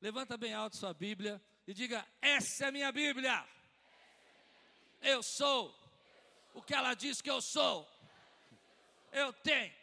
Levanta 0.00 0.36
bem 0.36 0.54
alto 0.54 0.76
sua 0.76 0.94
Bíblia 0.94 1.40
e 1.66 1.74
diga: 1.74 2.06
Essa 2.22 2.66
é 2.66 2.70
minha 2.70 2.90
Bíblia. 2.90 3.44
Eu 5.02 5.22
sou 5.22 5.74
o 6.54 6.62
que 6.62 6.74
ela 6.74 6.94
diz 6.94 7.20
que 7.20 7.30
eu 7.30 7.40
sou. 7.40 7.86
Eu 9.12 9.32
tenho. 9.32 9.79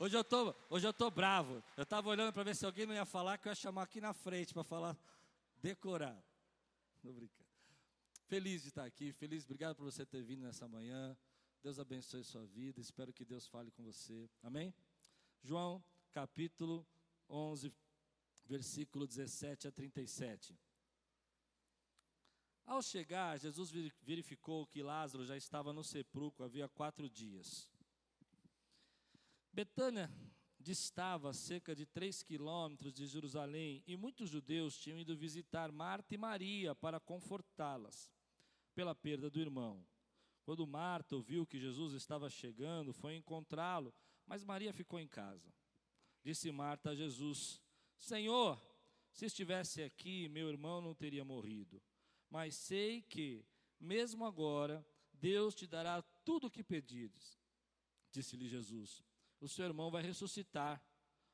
Hoje 0.00 0.16
eu 0.16 0.22
tô, 0.22 0.54
hoje 0.70 0.86
eu 0.86 0.92
tô 0.92 1.10
bravo. 1.10 1.60
Eu 1.76 1.82
estava 1.82 2.08
olhando 2.08 2.32
para 2.32 2.44
ver 2.44 2.54
se 2.54 2.64
alguém 2.64 2.86
não 2.86 2.94
ia 2.94 3.04
falar 3.04 3.36
que 3.36 3.48
eu 3.48 3.50
ia 3.50 3.56
chamar 3.56 3.82
aqui 3.82 4.00
na 4.00 4.12
frente 4.12 4.54
para 4.54 4.62
falar 4.62 4.96
decorar. 5.60 6.16
Não 7.02 7.12
brincando. 7.12 7.48
Feliz 8.28 8.62
de 8.62 8.68
estar 8.68 8.84
aqui, 8.84 9.12
feliz, 9.12 9.42
obrigado 9.42 9.74
por 9.74 9.82
você 9.82 10.06
ter 10.06 10.22
vindo 10.22 10.42
nessa 10.42 10.68
manhã. 10.68 11.18
Deus 11.64 11.80
abençoe 11.80 12.22
sua 12.22 12.46
vida. 12.46 12.80
Espero 12.80 13.12
que 13.12 13.24
Deus 13.24 13.48
fale 13.48 13.72
com 13.72 13.82
você. 13.82 14.30
Amém? 14.40 14.72
João, 15.42 15.82
capítulo 16.12 16.86
11, 17.28 17.74
versículo 18.46 19.04
17 19.04 19.66
a 19.66 19.72
37. 19.72 20.56
Ao 22.64 22.80
chegar, 22.82 23.36
Jesus 23.40 23.72
verificou 24.00 24.64
que 24.64 24.80
Lázaro 24.80 25.26
já 25.26 25.36
estava 25.36 25.72
no 25.72 25.82
sepulcro 25.82 26.44
havia 26.44 26.68
quatro 26.68 27.10
dias. 27.10 27.68
Betânia 29.58 30.08
distava 30.60 31.32
cerca 31.32 31.74
de 31.74 31.84
três 31.84 32.22
quilômetros 32.22 32.92
de 32.92 33.04
Jerusalém 33.08 33.82
e 33.88 33.96
muitos 33.96 34.30
judeus 34.30 34.78
tinham 34.78 35.00
ido 35.00 35.16
visitar 35.16 35.72
Marta 35.72 36.14
e 36.14 36.16
Maria 36.16 36.76
para 36.76 37.00
confortá-las 37.00 38.08
pela 38.72 38.94
perda 38.94 39.28
do 39.28 39.40
irmão. 39.40 39.84
Quando 40.44 40.64
Marta 40.64 41.16
ouviu 41.16 41.44
que 41.44 41.58
Jesus 41.58 41.92
estava 41.94 42.30
chegando, 42.30 42.92
foi 42.92 43.16
encontrá-lo, 43.16 43.92
mas 44.24 44.44
Maria 44.44 44.72
ficou 44.72 45.00
em 45.00 45.08
casa. 45.08 45.52
Disse 46.22 46.52
Marta 46.52 46.90
a 46.90 46.94
Jesus: 46.94 47.60
Senhor, 47.96 48.62
se 49.10 49.26
estivesse 49.26 49.82
aqui, 49.82 50.28
meu 50.28 50.48
irmão 50.48 50.80
não 50.80 50.94
teria 50.94 51.24
morrido. 51.24 51.82
Mas 52.30 52.54
sei 52.54 53.02
que, 53.02 53.44
mesmo 53.80 54.24
agora, 54.24 54.86
Deus 55.12 55.52
te 55.52 55.66
dará 55.66 56.00
tudo 56.24 56.46
o 56.46 56.50
que 56.50 56.62
pedires. 56.62 57.36
Disse-lhe 58.12 58.46
Jesus: 58.46 59.07
o 59.40 59.48
seu 59.48 59.64
irmão 59.64 59.90
vai 59.90 60.02
ressuscitar. 60.02 60.82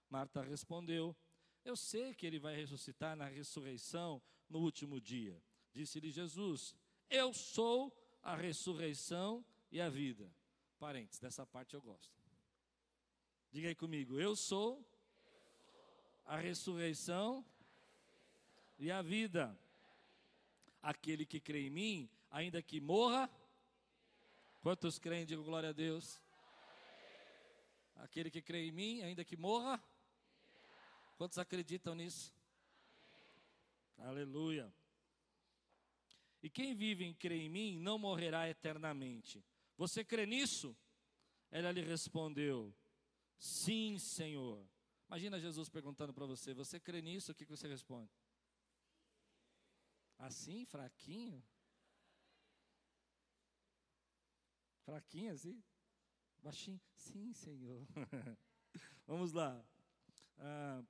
Marta 0.08 0.42
respondeu: 0.42 1.16
Eu 1.64 1.76
sei 1.76 2.14
que 2.14 2.26
ele 2.26 2.38
vai 2.38 2.54
ressuscitar 2.54 3.16
na 3.16 3.26
ressurreição 3.26 4.22
no 4.48 4.60
último 4.60 5.00
dia. 5.00 5.42
Disse-lhe 5.72 6.10
Jesus: 6.10 6.74
Eu 7.08 7.32
sou 7.32 7.92
a 8.22 8.36
ressurreição 8.36 9.44
e 9.70 9.80
a 9.80 9.88
vida. 9.88 10.30
Parentes, 10.78 11.18
dessa 11.18 11.46
parte 11.46 11.74
eu 11.74 11.82
gosto. 11.82 12.22
Diga 13.50 13.68
aí 13.68 13.74
comigo: 13.74 14.18
Eu 14.18 14.36
sou 14.36 14.84
a 16.24 16.36
ressurreição 16.36 17.44
e 18.78 18.90
a 18.90 19.02
vida. 19.02 19.58
Aquele 20.82 21.24
que 21.24 21.40
crê 21.40 21.66
em 21.66 21.70
mim, 21.70 22.10
ainda 22.30 22.62
que 22.62 22.80
morra. 22.80 23.30
Quantos 24.60 24.98
creem? 24.98 25.24
Digo 25.24 25.42
glória 25.42 25.70
a 25.70 25.72
Deus. 25.72 26.20
Aquele 27.96 28.30
que 28.30 28.42
crê 28.42 28.66
em 28.66 28.72
mim, 28.72 29.02
ainda 29.02 29.24
que 29.24 29.36
morra. 29.36 29.82
Quantos 31.16 31.38
acreditam 31.38 31.94
nisso? 31.94 32.34
Aleluia. 33.98 34.72
E 36.42 36.50
quem 36.50 36.74
vive 36.74 37.06
e 37.06 37.14
crê 37.14 37.36
em 37.36 37.48
mim 37.48 37.78
não 37.78 37.98
morrerá 37.98 38.48
eternamente. 38.48 39.42
Você 39.76 40.04
crê 40.04 40.26
nisso? 40.26 40.76
Ela 41.50 41.72
lhe 41.72 41.82
respondeu: 41.82 42.74
Sim, 43.38 43.98
Senhor. 43.98 44.68
Imagina 45.06 45.40
Jesus 45.40 45.68
perguntando 45.68 46.12
para 46.12 46.26
você: 46.26 46.52
Você 46.52 46.80
crê 46.80 47.00
nisso? 47.00 47.32
O 47.32 47.34
que 47.34 47.44
você 47.44 47.68
responde? 47.68 48.10
Assim, 50.18 50.64
fraquinho? 50.66 51.42
Fraquinho 54.84 55.32
assim? 55.32 55.62
Baixinho, 56.44 56.78
sim, 56.94 57.32
Senhor. 57.32 57.86
Vamos 59.06 59.32
lá. 59.32 59.64
Ah, 60.36 60.84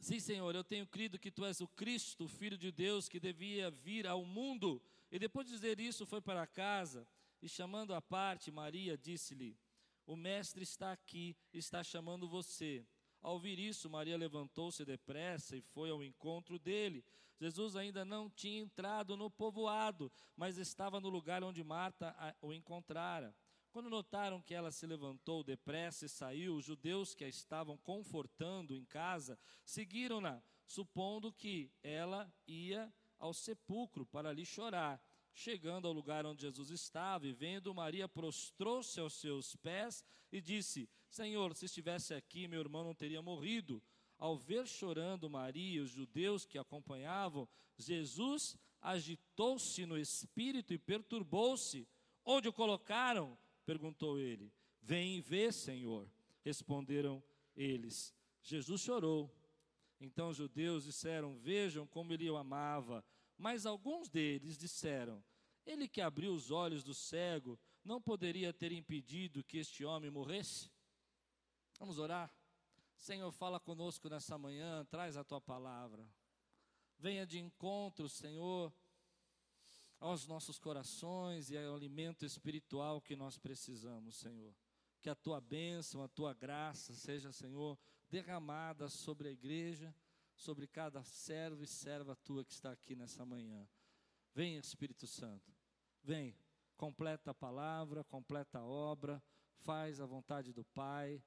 sim, 0.00 0.18
Senhor, 0.18 0.52
eu 0.52 0.64
tenho 0.64 0.84
crido 0.84 1.16
que 1.16 1.30
tu 1.30 1.44
és 1.44 1.60
o 1.60 1.68
Cristo, 1.68 2.24
o 2.24 2.28
Filho 2.28 2.58
de 2.58 2.72
Deus, 2.72 3.08
que 3.08 3.20
devia 3.20 3.70
vir 3.70 4.04
ao 4.04 4.24
mundo. 4.24 4.82
E 5.12 5.16
depois 5.16 5.46
de 5.46 5.52
dizer 5.52 5.78
isso, 5.78 6.04
foi 6.04 6.20
para 6.20 6.44
casa 6.44 7.06
e, 7.40 7.48
chamando 7.48 7.94
à 7.94 8.02
parte, 8.02 8.50
Maria 8.50 8.98
disse-lhe: 8.98 9.56
O 10.04 10.16
Mestre 10.16 10.64
está 10.64 10.90
aqui, 10.90 11.36
está 11.52 11.84
chamando 11.84 12.28
você. 12.28 12.84
Ao 13.20 13.34
ouvir 13.34 13.60
isso, 13.60 13.88
Maria 13.88 14.18
levantou-se 14.18 14.84
depressa 14.84 15.56
e 15.56 15.62
foi 15.62 15.88
ao 15.88 16.02
encontro 16.02 16.58
dele. 16.58 17.04
Jesus 17.38 17.76
ainda 17.76 18.04
não 18.04 18.28
tinha 18.28 18.60
entrado 18.60 19.16
no 19.16 19.30
povoado, 19.30 20.10
mas 20.36 20.58
estava 20.58 21.00
no 21.00 21.08
lugar 21.08 21.44
onde 21.44 21.62
Marta 21.62 22.12
o 22.40 22.52
encontrara. 22.52 23.32
Quando 23.72 23.88
notaram 23.88 24.42
que 24.42 24.52
ela 24.52 24.70
se 24.70 24.86
levantou 24.86 25.42
depressa 25.42 26.04
e 26.04 26.08
saiu, 26.08 26.56
os 26.56 26.64
judeus 26.66 27.14
que 27.14 27.24
a 27.24 27.28
estavam 27.28 27.78
confortando 27.78 28.76
em 28.76 28.84
casa 28.84 29.38
seguiram-na, 29.64 30.42
supondo 30.66 31.32
que 31.32 31.72
ela 31.82 32.30
ia 32.46 32.92
ao 33.18 33.32
sepulcro 33.32 34.04
para 34.04 34.28
ali 34.28 34.44
chorar. 34.44 35.02
Chegando 35.32 35.88
ao 35.88 35.94
lugar 35.94 36.26
onde 36.26 36.42
Jesus 36.42 36.68
estava 36.68 37.26
e 37.26 37.32
vendo 37.32 37.74
Maria, 37.74 38.06
prostrou-se 38.06 39.00
aos 39.00 39.14
seus 39.14 39.56
pés 39.56 40.04
e 40.30 40.38
disse: 40.38 40.86
Senhor, 41.08 41.56
se 41.56 41.64
estivesse 41.64 42.12
aqui, 42.12 42.46
meu 42.46 42.60
irmão 42.60 42.84
não 42.84 42.94
teria 42.94 43.22
morrido. 43.22 43.82
Ao 44.18 44.36
ver 44.36 44.66
chorando 44.66 45.30
Maria 45.30 45.78
e 45.78 45.80
os 45.80 45.90
judeus 45.90 46.44
que 46.44 46.58
acompanhavam, 46.58 47.48
Jesus 47.78 48.54
agitou-se 48.82 49.86
no 49.86 49.96
espírito 49.96 50.74
e 50.74 50.78
perturbou-se. 50.78 51.88
Onde 52.22 52.48
o 52.48 52.52
colocaram? 52.52 53.38
Perguntou 53.64 54.18
ele. 54.18 54.52
Vem 54.80 55.16
e 55.16 55.20
vê, 55.20 55.52
Senhor. 55.52 56.08
Responderam 56.42 57.22
eles. 57.56 58.14
Jesus 58.42 58.80
chorou. 58.80 59.34
Então 60.00 60.30
os 60.30 60.36
judeus 60.36 60.84
disseram: 60.84 61.36
Vejam 61.36 61.86
como 61.86 62.12
ele 62.12 62.28
o 62.28 62.36
amava. 62.36 63.04
Mas 63.38 63.66
alguns 63.66 64.08
deles 64.08 64.58
disseram: 64.58 65.22
Ele 65.64 65.88
que 65.88 66.00
abriu 66.00 66.32
os 66.32 66.50
olhos 66.50 66.82
do 66.82 66.92
cego 66.92 67.58
não 67.84 68.00
poderia 68.00 68.52
ter 68.52 68.72
impedido 68.72 69.42
que 69.42 69.58
este 69.58 69.84
homem 69.84 70.10
morresse? 70.10 70.70
Vamos 71.78 71.98
orar? 71.98 72.32
Senhor, 72.96 73.32
fala 73.32 73.58
conosco 73.58 74.08
nessa 74.08 74.38
manhã, 74.38 74.84
traz 74.84 75.16
a 75.16 75.24
tua 75.24 75.40
palavra. 75.40 76.06
Venha 76.98 77.26
de 77.26 77.40
encontro, 77.40 78.08
Senhor, 78.08 78.72
aos 80.02 80.26
nossos 80.26 80.58
corações 80.58 81.48
e 81.48 81.56
ao 81.56 81.76
alimento 81.76 82.26
espiritual 82.26 83.00
que 83.00 83.14
nós 83.14 83.38
precisamos, 83.38 84.16
Senhor. 84.16 84.52
Que 85.00 85.08
a 85.08 85.14
tua 85.14 85.40
bênção, 85.40 86.02
a 86.02 86.08
tua 86.08 86.34
graça 86.34 86.92
seja, 86.92 87.30
Senhor, 87.30 87.78
derramada 88.10 88.88
sobre 88.88 89.28
a 89.28 89.30
igreja, 89.30 89.94
sobre 90.34 90.66
cada 90.66 91.04
servo 91.04 91.62
e 91.62 91.68
serva 91.68 92.16
tua 92.16 92.44
que 92.44 92.50
está 92.50 92.72
aqui 92.72 92.96
nessa 92.96 93.24
manhã. 93.24 93.68
Vem, 94.34 94.56
Espírito 94.56 95.06
Santo, 95.06 95.54
vem, 96.02 96.36
completa 96.76 97.30
a 97.30 97.34
palavra, 97.34 98.02
completa 98.02 98.58
a 98.58 98.64
obra, 98.64 99.22
faz 99.58 100.00
a 100.00 100.06
vontade 100.06 100.52
do 100.52 100.64
Pai, 100.64 101.22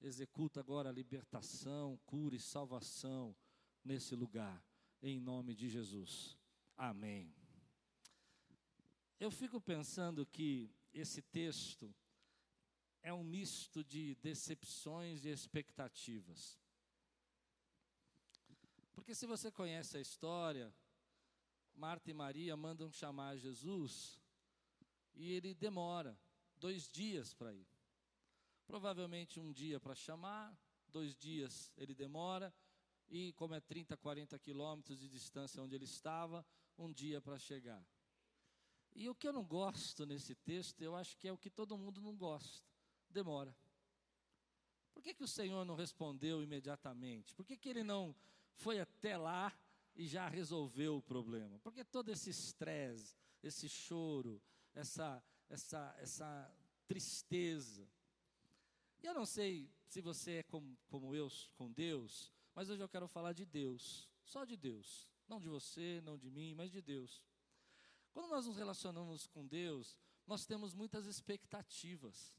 executa 0.00 0.58
agora 0.58 0.88
a 0.88 0.92
libertação, 0.92 1.96
cura 2.04 2.34
e 2.34 2.40
salvação 2.40 3.36
nesse 3.84 4.16
lugar, 4.16 4.64
em 5.00 5.20
nome 5.20 5.54
de 5.54 5.68
Jesus. 5.68 6.36
Amém. 6.76 7.45
Eu 9.18 9.30
fico 9.30 9.58
pensando 9.60 10.26
que 10.26 10.70
esse 10.92 11.22
texto 11.22 11.94
é 13.02 13.12
um 13.12 13.24
misto 13.24 13.82
de 13.82 14.14
decepções 14.16 15.24
e 15.24 15.28
expectativas. 15.28 16.58
Porque 18.92 19.14
se 19.14 19.26
você 19.26 19.50
conhece 19.50 19.96
a 19.96 20.00
história, 20.00 20.74
Marta 21.74 22.10
e 22.10 22.14
Maria 22.14 22.56
mandam 22.56 22.90
chamar 22.90 23.36
Jesus 23.36 24.20
e 25.14 25.32
ele 25.32 25.54
demora 25.54 26.18
dois 26.56 26.86
dias 26.88 27.32
para 27.32 27.54
ir. 27.54 27.66
Provavelmente 28.66 29.40
um 29.40 29.52
dia 29.52 29.80
para 29.80 29.94
chamar, 29.94 30.58
dois 30.88 31.14
dias 31.14 31.72
ele 31.76 31.94
demora, 31.94 32.52
e 33.08 33.32
como 33.34 33.54
é 33.54 33.60
30, 33.60 33.96
40 33.96 34.38
quilômetros 34.38 34.98
de 34.98 35.08
distância 35.08 35.62
onde 35.62 35.74
ele 35.74 35.84
estava, 35.84 36.44
um 36.76 36.92
dia 36.92 37.20
para 37.20 37.38
chegar. 37.38 37.86
E 38.96 39.10
o 39.10 39.14
que 39.14 39.28
eu 39.28 39.32
não 39.32 39.44
gosto 39.44 40.06
nesse 40.06 40.34
texto, 40.34 40.80
eu 40.80 40.96
acho 40.96 41.18
que 41.18 41.28
é 41.28 41.32
o 41.32 41.36
que 41.36 41.50
todo 41.50 41.76
mundo 41.76 42.00
não 42.00 42.16
gosta: 42.16 42.66
demora. 43.10 43.54
Por 44.94 45.02
que, 45.02 45.12
que 45.12 45.22
o 45.22 45.28
Senhor 45.28 45.66
não 45.66 45.76
respondeu 45.76 46.42
imediatamente? 46.42 47.34
Por 47.34 47.44
que, 47.44 47.58
que 47.58 47.68
ele 47.68 47.84
não 47.84 48.16
foi 48.54 48.80
até 48.80 49.18
lá 49.18 49.52
e 49.94 50.06
já 50.06 50.26
resolveu 50.26 50.96
o 50.96 51.02
problema? 51.02 51.58
Por 51.58 51.74
que 51.74 51.84
todo 51.84 52.08
esse 52.08 52.30
estresse, 52.30 53.14
esse 53.42 53.68
choro, 53.68 54.40
essa, 54.74 55.22
essa, 55.50 55.94
essa 55.98 56.50
tristeza? 56.88 57.86
E 59.02 59.06
eu 59.06 59.12
não 59.12 59.26
sei 59.26 59.70
se 59.86 60.00
você 60.00 60.36
é 60.36 60.42
como, 60.44 60.74
como 60.88 61.14
eu 61.14 61.28
com 61.54 61.70
Deus, 61.70 62.32
mas 62.54 62.70
hoje 62.70 62.82
eu 62.82 62.88
quero 62.88 63.06
falar 63.06 63.34
de 63.34 63.44
Deus, 63.44 64.08
só 64.24 64.46
de 64.46 64.56
Deus. 64.56 65.06
Não 65.28 65.38
de 65.38 65.48
você, 65.48 66.00
não 66.02 66.16
de 66.16 66.30
mim, 66.30 66.54
mas 66.54 66.70
de 66.70 66.80
Deus. 66.80 67.20
Quando 68.16 68.30
nós 68.30 68.46
nos 68.46 68.56
relacionamos 68.56 69.26
com 69.26 69.46
Deus, 69.46 69.94
nós 70.26 70.46
temos 70.46 70.72
muitas 70.72 71.04
expectativas. 71.04 72.34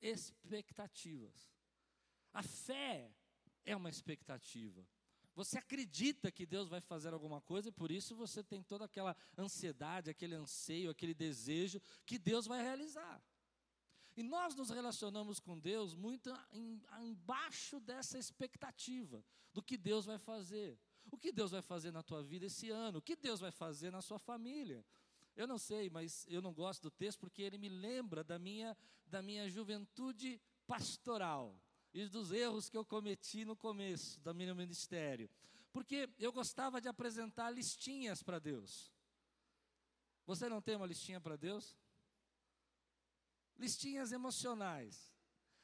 Expectativas. 0.00 1.52
A 2.32 2.42
fé 2.42 3.14
é 3.66 3.76
uma 3.76 3.90
expectativa. 3.90 4.82
Você 5.34 5.58
acredita 5.58 6.32
que 6.32 6.46
Deus 6.46 6.70
vai 6.70 6.80
fazer 6.80 7.12
alguma 7.12 7.42
coisa 7.42 7.68
e 7.68 7.72
por 7.72 7.90
isso 7.90 8.16
você 8.16 8.42
tem 8.42 8.62
toda 8.62 8.86
aquela 8.86 9.14
ansiedade, 9.36 10.08
aquele 10.08 10.34
anseio, 10.36 10.88
aquele 10.88 11.12
desejo 11.12 11.78
que 12.06 12.18
Deus 12.18 12.46
vai 12.46 12.62
realizar. 12.62 13.22
E 14.16 14.22
nós 14.22 14.54
nos 14.54 14.70
relacionamos 14.70 15.38
com 15.38 15.58
Deus 15.58 15.94
muito 15.94 16.32
em, 16.50 16.82
embaixo 17.02 17.78
dessa 17.78 18.18
expectativa 18.18 19.22
do 19.52 19.62
que 19.62 19.76
Deus 19.76 20.06
vai 20.06 20.18
fazer. 20.18 20.80
O 21.10 21.16
que 21.16 21.32
Deus 21.32 21.50
vai 21.50 21.62
fazer 21.62 21.90
na 21.90 22.02
tua 22.02 22.22
vida 22.22 22.46
esse 22.46 22.70
ano? 22.70 22.98
O 22.98 23.02
que 23.02 23.16
Deus 23.16 23.40
vai 23.40 23.50
fazer 23.50 23.90
na 23.90 24.02
sua 24.02 24.18
família? 24.18 24.84
Eu 25.36 25.46
não 25.46 25.58
sei, 25.58 25.90
mas 25.90 26.26
eu 26.28 26.40
não 26.40 26.52
gosto 26.52 26.82
do 26.82 26.90
texto 26.90 27.20
porque 27.20 27.42
ele 27.42 27.58
me 27.58 27.68
lembra 27.68 28.24
da 28.24 28.38
minha, 28.38 28.76
da 29.06 29.22
minha 29.22 29.48
juventude 29.48 30.40
pastoral 30.66 31.60
e 31.92 32.06
dos 32.08 32.32
erros 32.32 32.68
que 32.68 32.76
eu 32.76 32.84
cometi 32.84 33.44
no 33.44 33.56
começo 33.56 34.20
do 34.20 34.34
meu 34.34 34.54
ministério. 34.54 35.30
Porque 35.72 36.08
eu 36.18 36.32
gostava 36.32 36.80
de 36.80 36.88
apresentar 36.88 37.50
listinhas 37.50 38.22
para 38.22 38.38
Deus. 38.38 38.90
Você 40.26 40.48
não 40.48 40.60
tem 40.60 40.76
uma 40.76 40.86
listinha 40.86 41.20
para 41.20 41.36
Deus? 41.36 41.76
Listinhas 43.56 44.10
emocionais. 44.10 45.15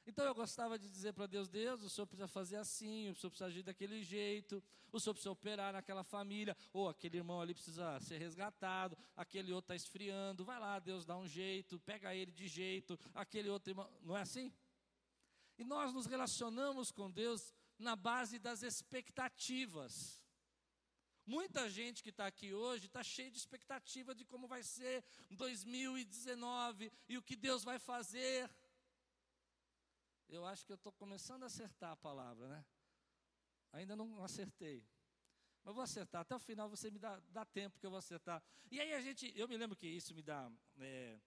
Então 0.07 0.25
eu 0.25 0.35
gostava 0.35 0.79
de 0.79 0.89
dizer 0.89 1.13
para 1.13 1.27
Deus: 1.27 1.49
Deus, 1.49 1.83
o 1.83 1.89
senhor 1.89 2.07
precisa 2.07 2.29
fazer 2.29 2.57
assim, 2.57 3.11
o 3.11 3.15
senhor 3.15 3.31
precisa 3.31 3.47
agir 3.47 3.63
daquele 3.63 4.03
jeito, 4.03 4.63
o 4.91 4.99
senhor 4.99 5.15
precisa 5.15 5.31
operar 5.31 5.73
naquela 5.73 6.03
família, 6.03 6.57
ou 6.73 6.89
aquele 6.89 7.19
irmão 7.19 7.41
ali 7.41 7.55
precisa 7.55 7.99
ser 8.01 8.19
resgatado, 8.19 8.97
aquele 9.17 9.53
outro 9.53 9.73
está 9.73 9.77
esfriando, 9.77 10.45
vai 10.45 10.59
lá, 10.59 10.79
Deus 10.79 11.07
dá 11.07 11.17
um 11.17 11.27
jeito, 11.29 11.79
pega 11.81 12.15
ele 12.15 12.33
de 12.33 12.49
jeito, 12.49 12.99
aquele 13.15 13.49
outro 13.49 13.71
irmão. 13.71 13.89
Não 14.03 14.17
é 14.17 14.23
assim? 14.23 14.53
E 15.57 15.65
nós 15.65 15.93
nos 15.93 16.07
relacionamos 16.07 16.91
com 16.91 17.11
Deus 17.11 17.55
na 17.79 17.95
base 17.95 18.39
das 18.39 18.63
expectativas. 18.63 20.21
Muita 21.25 21.71
gente 21.71 22.03
que 22.03 22.11
está 22.11 22.27
aqui 22.27 22.53
hoje 22.53 22.87
está 22.87 23.03
cheia 23.03 23.31
de 23.31 23.39
expectativa 23.39 24.13
de 24.13 24.25
como 24.25 24.49
vai 24.49 24.63
ser 24.65 25.05
2019 25.31 26.93
e 27.09 27.17
o 27.17 27.23
que 27.23 27.37
Deus 27.37 27.63
vai 27.63 27.79
fazer. 27.79 28.51
Eu 30.33 30.47
acho 30.47 30.65
que 30.65 30.73
eu 30.73 30.77
estou 30.77 30.91
começando 30.93 31.43
a 31.43 31.47
acertar 31.47 31.93
a 31.93 31.97
palavra, 31.97 32.49
né? 32.49 32.65
Ainda 33.71 33.95
não 33.95 34.25
acertei. 34.25 34.83
Mas 35.63 35.75
vou 35.75 35.85
acertar. 35.85 36.23
Até 36.23 36.35
o 36.35 36.39
final 36.39 36.71
você 36.71 36.91
me 36.91 36.99
dá, 36.99 37.21
dá 37.29 37.45
tempo 37.45 37.79
que 37.79 37.85
eu 37.85 37.91
vou 37.91 37.99
acertar. 37.99 38.43
E 38.71 38.81
aí 38.81 38.95
a 38.95 39.03
gente, 39.03 39.31
eu 39.37 39.47
me 39.47 39.59
lembro 39.59 39.77
que 39.77 39.87
isso 39.87 40.15
me 40.15 40.23
dá 40.23 40.51
é, 40.81 41.21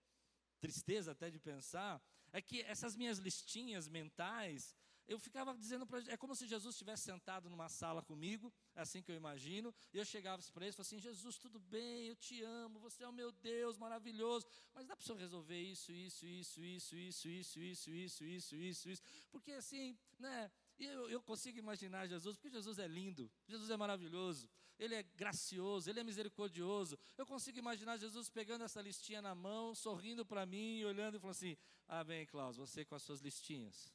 tristeza 0.60 1.12
até 1.12 1.30
de 1.30 1.40
pensar, 1.40 2.02
é 2.34 2.42
que 2.42 2.64
essas 2.64 2.96
minhas 2.96 3.20
listinhas 3.20 3.88
mentais, 3.88 4.76
eu 5.08 5.20
ficava 5.20 5.56
dizendo 5.56 5.86
para 5.86 6.00
é 6.12 6.18
como 6.18 6.36
se 6.36 6.48
Jesus 6.48 6.76
estivesse 6.76 7.04
sentado 7.04 7.50
numa 7.50 7.70
sala 7.70 8.02
comigo, 8.02 8.52
é 8.74 8.82
assim 8.82 9.02
que 9.02 9.12
eu 9.12 9.16
imagino, 9.16 9.74
e 9.94 9.98
eu 9.98 10.06
chegava 10.06 10.42
para 10.54 10.66
ele 10.66 10.72
e 10.72 10.74
falava 10.74 10.88
assim: 10.88 11.00
Jesus, 11.00 11.38
tudo 11.38 11.60
bem, 11.60 12.08
eu 12.08 12.16
te 12.16 12.42
amo, 12.42 12.80
você 12.80 13.04
é 13.04 13.08
o 13.08 13.14
meu 13.14 13.32
Deus 13.32 13.78
maravilhoso, 13.78 14.48
mas 14.74 14.86
dá 14.86 14.96
para 14.96 15.04
o 15.04 15.06
senhor 15.06 15.18
resolver 15.20 15.60
isso, 15.60 15.92
isso, 15.92 16.26
isso, 16.26 16.64
isso, 16.64 16.96
isso, 16.96 17.30
isso, 17.30 17.60
isso, 17.60 17.92
isso, 17.92 18.24
isso, 18.24 18.56
isso, 18.56 18.90
isso, 18.90 19.04
porque 19.32 19.52
assim, 19.52 19.98
né? 20.20 20.52
Eu, 20.78 21.10
eu 21.10 21.22
consigo 21.22 21.58
imaginar 21.58 22.06
Jesus, 22.06 22.36
porque 22.36 22.50
Jesus 22.50 22.80
é 22.80 22.88
lindo, 22.88 23.32
Jesus 23.48 23.70
é 23.70 23.78
maravilhoso, 23.78 24.50
Ele 24.78 24.94
é 24.94 25.04
gracioso, 25.04 25.90
Ele 25.90 26.02
é 26.02 26.04
misericordioso. 26.04 27.00
Eu 27.18 27.26
consigo 27.26 27.58
imaginar 27.58 27.96
Jesus 27.96 28.30
pegando 28.30 28.66
essa 28.66 28.82
listinha 28.82 29.22
na 29.22 29.34
mão, 29.34 29.74
sorrindo 29.74 30.26
para 30.26 30.46
mim, 30.46 30.84
olhando 30.84 31.16
e 31.16 31.20
falando 31.20 31.32
assim: 31.32 31.58
Ah, 31.88 32.04
bem, 32.04 32.26
Klaus, 32.26 32.58
você 32.58 32.84
com 32.84 32.94
as 32.94 33.04
suas 33.04 33.22
listinhas. 33.22 33.95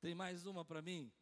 Tem 0.00 0.14
mais 0.14 0.46
uma 0.46 0.64
para 0.64 0.82
mim? 0.82 1.12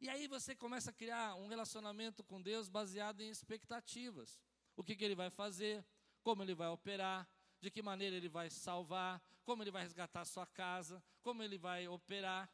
E 0.00 0.08
aí 0.08 0.28
você 0.28 0.54
começa 0.54 0.90
a 0.90 0.92
criar 0.92 1.34
um 1.36 1.46
relacionamento 1.46 2.22
com 2.22 2.40
Deus 2.40 2.68
baseado 2.68 3.20
em 3.20 3.30
expectativas. 3.30 4.40
O 4.76 4.84
que, 4.84 4.94
que 4.94 5.04
Ele 5.04 5.14
vai 5.14 5.30
fazer, 5.30 5.84
como 6.22 6.42
Ele 6.42 6.54
vai 6.54 6.68
operar, 6.68 7.28
de 7.60 7.70
que 7.70 7.80
maneira 7.80 8.14
Ele 8.16 8.28
vai 8.28 8.50
salvar, 8.50 9.22
como 9.44 9.62
Ele 9.62 9.70
vai 9.70 9.82
resgatar 9.82 10.20
a 10.20 10.24
sua 10.26 10.46
casa, 10.46 11.02
como 11.22 11.42
Ele 11.42 11.56
vai 11.56 11.88
operar. 11.88 12.50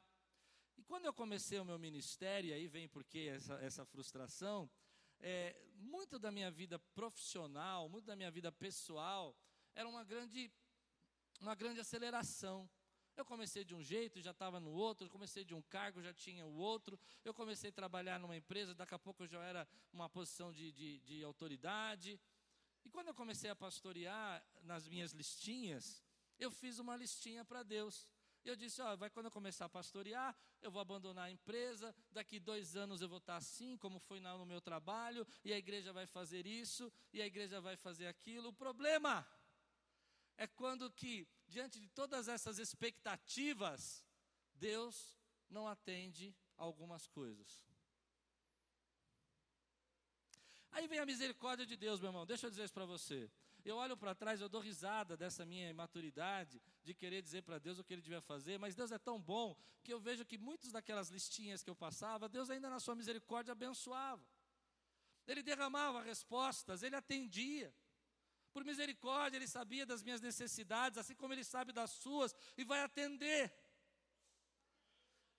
E 0.78 0.82
quando 0.84 1.06
eu 1.06 1.12
comecei 1.12 1.58
o 1.58 1.64
meu 1.64 1.78
ministério, 1.78 2.54
aí 2.54 2.68
vem 2.68 2.88
porque 2.88 3.30
essa, 3.34 3.54
essa 3.54 3.84
frustração, 3.84 4.70
é, 5.18 5.60
muito 5.74 6.18
da 6.18 6.30
minha 6.30 6.50
vida 6.50 6.78
profissional, 6.94 7.88
muito 7.88 8.06
da 8.06 8.14
minha 8.14 8.30
vida 8.30 8.52
pessoal, 8.52 9.36
era 9.74 9.88
uma 9.88 10.04
grande, 10.04 10.52
uma 11.40 11.54
grande 11.54 11.80
aceleração. 11.80 12.68
Eu 13.16 13.24
comecei 13.24 13.64
de 13.64 13.74
um 13.74 13.82
jeito, 13.82 14.20
já 14.20 14.30
estava 14.30 14.58
no 14.58 14.70
outro, 14.70 15.06
eu 15.06 15.10
comecei 15.10 15.44
de 15.44 15.54
um 15.54 15.62
cargo, 15.62 16.02
já 16.02 16.12
tinha 16.12 16.46
o 16.46 16.54
outro, 16.54 16.98
eu 17.24 17.34
comecei 17.34 17.70
a 17.70 17.72
trabalhar 17.72 18.18
numa 18.18 18.36
empresa, 18.36 18.74
daqui 18.74 18.94
a 18.94 18.98
pouco 18.98 19.24
eu 19.24 19.26
já 19.26 19.42
era 19.42 19.68
uma 19.92 20.08
posição 20.08 20.52
de, 20.52 20.72
de, 20.72 20.98
de 21.00 21.22
autoridade. 21.22 22.18
E 22.84 22.90
quando 22.90 23.08
eu 23.08 23.14
comecei 23.14 23.50
a 23.50 23.56
pastorear 23.56 24.42
nas 24.62 24.88
minhas 24.88 25.12
listinhas, 25.12 26.02
eu 26.38 26.50
fiz 26.50 26.78
uma 26.78 26.96
listinha 26.96 27.44
para 27.44 27.62
Deus. 27.62 28.08
Eu 28.42 28.56
disse: 28.56 28.80
ó, 28.80 28.96
vai 28.96 29.10
quando 29.10 29.26
eu 29.26 29.30
começar 29.30 29.66
a 29.66 29.68
pastorear, 29.68 30.34
eu 30.62 30.70
vou 30.70 30.80
abandonar 30.80 31.26
a 31.26 31.30
empresa, 31.30 31.94
daqui 32.10 32.40
dois 32.40 32.74
anos 32.74 33.02
eu 33.02 33.08
vou 33.08 33.18
estar 33.18 33.36
assim, 33.36 33.76
como 33.76 33.98
foi 33.98 34.18
no 34.18 34.46
meu 34.46 34.60
trabalho, 34.60 35.26
e 35.44 35.52
a 35.52 35.58
igreja 35.58 35.92
vai 35.92 36.06
fazer 36.06 36.46
isso, 36.46 36.90
e 37.12 37.20
a 37.20 37.26
igreja 37.26 37.60
vai 37.60 37.76
fazer 37.76 38.06
aquilo. 38.06 38.48
O 38.48 38.52
problema 38.52 39.26
é 40.38 40.46
quando 40.46 40.90
que, 40.90 41.28
diante 41.50 41.80
de 41.80 41.88
todas 41.88 42.28
essas 42.28 42.58
expectativas, 42.58 44.04
Deus 44.54 45.18
não 45.48 45.66
atende 45.66 46.34
algumas 46.56 47.06
coisas. 47.06 47.50
Aí 50.70 50.86
vem 50.86 51.00
a 51.00 51.06
misericórdia 51.06 51.66
de 51.66 51.76
Deus, 51.76 52.00
meu 52.00 52.10
irmão. 52.10 52.24
Deixa 52.24 52.46
eu 52.46 52.50
dizer 52.50 52.64
isso 52.64 52.72
para 52.72 52.86
você. 52.86 53.30
Eu 53.64 53.76
olho 53.76 53.96
para 53.96 54.14
trás, 54.14 54.40
eu 54.40 54.48
dou 54.48 54.60
risada 54.60 55.16
dessa 55.16 55.44
minha 55.44 55.68
imaturidade 55.68 56.62
de 56.82 56.94
querer 56.94 57.20
dizer 57.20 57.42
para 57.42 57.58
Deus 57.58 57.78
o 57.78 57.84
que 57.84 57.92
ele 57.92 58.00
devia 58.00 58.22
fazer, 58.22 58.58
mas 58.58 58.74
Deus 58.74 58.90
é 58.90 58.98
tão 58.98 59.20
bom 59.20 59.54
que 59.82 59.92
eu 59.92 60.00
vejo 60.00 60.24
que 60.24 60.38
muitas 60.38 60.72
daquelas 60.72 61.10
listinhas 61.10 61.62
que 61.62 61.68
eu 61.68 61.76
passava, 61.76 62.28
Deus 62.28 62.48
ainda 62.48 62.70
na 62.70 62.80
sua 62.80 62.94
misericórdia 62.94 63.52
abençoava. 63.52 64.24
Ele 65.26 65.42
derramava 65.42 66.00
respostas, 66.02 66.82
ele 66.82 66.96
atendia. 66.96 67.74
Por 68.52 68.64
misericórdia, 68.64 69.36
ele 69.38 69.46
sabia 69.46 69.86
das 69.86 70.02
minhas 70.02 70.20
necessidades, 70.20 70.98
assim 70.98 71.14
como 71.14 71.32
ele 71.32 71.44
sabe 71.44 71.72
das 71.72 71.90
suas, 71.90 72.34
e 72.56 72.64
vai 72.64 72.80
atender. 72.82 73.52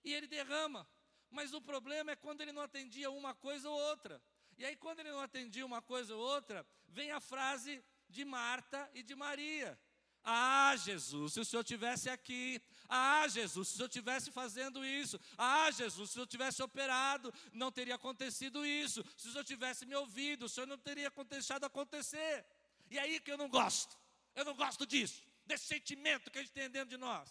E 0.04 0.12
ele 0.12 0.26
derrama. 0.26 0.88
Mas 1.30 1.52
o 1.52 1.60
problema 1.60 2.10
é 2.12 2.16
quando 2.16 2.40
ele 2.40 2.52
não 2.52 2.62
atendia 2.62 3.10
uma 3.10 3.34
coisa 3.34 3.68
ou 3.68 3.78
outra. 3.90 4.22
E 4.58 4.64
aí, 4.64 4.76
quando 4.76 5.00
ele 5.00 5.10
não 5.10 5.20
atendia 5.20 5.64
uma 5.64 5.80
coisa 5.80 6.14
ou 6.14 6.20
outra, 6.20 6.66
vem 6.88 7.10
a 7.10 7.20
frase 7.20 7.82
de 8.08 8.24
Marta 8.24 8.90
e 8.94 9.02
de 9.02 9.14
Maria. 9.14 9.78
Ah, 10.24 10.76
Jesus, 10.76 11.32
se 11.32 11.40
o 11.40 11.44
Senhor 11.44 11.64
tivesse 11.64 12.08
aqui. 12.08 12.62
Ah, 12.88 13.26
Jesus, 13.26 13.68
se 13.68 13.74
o 13.74 13.76
Senhor 13.78 13.88
tivesse 13.88 14.30
fazendo 14.30 14.84
isso. 14.84 15.18
Ah, 15.36 15.70
Jesus, 15.70 16.10
se 16.10 16.12
o 16.12 16.14
Senhor 16.14 16.26
tivesse 16.26 16.62
operado, 16.62 17.32
não 17.52 17.72
teria 17.72 17.96
acontecido 17.96 18.64
isso. 18.64 19.04
Se 19.16 19.28
o 19.28 19.32
Senhor 19.32 19.44
tivesse 19.44 19.84
me 19.84 19.96
ouvido, 19.96 20.44
o 20.44 20.48
Senhor 20.48 20.66
não 20.66 20.78
teria 20.78 21.10
deixado 21.28 21.64
acontecer. 21.64 22.46
E 22.92 22.98
aí 22.98 23.18
que 23.18 23.32
eu 23.32 23.38
não 23.38 23.48
gosto. 23.48 23.96
Eu 24.34 24.44
não 24.44 24.54
gosto 24.54 24.86
disso, 24.86 25.22
desse 25.46 25.64
sentimento 25.64 26.30
que 26.30 26.38
a 26.38 26.42
gente 26.42 26.52
tem 26.52 26.68
dentro 26.68 26.90
de 26.90 26.98
nós. 26.98 27.28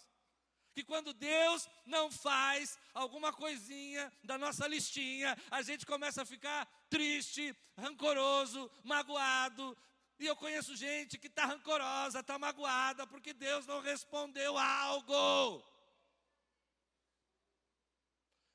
Que 0.74 0.82
quando 0.82 1.12
Deus 1.12 1.68
não 1.84 2.10
faz 2.10 2.78
alguma 2.92 3.32
coisinha 3.32 4.12
da 4.24 4.36
nossa 4.38 4.66
listinha, 4.66 5.36
a 5.50 5.62
gente 5.62 5.86
começa 5.86 6.22
a 6.22 6.26
ficar 6.26 6.66
triste, 6.88 7.54
rancoroso, 7.76 8.70
magoado, 8.82 9.76
e 10.18 10.26
eu 10.26 10.36
conheço 10.36 10.76
gente 10.76 11.18
que 11.18 11.26
está 11.26 11.46
rancorosa, 11.46 12.20
está 12.20 12.38
magoada, 12.38 13.06
porque 13.06 13.32
Deus 13.32 13.66
não 13.66 13.80
respondeu 13.80 14.56
algo. 14.58 15.64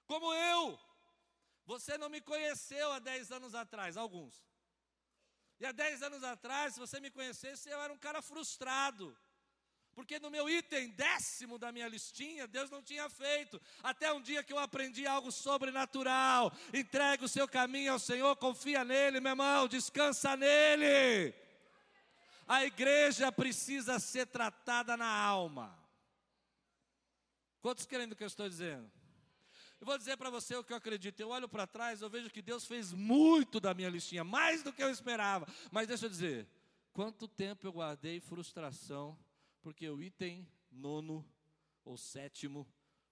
Como 0.06 0.34
eu. 0.34 0.80
Você 1.66 1.98
não 1.98 2.10
me 2.10 2.22
conheceu 2.22 2.92
há 2.94 3.00
10 3.00 3.32
anos 3.32 3.54
atrás, 3.54 3.98
alguns. 3.98 4.47
E 5.60 5.66
há 5.66 5.72
10 5.72 6.04
anos 6.04 6.24
atrás, 6.24 6.74
se 6.74 6.80
você 6.80 7.00
me 7.00 7.10
conhecesse, 7.10 7.70
eu 7.70 7.82
era 7.82 7.92
um 7.92 7.98
cara 7.98 8.22
frustrado. 8.22 9.18
Porque 9.96 10.20
no 10.20 10.30
meu 10.30 10.48
item 10.48 10.92
décimo 10.92 11.58
da 11.58 11.72
minha 11.72 11.88
listinha, 11.88 12.46
Deus 12.46 12.70
não 12.70 12.84
tinha 12.84 13.10
feito. 13.10 13.60
Até 13.82 14.14
um 14.14 14.22
dia 14.22 14.44
que 14.44 14.54
eu 14.54 14.60
aprendi 14.60 15.08
algo 15.08 15.32
sobrenatural. 15.32 16.52
Entrega 16.72 17.26
o 17.26 17.28
seu 17.28 17.48
caminho 17.48 17.94
ao 17.94 17.98
Senhor, 17.98 18.36
confia 18.36 18.84
nele, 18.84 19.20
meu 19.20 19.32
irmão, 19.32 19.68
descansa 19.68 20.38
nele. 20.38 21.34
A 22.48 22.64
igreja 22.64 23.32
precisa 23.32 23.98
ser 23.98 24.28
tratada 24.28 24.96
na 24.96 25.12
alma. 25.12 25.76
Quantos 27.60 27.88
querem 27.88 28.08
do 28.08 28.16
que 28.16 28.24
eu 28.24 28.28
estou 28.28 28.48
dizendo? 28.48 28.97
Eu 29.80 29.86
vou 29.86 29.98
dizer 29.98 30.18
para 30.18 30.30
você 30.30 30.56
o 30.56 30.64
que 30.64 30.74
eu 30.74 30.78
acredito. 30.78 31.20
Eu 31.20 31.30
olho 31.30 31.48
para 31.48 31.68
trás, 31.68 32.02
eu 32.02 32.10
vejo 32.10 32.30
que 32.30 32.42
Deus 32.42 32.66
fez 32.66 32.92
muito 32.92 33.60
da 33.60 33.74
minha 33.74 33.90
listinha, 33.90 34.24
mais 34.24 34.64
do 34.64 34.74
que 34.74 34.84
eu 34.84 34.90
esperava. 34.90 35.48
Mas 35.72 35.88
deixa 35.88 36.06
eu 36.06 36.10
dizer, 36.10 36.48
quanto 36.94 37.28
tempo 37.28 37.68
eu 37.68 37.72
guardei 37.72 38.20
frustração 38.20 39.18
porque 39.62 39.90
o 39.90 40.02
item 40.02 40.48
nono 40.72 41.26
ou 41.84 41.98
sétimo 41.98 42.68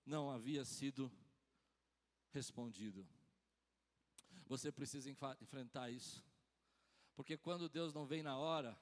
não 0.05 0.29
havia 0.29 0.63
sido 0.63 1.11
respondido. 2.31 3.07
Você 4.47 4.71
precisa 4.71 5.09
enfrentar 5.41 5.89
isso. 5.89 6.23
Porque 7.15 7.37
quando 7.37 7.69
Deus 7.69 7.93
não 7.93 8.05
vem 8.05 8.21
na 8.21 8.37
hora, 8.37 8.77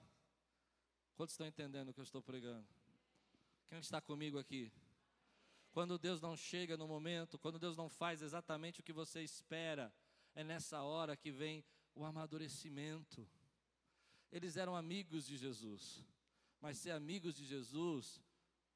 quantos 1.16 1.34
estão 1.34 1.48
entendendo 1.48 1.90
o 1.90 1.94
que 1.94 2.00
eu 2.00 2.04
estou 2.04 2.22
pregando? 2.22 2.68
Quem 3.68 3.80
está 3.80 4.02
comigo 4.02 4.38
aqui? 4.38 4.72
Quando 5.74 5.98
Deus 5.98 6.22
não 6.22 6.38
chega 6.38 6.78
no 6.78 6.88
momento, 6.88 7.40
quando 7.40 7.58
Deus 7.58 7.76
não 7.76 7.90
faz 7.90 8.22
exatamente 8.22 8.80
o 8.80 8.84
que 8.84 8.94
você 8.94 9.24
espera, 9.24 9.92
é 10.36 10.44
nessa 10.44 10.84
hora 10.84 11.18
que 11.18 11.32
vem 11.32 11.66
o 11.96 12.06
amadurecimento. 12.06 13.28
Eles 14.32 14.56
eram 14.56 14.76
amigos 14.76 15.26
de 15.26 15.36
Jesus. 15.36 16.06
Mas 16.62 16.78
ser 16.78 16.92
amigos 16.92 17.34
de 17.34 17.44
Jesus 17.44 18.22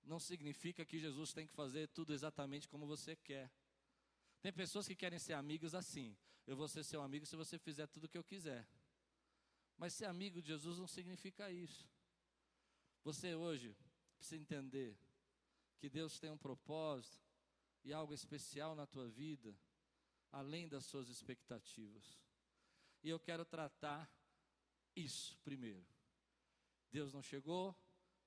não 0.03 0.19
significa 0.19 0.83
que 0.83 0.97
Jesus 0.97 1.33
tem 1.33 1.45
que 1.45 1.53
fazer 1.53 1.87
tudo 1.89 2.13
exatamente 2.13 2.67
como 2.67 2.87
você 2.87 3.15
quer. 3.15 3.51
Tem 4.41 4.51
pessoas 4.51 4.87
que 4.87 4.95
querem 4.95 5.19
ser 5.19 5.33
amigos 5.33 5.75
assim. 5.75 6.17
Eu 6.47 6.57
vou 6.57 6.67
ser 6.67 6.83
seu 6.83 7.03
amigo 7.03 7.27
se 7.27 7.35
você 7.35 7.59
fizer 7.59 7.85
tudo 7.85 8.05
o 8.05 8.09
que 8.09 8.17
eu 8.17 8.23
quiser. 8.23 8.67
Mas 9.77 9.93
ser 9.93 10.05
amigo 10.05 10.41
de 10.41 10.47
Jesus 10.47 10.79
não 10.79 10.87
significa 10.87 11.51
isso. 11.51 11.87
Você 13.03 13.35
hoje 13.35 13.77
precisa 14.17 14.41
entender 14.41 14.97
que 15.77 15.89
Deus 15.89 16.19
tem 16.19 16.29
um 16.29 16.37
propósito 16.37 17.25
e 17.83 17.93
algo 17.93 18.13
especial 18.13 18.75
na 18.75 18.85
tua 18.85 19.07
vida, 19.07 19.55
além 20.31 20.67
das 20.67 20.85
suas 20.85 21.09
expectativas. 21.09 22.19
E 23.03 23.09
eu 23.09 23.19
quero 23.19 23.45
tratar 23.45 24.11
isso 24.95 25.37
primeiro. 25.43 25.85
Deus 26.91 27.13
não 27.13 27.21
chegou, 27.21 27.75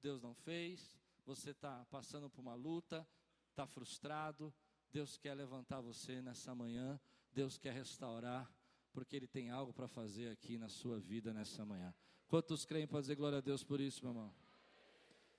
Deus 0.01 0.23
não 0.23 0.35
fez, 0.35 0.97
você 1.27 1.51
está 1.51 1.85
passando 1.87 2.31
por 2.31 2.41
uma 2.41 2.55
luta, 2.55 3.07
está 3.51 3.67
frustrado. 3.67 4.55
Deus 4.91 5.17
quer 5.17 5.35
levantar 5.35 5.81
você 5.81 6.21
nessa 6.21 6.55
manhã, 6.55 6.99
Deus 7.33 7.57
quer 7.57 7.73
restaurar, 7.73 8.53
porque 8.93 9.15
Ele 9.15 9.29
tem 9.29 9.51
algo 9.51 9.73
para 9.73 9.87
fazer 9.87 10.31
aqui 10.31 10.59
na 10.59 10.69
sua 10.69 10.99
vida 10.99 11.33
nessa 11.33 11.65
manhã. 11.65 11.95
Quantos 12.27 12.65
creem 12.65 12.87
para 12.87 13.01
dizer 13.01 13.15
glória 13.15 13.39
a 13.39 13.41
Deus 13.41 13.63
por 13.63 13.81
isso, 13.81 14.03
meu 14.03 14.13
irmão? 14.13 14.35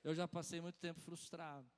Eu 0.03 0.15
já 0.15 0.27
passei 0.27 0.62
muito 0.62 0.80
tempo 0.80 1.00
frustrado. 1.00 1.70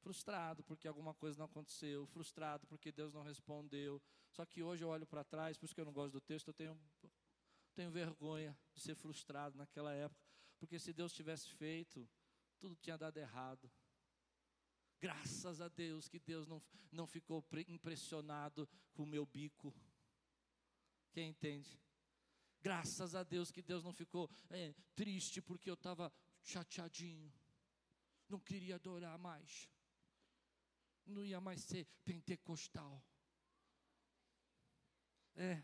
Frustrado 0.00 0.62
porque 0.62 0.86
alguma 0.86 1.12
coisa 1.14 1.38
não 1.38 1.46
aconteceu, 1.46 2.06
frustrado 2.06 2.66
porque 2.66 2.92
Deus 2.92 3.12
não 3.12 3.22
respondeu. 3.22 4.00
Só 4.30 4.44
que 4.46 4.62
hoje 4.62 4.84
eu 4.84 4.88
olho 4.88 5.06
para 5.06 5.24
trás, 5.24 5.56
por 5.56 5.66
isso 5.66 5.74
que 5.74 5.80
eu 5.80 5.84
não 5.84 5.92
gosto 5.92 6.12
do 6.12 6.20
texto, 6.20 6.48
eu 6.48 6.54
tenho 6.54 6.78
tenho 7.78 7.92
vergonha 7.92 8.58
de 8.74 8.80
ser 8.80 8.96
frustrado 8.96 9.56
naquela 9.56 9.92
época, 9.92 10.20
porque 10.58 10.80
se 10.80 10.92
Deus 10.92 11.12
tivesse 11.12 11.48
feito, 11.52 12.08
tudo 12.58 12.74
tinha 12.74 12.98
dado 12.98 13.16
errado. 13.18 13.70
Graças 15.00 15.60
a 15.60 15.68
Deus 15.68 16.08
que 16.08 16.18
Deus 16.18 16.48
não, 16.48 16.60
não 16.90 17.06
ficou 17.06 17.44
impressionado 17.68 18.68
com 18.92 19.04
o 19.04 19.06
meu 19.06 19.24
bico. 19.24 19.72
Quem 21.12 21.30
entende? 21.30 21.80
Graças 22.60 23.14
a 23.14 23.22
Deus 23.22 23.52
que 23.52 23.62
Deus 23.62 23.84
não 23.84 23.92
ficou 23.92 24.28
é, 24.50 24.74
triste 24.96 25.40
porque 25.40 25.70
eu 25.70 25.74
estava 25.74 26.12
chateadinho. 26.42 27.32
Não 28.28 28.40
queria 28.40 28.74
adorar 28.74 29.16
mais. 29.18 29.68
Não 31.08 31.24
ia 31.24 31.40
mais 31.40 31.62
ser 31.62 31.86
pentecostal. 32.04 33.02
É, 35.34 35.62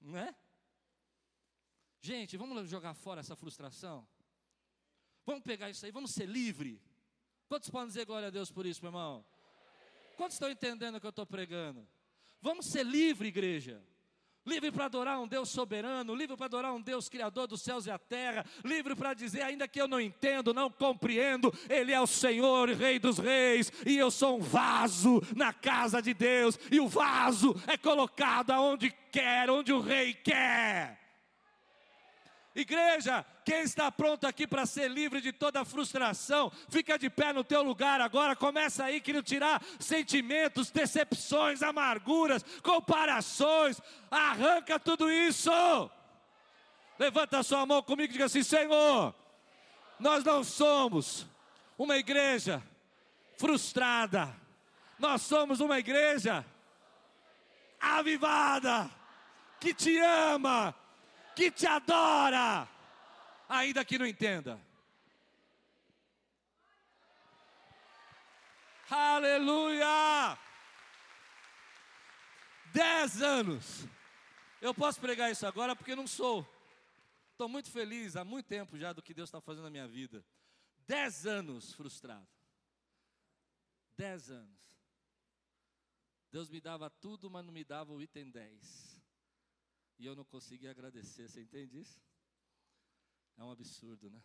Não 0.00 0.16
é? 0.16 0.34
Gente, 2.00 2.36
vamos 2.36 2.68
jogar 2.70 2.94
fora 2.94 3.20
essa 3.20 3.36
frustração? 3.36 4.08
Vamos 5.26 5.42
pegar 5.42 5.68
isso 5.68 5.84
aí, 5.84 5.92
vamos 5.92 6.12
ser 6.12 6.26
livre. 6.26 6.80
Quantos 7.46 7.68
podem 7.68 7.88
dizer 7.88 8.06
glória 8.06 8.28
a 8.28 8.30
Deus 8.30 8.50
por 8.50 8.64
isso, 8.64 8.80
meu 8.80 8.88
irmão? 8.88 9.24
Quantos 10.16 10.36
estão 10.36 10.50
entendendo 10.50 10.94
o 10.96 11.00
que 11.00 11.06
eu 11.06 11.10
estou 11.10 11.26
pregando? 11.26 11.86
Vamos 12.40 12.66
ser 12.66 12.86
livre, 12.86 13.28
igreja 13.28 13.84
livre 14.48 14.72
para 14.72 14.86
adorar 14.86 15.20
um 15.20 15.28
Deus 15.28 15.50
soberano, 15.50 16.14
livre 16.14 16.36
para 16.36 16.46
adorar 16.46 16.74
um 16.74 16.80
Deus 16.80 17.08
criador 17.08 17.46
dos 17.46 17.60
céus 17.60 17.86
e 17.86 17.90
a 17.90 17.98
terra, 17.98 18.44
livre 18.64 18.96
para 18.96 19.12
dizer, 19.12 19.42
ainda 19.42 19.68
que 19.68 19.80
eu 19.80 19.86
não 19.86 20.00
entendo, 20.00 20.54
não 20.54 20.70
compreendo, 20.70 21.52
Ele 21.68 21.92
é 21.92 22.00
o 22.00 22.06
Senhor 22.06 22.70
e 22.70 22.74
Rei 22.74 22.98
dos 22.98 23.18
Reis, 23.18 23.70
e 23.86 23.96
eu 23.96 24.10
sou 24.10 24.38
um 24.38 24.42
vaso 24.42 25.22
na 25.36 25.52
casa 25.52 26.00
de 26.00 26.14
Deus, 26.14 26.58
e 26.72 26.80
o 26.80 26.88
vaso 26.88 27.54
é 27.66 27.76
colocado 27.76 28.50
aonde 28.50 28.90
quer, 29.12 29.50
onde 29.50 29.72
o 29.72 29.80
Rei 29.80 30.14
quer. 30.14 30.98
Igreja, 32.54 33.24
quem 33.48 33.62
está 33.62 33.90
pronto 33.90 34.26
aqui 34.26 34.46
para 34.46 34.66
ser 34.66 34.90
livre 34.90 35.22
de 35.22 35.32
toda 35.32 35.64
frustração, 35.64 36.52
fica 36.68 36.98
de 36.98 37.08
pé 37.08 37.32
no 37.32 37.42
teu 37.42 37.62
lugar 37.62 37.98
agora, 37.98 38.36
começa 38.36 38.84
aí 38.84 39.00
querendo 39.00 39.24
tirar 39.24 39.62
sentimentos, 39.80 40.70
decepções, 40.70 41.62
amarguras, 41.62 42.44
comparações, 42.62 43.80
arranca 44.10 44.78
tudo 44.78 45.10
isso. 45.10 45.50
Levanta 46.98 47.38
a 47.38 47.42
sua 47.42 47.64
mão 47.64 47.82
comigo 47.82 48.10
e 48.10 48.12
diga 48.12 48.26
assim: 48.26 48.42
Senhor, 48.42 49.14
nós 49.98 50.22
não 50.22 50.44
somos 50.44 51.26
uma 51.78 51.96
igreja 51.96 52.62
frustrada, 53.38 54.28
nós 54.98 55.22
somos 55.22 55.60
uma 55.60 55.78
igreja 55.78 56.44
avivada, 57.80 58.90
que 59.58 59.72
te 59.72 59.96
ama, 59.96 60.74
que 61.34 61.50
te 61.50 61.66
adora, 61.66 62.68
ainda 63.48 63.84
que 63.84 63.98
não 63.98 64.06
entenda. 64.06 64.60
Aleluia! 68.90 70.38
Dez 72.72 73.22
anos. 73.22 73.86
Eu 74.60 74.74
posso 74.74 75.00
pregar 75.00 75.30
isso 75.30 75.46
agora 75.46 75.74
porque 75.74 75.94
não 75.94 76.06
sou. 76.06 76.46
Estou 77.32 77.48
muito 77.48 77.70
feliz 77.70 78.16
há 78.16 78.24
muito 78.24 78.46
tempo 78.46 78.76
já 78.76 78.92
do 78.92 79.02
que 79.02 79.14
Deus 79.14 79.28
está 79.28 79.40
fazendo 79.40 79.64
na 79.64 79.70
minha 79.70 79.86
vida. 79.86 80.24
Dez 80.86 81.26
anos 81.26 81.72
frustrado. 81.72 82.26
Dez 83.96 84.30
anos. 84.30 84.58
Deus 86.30 86.50
me 86.50 86.60
dava 86.60 86.90
tudo, 86.90 87.30
mas 87.30 87.44
não 87.44 87.52
me 87.52 87.64
dava 87.64 87.92
o 87.92 88.02
item 88.02 88.30
10 88.30 88.88
e 89.98 90.06
eu 90.06 90.14
não 90.14 90.24
consegui 90.24 90.68
agradecer. 90.68 91.28
Você 91.28 91.40
entende 91.40 91.80
isso? 91.80 92.00
É 93.38 93.44
um 93.44 93.50
absurdo, 93.50 94.10
né? 94.10 94.20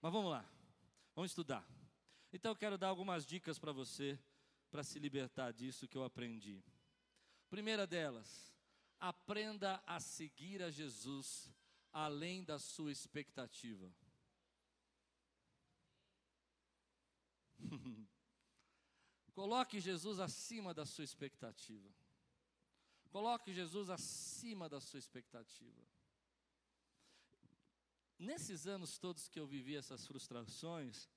Mas 0.00 0.12
vamos 0.12 0.30
lá, 0.30 0.44
vamos 1.14 1.30
estudar. 1.30 1.64
Então 2.32 2.52
eu 2.52 2.56
quero 2.56 2.78
dar 2.78 2.88
algumas 2.88 3.26
dicas 3.26 3.58
para 3.58 3.72
você 3.72 4.18
para 4.70 4.82
se 4.82 4.98
libertar 4.98 5.52
disso 5.52 5.86
que 5.86 5.98
eu 5.98 6.04
aprendi. 6.04 6.64
Primeira 7.50 7.86
delas, 7.86 8.50
aprenda 8.98 9.82
a 9.86 10.00
seguir 10.00 10.62
a 10.62 10.70
Jesus 10.70 11.52
além 11.92 12.42
da 12.42 12.58
sua 12.58 12.90
expectativa. 12.90 13.92
Coloque 19.34 19.78
Jesus 19.80 20.18
acima 20.20 20.72
da 20.72 20.86
sua 20.86 21.04
expectativa. 21.04 21.90
Coloque 23.10 23.52
Jesus 23.52 23.90
acima 23.90 24.68
da 24.68 24.80
sua 24.80 24.98
expectativa. 24.98 25.82
Nesses 28.20 28.66
anos 28.66 28.98
todos 28.98 29.28
que 29.28 29.40
eu 29.40 29.46
vivi 29.46 29.74
essas 29.74 30.06
frustrações, 30.06 31.08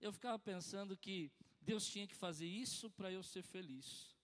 eu 0.00 0.12
ficava 0.12 0.36
pensando 0.36 0.96
que 0.96 1.30
Deus 1.60 1.86
tinha 1.86 2.08
que 2.08 2.14
fazer 2.16 2.46
isso 2.46 2.90
para 2.90 3.12
eu 3.12 3.22
ser 3.22 3.42
feliz. 3.42 4.16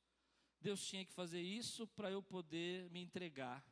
Deus 0.60 0.84
tinha 0.84 1.04
que 1.04 1.12
fazer 1.12 1.40
isso 1.40 1.86
para 1.86 2.10
eu 2.10 2.20
poder 2.20 2.90
me 2.90 3.00
entregar. 3.00 3.64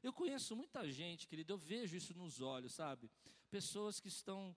Eu 0.00 0.12
conheço 0.12 0.54
muita 0.54 0.88
gente, 0.92 1.26
querido, 1.26 1.54
eu 1.54 1.58
vejo 1.58 1.96
isso 1.96 2.14
nos 2.14 2.40
olhos, 2.40 2.72
sabe? 2.72 3.10
Pessoas 3.50 3.98
que 3.98 4.06
estão 4.06 4.56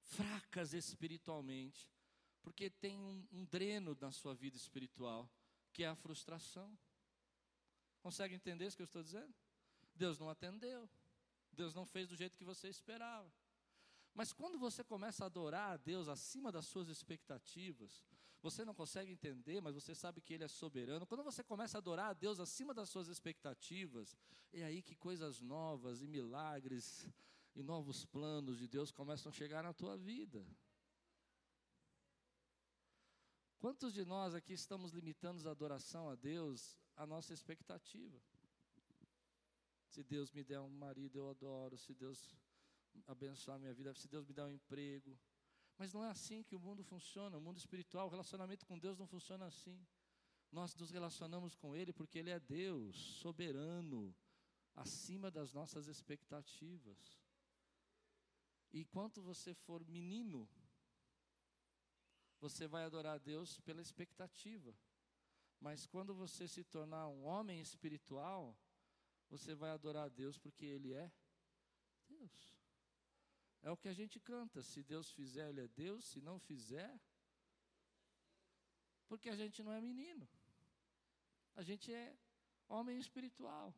fracas 0.00 0.72
espiritualmente, 0.72 1.92
porque 2.40 2.70
tem 2.70 2.98
um, 2.98 3.28
um 3.32 3.44
dreno 3.44 3.94
na 4.00 4.10
sua 4.10 4.34
vida 4.34 4.56
espiritual, 4.56 5.30
que 5.74 5.84
é 5.84 5.88
a 5.88 5.94
frustração. 5.94 6.74
Consegue 8.00 8.34
entender 8.34 8.66
isso 8.66 8.76
que 8.78 8.82
eu 8.82 8.86
estou 8.86 9.02
dizendo? 9.02 9.34
Deus 9.94 10.18
não 10.18 10.30
atendeu. 10.30 10.88
Deus 11.54 11.74
não 11.74 11.86
fez 11.86 12.08
do 12.08 12.16
jeito 12.16 12.36
que 12.36 12.44
você 12.44 12.68
esperava. 12.68 13.32
Mas 14.12 14.32
quando 14.32 14.58
você 14.58 14.84
começa 14.84 15.24
a 15.24 15.26
adorar 15.26 15.72
a 15.72 15.76
Deus 15.76 16.08
acima 16.08 16.52
das 16.52 16.66
suas 16.66 16.88
expectativas, 16.88 18.04
você 18.42 18.64
não 18.64 18.74
consegue 18.74 19.10
entender, 19.10 19.60
mas 19.60 19.74
você 19.74 19.94
sabe 19.94 20.20
que 20.20 20.34
Ele 20.34 20.44
é 20.44 20.48
soberano. 20.48 21.06
Quando 21.06 21.24
você 21.24 21.42
começa 21.42 21.78
a 21.78 21.80
adorar 21.80 22.10
a 22.10 22.12
Deus 22.12 22.38
acima 22.38 22.74
das 22.74 22.90
suas 22.90 23.08
expectativas, 23.08 24.14
é 24.52 24.62
aí 24.62 24.82
que 24.82 24.94
coisas 24.94 25.40
novas 25.40 26.02
e 26.02 26.06
milagres 26.06 27.08
e 27.56 27.62
novos 27.62 28.04
planos 28.04 28.58
de 28.58 28.68
Deus 28.68 28.92
começam 28.92 29.30
a 29.30 29.32
chegar 29.32 29.62
na 29.62 29.72
tua 29.72 29.96
vida. 29.96 30.46
Quantos 33.58 33.94
de 33.94 34.04
nós 34.04 34.34
aqui 34.34 34.52
estamos 34.52 34.92
limitando 34.92 35.48
a 35.48 35.50
adoração 35.50 36.10
a 36.10 36.14
Deus 36.14 36.78
à 36.94 37.06
nossa 37.06 37.32
expectativa? 37.32 38.20
Se 39.94 40.02
Deus 40.02 40.32
me 40.32 40.42
der 40.42 40.60
um 40.60 40.68
marido, 40.68 41.20
eu 41.20 41.30
adoro. 41.30 41.78
Se 41.78 41.94
Deus 41.94 42.34
abençoar 43.06 43.60
minha 43.60 43.72
vida, 43.72 43.94
se 43.94 44.08
Deus 44.08 44.26
me 44.26 44.34
dá 44.34 44.44
um 44.44 44.50
emprego. 44.50 45.16
Mas 45.78 45.92
não 45.92 46.04
é 46.04 46.10
assim 46.10 46.42
que 46.42 46.56
o 46.56 46.58
mundo 46.58 46.82
funciona, 46.82 47.38
o 47.38 47.40
mundo 47.40 47.58
espiritual, 47.58 48.08
o 48.08 48.10
relacionamento 48.10 48.66
com 48.66 48.76
Deus 48.76 48.98
não 48.98 49.06
funciona 49.06 49.46
assim. 49.46 49.78
Nós 50.50 50.74
nos 50.74 50.90
relacionamos 50.90 51.54
com 51.54 51.76
Ele 51.76 51.92
porque 51.92 52.18
Ele 52.18 52.30
é 52.30 52.40
Deus, 52.40 52.96
soberano, 52.96 54.12
acima 54.74 55.30
das 55.30 55.52
nossas 55.52 55.86
expectativas. 55.86 57.00
E 58.72 58.80
enquanto 58.80 59.22
você 59.22 59.54
for 59.54 59.86
menino, 59.86 60.48
você 62.40 62.66
vai 62.66 62.82
adorar 62.82 63.14
a 63.14 63.18
Deus 63.18 63.60
pela 63.60 63.80
expectativa. 63.80 64.74
Mas 65.60 65.86
quando 65.86 66.12
você 66.16 66.48
se 66.48 66.64
tornar 66.64 67.06
um 67.06 67.22
homem 67.24 67.60
espiritual, 67.60 68.58
você 69.36 69.54
vai 69.54 69.70
adorar 69.70 70.04
a 70.04 70.08
Deus 70.08 70.38
porque 70.38 70.64
Ele 70.64 70.92
é 70.92 71.06
Deus. 72.08 72.34
É 73.62 73.70
o 73.70 73.76
que 73.76 73.88
a 73.88 73.96
gente 74.00 74.20
canta. 74.20 74.62
Se 74.62 74.82
Deus 74.82 75.10
fizer, 75.10 75.48
Ele 75.48 75.62
é 75.62 75.68
Deus. 75.68 76.04
Se 76.04 76.20
não 76.20 76.38
fizer, 76.38 76.92
porque 79.08 79.28
a 79.28 79.36
gente 79.36 79.62
não 79.62 79.72
é 79.72 79.80
menino. 79.80 80.28
A 81.56 81.62
gente 81.62 81.92
é 81.92 82.16
homem 82.68 82.98
espiritual. 82.98 83.74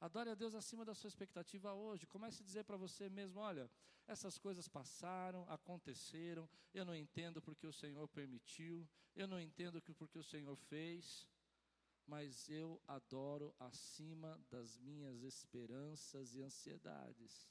Adore 0.00 0.30
a 0.30 0.34
Deus 0.34 0.54
acima 0.54 0.84
da 0.84 0.94
sua 0.94 1.08
expectativa 1.08 1.72
hoje. 1.72 2.06
Comece 2.06 2.42
a 2.42 2.46
dizer 2.46 2.64
para 2.64 2.76
você 2.76 3.08
mesmo: 3.10 3.40
olha, 3.40 3.70
essas 4.06 4.38
coisas 4.38 4.68
passaram, 4.68 5.44
aconteceram. 5.50 6.48
Eu 6.72 6.84
não 6.84 6.94
entendo 6.94 7.42
porque 7.42 7.66
o 7.66 7.72
Senhor 7.72 8.06
permitiu. 8.08 8.88
Eu 9.14 9.26
não 9.26 9.40
entendo 9.40 9.82
porque 9.82 10.18
o 10.18 10.28
Senhor 10.32 10.56
fez. 10.56 11.28
Mas 12.08 12.48
eu 12.48 12.80
adoro 12.88 13.54
acima 13.60 14.40
das 14.50 14.78
minhas 14.78 15.22
esperanças 15.22 16.34
e 16.34 16.40
ansiedades. 16.40 17.46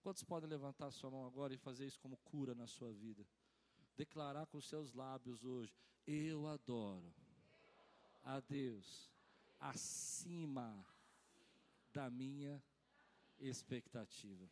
Quantos 0.00 0.24
podem 0.24 0.48
levantar 0.48 0.90
sua 0.90 1.10
mão 1.10 1.26
agora 1.26 1.52
e 1.52 1.58
fazer 1.58 1.86
isso 1.86 2.00
como 2.00 2.16
cura 2.16 2.54
na 2.54 2.66
sua 2.66 2.90
vida? 2.94 3.28
Declarar 3.94 4.46
com 4.46 4.58
seus 4.58 4.94
lábios 4.94 5.44
hoje: 5.44 5.76
Eu 6.06 6.46
adoro 6.46 7.14
a 8.24 8.40
Deus 8.40 9.12
acima 9.60 10.82
da 11.92 12.08
minha 12.08 12.60
expectativa. 13.38 14.50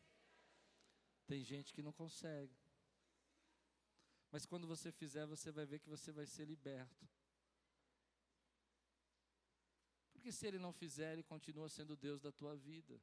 Tem 1.26 1.42
gente 1.42 1.73
que 1.73 1.83
não 1.83 1.92
consegue. 1.92 2.54
Mas 4.30 4.45
quando 4.45 4.66
você 4.66 4.92
fizer, 4.92 5.25
você 5.25 5.50
vai 5.50 5.64
ver 5.64 5.78
que 5.78 5.88
você 5.88 6.12
vai 6.12 6.26
ser 6.26 6.45
liberto. 6.45 7.09
Porque 10.21 10.33
se 10.33 10.47
ele 10.47 10.59
não 10.59 10.71
fizer, 10.71 11.15
ele 11.15 11.23
continua 11.23 11.67
sendo 11.71 11.97
Deus 11.97 12.21
da 12.21 12.30
tua 12.30 12.54
vida. 12.54 13.00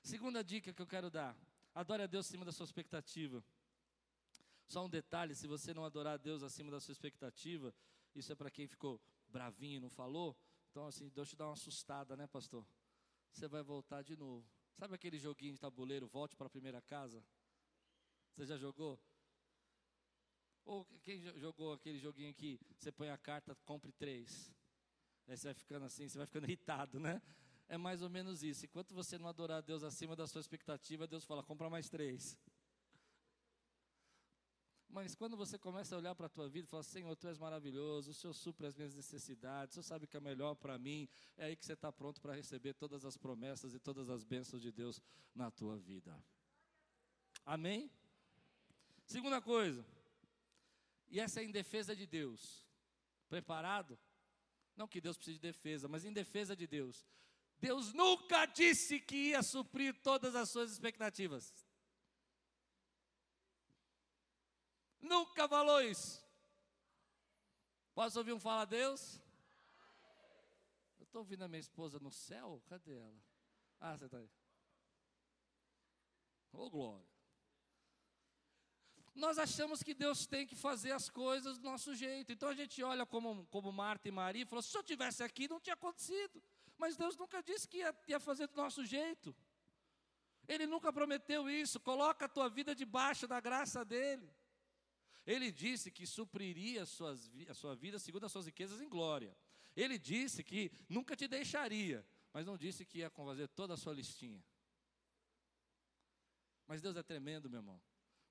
Segunda 0.00 0.42
dica 0.42 0.72
que 0.72 0.80
eu 0.80 0.86
quero 0.86 1.10
dar: 1.10 1.36
Adore 1.74 2.04
a 2.04 2.06
Deus 2.06 2.26
acima 2.26 2.42
da 2.42 2.50
sua 2.50 2.64
expectativa. 2.64 3.44
Só 4.66 4.82
um 4.82 4.88
detalhe: 4.88 5.34
se 5.34 5.46
você 5.46 5.74
não 5.74 5.84
adorar 5.84 6.14
a 6.14 6.16
Deus 6.16 6.42
acima 6.42 6.70
da 6.70 6.80
sua 6.80 6.92
expectativa, 6.92 7.74
isso 8.14 8.32
é 8.32 8.34
para 8.34 8.50
quem 8.50 8.66
ficou 8.66 8.98
bravinho 9.28 9.76
e 9.76 9.80
não 9.80 9.90
falou. 9.90 10.34
Então, 10.70 10.86
assim, 10.86 11.10
Deus 11.10 11.28
te 11.28 11.36
dá 11.36 11.44
uma 11.44 11.52
assustada, 11.52 12.16
né, 12.16 12.26
pastor? 12.26 12.66
Você 13.30 13.46
vai 13.46 13.62
voltar 13.62 14.00
de 14.00 14.16
novo. 14.16 14.50
Sabe 14.78 14.94
aquele 14.94 15.18
joguinho 15.18 15.52
de 15.52 15.60
tabuleiro, 15.60 16.08
volte 16.08 16.34
para 16.34 16.46
a 16.46 16.50
primeira 16.50 16.80
casa? 16.80 17.22
Você 18.32 18.46
já 18.46 18.56
jogou? 18.56 18.98
Ou 20.64 20.86
quem 21.02 21.20
jogou 21.38 21.74
aquele 21.74 21.98
joguinho 21.98 22.32
que 22.32 22.58
você 22.78 22.90
põe 22.90 23.10
a 23.10 23.18
carta, 23.18 23.54
compre 23.66 23.92
três? 23.92 24.50
Aí 25.28 25.36
você 25.36 25.48
vai 25.48 25.54
ficando 25.54 25.84
assim, 25.84 26.08
você 26.08 26.18
vai 26.18 26.26
ficando 26.26 26.44
irritado, 26.50 26.98
né? 26.98 27.20
é 27.72 27.78
mais 27.78 28.02
ou 28.02 28.10
menos 28.10 28.42
isso. 28.42 28.66
Enquanto 28.66 28.94
você 28.94 29.16
não 29.16 29.26
adorar 29.26 29.58
a 29.58 29.60
Deus 29.62 29.82
acima 29.82 30.14
da 30.14 30.26
sua 30.26 30.42
expectativa, 30.42 31.06
Deus 31.06 31.24
fala: 31.24 31.42
compra 31.42 31.70
mais 31.70 31.88
três. 31.88 32.38
Mas 34.90 35.14
quando 35.14 35.38
você 35.38 35.58
começa 35.58 35.94
a 35.94 35.98
olhar 35.98 36.14
para 36.14 36.26
a 36.26 36.28
tua 36.28 36.50
vida 36.50 36.66
e 36.66 36.68
fala, 36.68 36.82
Senhor, 36.82 37.16
Tu 37.16 37.26
és 37.26 37.38
maravilhoso, 37.38 38.10
o 38.10 38.14
Senhor 38.14 38.34
supre 38.34 38.66
as 38.66 38.76
minhas 38.76 38.94
necessidades, 38.94 39.72
o 39.72 39.74
Senhor 39.76 39.84
sabe 39.84 40.06
que 40.06 40.18
é 40.18 40.20
melhor 40.20 40.54
para 40.54 40.78
mim, 40.78 41.08
é 41.34 41.46
aí 41.46 41.56
que 41.56 41.64
você 41.64 41.72
está 41.72 41.90
pronto 41.90 42.20
para 42.20 42.34
receber 42.34 42.74
todas 42.74 43.06
as 43.06 43.16
promessas 43.16 43.72
e 43.72 43.78
todas 43.78 44.10
as 44.10 44.22
bênçãos 44.22 44.60
de 44.60 44.70
Deus 44.70 45.00
na 45.34 45.50
tua 45.50 45.78
vida. 45.78 46.22
Amém? 47.46 47.90
Segunda 49.06 49.40
coisa, 49.40 49.82
e 51.08 51.18
essa 51.18 51.40
é 51.40 51.44
em 51.44 51.50
defesa 51.50 51.96
de 51.96 52.06
Deus. 52.06 52.62
Preparado? 53.30 53.98
Não 54.82 54.88
que 54.88 55.00
Deus 55.00 55.16
precise 55.16 55.38
de 55.38 55.42
defesa, 55.42 55.86
mas 55.86 56.04
em 56.04 56.12
defesa 56.12 56.56
de 56.56 56.66
Deus. 56.66 57.06
Deus 57.60 57.92
nunca 57.92 58.46
disse 58.46 58.98
que 58.98 59.28
ia 59.28 59.40
suprir 59.40 59.94
todas 60.02 60.34
as 60.34 60.50
suas 60.50 60.72
expectativas. 60.72 61.54
Nunca 65.00 65.48
falou 65.48 65.80
isso. 65.80 66.20
Posso 67.94 68.18
ouvir 68.18 68.32
um 68.32 68.40
fala 68.40 68.62
a 68.62 68.64
Deus? 68.64 69.20
Eu 70.98 71.04
estou 71.04 71.20
ouvindo 71.20 71.44
a 71.44 71.48
minha 71.48 71.60
esposa 71.60 72.00
no 72.00 72.10
céu? 72.10 72.60
Cadê 72.66 72.96
ela? 72.96 73.22
Ah, 73.78 73.96
você 73.96 74.06
está 74.06 74.18
aí. 74.18 74.30
Ô 76.52 76.64
oh, 76.64 76.70
glória. 76.70 77.11
Nós 79.14 79.38
achamos 79.38 79.82
que 79.82 79.92
Deus 79.92 80.26
tem 80.26 80.46
que 80.46 80.56
fazer 80.56 80.92
as 80.92 81.10
coisas 81.10 81.58
do 81.58 81.64
nosso 81.64 81.94
jeito. 81.94 82.32
Então 82.32 82.48
a 82.48 82.54
gente 82.54 82.82
olha 82.82 83.04
como, 83.04 83.46
como 83.46 83.70
Marta 83.70 84.08
e 84.08 84.10
Maria 84.10 84.42
e 84.42 84.46
falou: 84.46 84.62
se 84.62 84.76
eu 84.76 84.82
tivesse 84.82 85.22
aqui, 85.22 85.48
não 85.48 85.60
tinha 85.60 85.74
acontecido. 85.74 86.42
Mas 86.78 86.96
Deus 86.96 87.16
nunca 87.16 87.42
disse 87.42 87.68
que 87.68 87.78
ia, 87.78 87.94
ia 88.08 88.18
fazer 88.18 88.48
do 88.48 88.56
nosso 88.56 88.84
jeito. 88.84 89.36
Ele 90.48 90.66
nunca 90.66 90.92
prometeu 90.92 91.48
isso. 91.48 91.78
Coloca 91.78 92.24
a 92.24 92.28
tua 92.28 92.48
vida 92.48 92.74
debaixo 92.74 93.28
da 93.28 93.38
graça 93.38 93.84
dele. 93.84 94.28
Ele 95.26 95.52
disse 95.52 95.90
que 95.90 96.06
supriria 96.06 96.82
a, 96.82 96.86
suas, 96.86 97.30
a 97.48 97.54
sua 97.54 97.76
vida 97.76 97.98
segundo 97.98 98.24
as 98.24 98.32
suas 98.32 98.46
riquezas 98.46 98.80
em 98.80 98.88
glória. 98.88 99.36
Ele 99.76 99.98
disse 99.98 100.42
que 100.42 100.72
nunca 100.88 101.14
te 101.14 101.28
deixaria, 101.28 102.04
mas 102.32 102.44
não 102.44 102.56
disse 102.56 102.84
que 102.84 102.98
ia 102.98 103.10
fazer 103.10 103.48
toda 103.48 103.74
a 103.74 103.76
sua 103.76 103.92
listinha. 103.92 104.42
Mas 106.66 106.80
Deus 106.80 106.96
é 106.96 107.02
tremendo, 107.02 107.48
meu 107.48 107.60
irmão. 107.60 107.80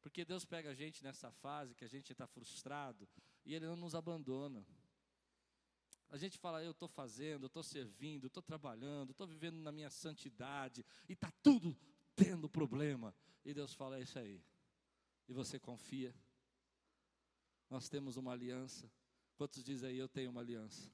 Porque 0.02 0.26
Deus 0.26 0.44
pega 0.44 0.72
a 0.72 0.74
gente 0.74 1.04
nessa 1.04 1.32
fase 1.32 1.76
que 1.76 1.86
a 1.86 1.88
gente 1.88 2.12
está 2.12 2.26
frustrado 2.28 3.08
e 3.46 3.54
Ele 3.54 3.68
não 3.68 3.76
nos 3.76 3.96
abandona. 3.96 4.66
A 6.10 6.18
gente 6.18 6.38
fala, 6.38 6.62
eu 6.62 6.72
estou 6.72 6.90
fazendo, 6.90 7.46
estou 7.46 7.64
servindo, 7.64 8.28
estou 8.28 8.44
trabalhando, 8.44 9.12
estou 9.12 9.26
vivendo 9.26 9.58
na 9.58 9.72
minha 9.72 9.90
santidade, 9.90 10.86
e 11.08 11.14
está 11.14 11.32
tudo 11.42 11.78
tendo 12.16 12.50
problema. 12.50 13.16
E 13.46 13.54
Deus 13.54 13.74
fala, 13.74 13.98
é 13.98 14.02
isso 14.02 14.20
aí. 14.20 14.44
E 15.30 15.34
você 15.34 15.58
confia. 15.58 16.14
Nós 17.70 17.88
temos 17.88 18.18
uma 18.18 18.34
aliança. 18.34 18.92
Quantos 19.38 19.64
dizem 19.64 19.92
aí, 19.92 19.98
eu 19.98 20.10
tenho 20.10 20.32
uma 20.32 20.42
aliança? 20.42 20.92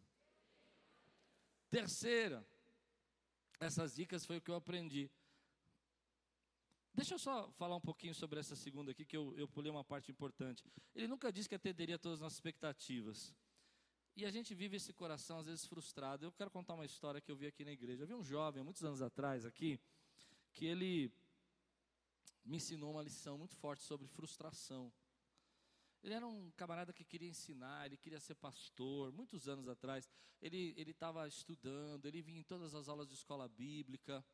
Terceira, 1.67 2.47
essas 3.59 3.95
dicas 3.95 4.23
foi 4.23 4.37
o 4.37 4.41
que 4.41 4.51
eu 4.51 4.55
aprendi. 4.55 5.09
Deixa 6.97 7.13
eu 7.13 7.19
só 7.19 7.51
falar 7.51 7.75
um 7.75 7.79
pouquinho 7.79 8.15
sobre 8.15 8.39
essa 8.39 8.55
segunda 8.55 8.89
aqui, 8.89 9.05
que 9.05 9.15
eu, 9.15 9.31
eu 9.37 9.47
pulei 9.47 9.71
uma 9.71 9.83
parte 9.83 10.09
importante. 10.09 10.65
Ele 10.95 11.07
nunca 11.07 11.31
disse 11.31 11.47
que 11.47 11.53
atenderia 11.53 11.99
todas 11.99 12.15
as 12.15 12.21
nossas 12.21 12.37
expectativas. 12.37 13.35
E 14.15 14.25
a 14.25 14.31
gente 14.31 14.55
vive 14.55 14.77
esse 14.77 14.91
coração 14.91 15.37
às 15.37 15.45
vezes 15.45 15.63
frustrado. 15.63 16.25
Eu 16.25 16.31
quero 16.31 16.49
contar 16.49 16.73
uma 16.73 16.85
história 16.85 17.21
que 17.21 17.31
eu 17.31 17.35
vi 17.35 17.45
aqui 17.45 17.63
na 17.63 17.71
igreja. 17.71 18.01
Eu 18.01 18.07
vi 18.07 18.15
um 18.15 18.23
jovem, 18.23 18.63
muitos 18.63 18.83
anos 18.83 18.99
atrás 18.99 19.45
aqui, 19.45 19.79
que 20.51 20.65
ele 20.65 21.11
me 22.43 22.57
ensinou 22.57 22.93
uma 22.93 23.03
lição 23.03 23.37
muito 23.37 23.55
forte 23.57 23.83
sobre 23.83 24.07
frustração. 24.07 24.91
Ele 26.01 26.15
era 26.15 26.25
um 26.25 26.49
camarada 26.57 26.91
que 26.91 27.05
queria 27.05 27.29
ensinar, 27.29 27.85
ele 27.85 27.97
queria 27.97 28.19
ser 28.19 28.33
pastor, 28.33 29.11
muitos 29.11 29.47
anos 29.47 29.67
atrás. 29.67 30.09
Ele 30.41 30.73
estava 30.89 31.27
estudando, 31.27 32.07
ele 32.07 32.23
vinha 32.23 32.39
em 32.39 32.43
todas 32.43 32.73
as 32.73 32.89
aulas 32.89 33.07
de 33.07 33.13
escola 33.13 33.47
bíblica. 33.47 34.25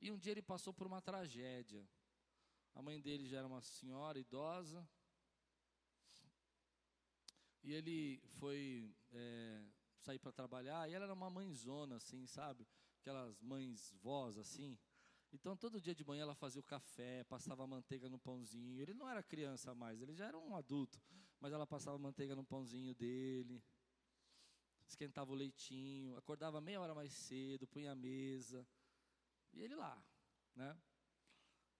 E 0.00 0.10
um 0.10 0.18
dia 0.18 0.32
ele 0.32 0.42
passou 0.42 0.72
por 0.72 0.86
uma 0.86 1.00
tragédia. 1.00 1.86
A 2.74 2.82
mãe 2.82 3.00
dele 3.00 3.26
já 3.26 3.38
era 3.38 3.46
uma 3.46 3.62
senhora 3.62 4.18
idosa, 4.18 4.86
e 7.62 7.72
ele 7.72 8.20
foi 8.38 8.94
é, 9.12 9.64
sair 9.98 10.18
para 10.18 10.30
trabalhar, 10.30 10.88
e 10.88 10.92
ela 10.92 11.06
era 11.06 11.14
uma 11.14 11.30
mãezona, 11.30 11.96
assim, 11.96 12.26
sabe? 12.26 12.66
aquelas 13.06 13.40
mães 13.40 13.94
vós 14.02 14.36
assim. 14.36 14.76
Então, 15.32 15.56
todo 15.56 15.80
dia 15.80 15.94
de 15.94 16.04
manhã 16.04 16.22
ela 16.22 16.34
fazia 16.34 16.60
o 16.60 16.64
café, 16.64 17.22
passava 17.24 17.64
manteiga 17.64 18.08
no 18.08 18.18
pãozinho. 18.18 18.80
Ele 18.82 18.94
não 18.94 19.08
era 19.08 19.22
criança 19.22 19.72
mais, 19.74 20.00
ele 20.00 20.12
já 20.12 20.26
era 20.26 20.36
um 20.36 20.56
adulto. 20.56 21.00
Mas 21.38 21.52
ela 21.52 21.66
passava 21.66 21.96
manteiga 21.98 22.34
no 22.34 22.42
pãozinho 22.44 22.94
dele, 22.96 23.62
esquentava 24.88 25.30
o 25.30 25.34
leitinho, 25.34 26.16
acordava 26.16 26.60
meia 26.60 26.80
hora 26.80 26.94
mais 26.94 27.12
cedo, 27.12 27.66
punha 27.68 27.92
a 27.92 27.94
mesa. 27.94 28.66
E 29.56 29.62
ele 29.62 29.74
lá, 29.74 29.96
né? 30.54 30.78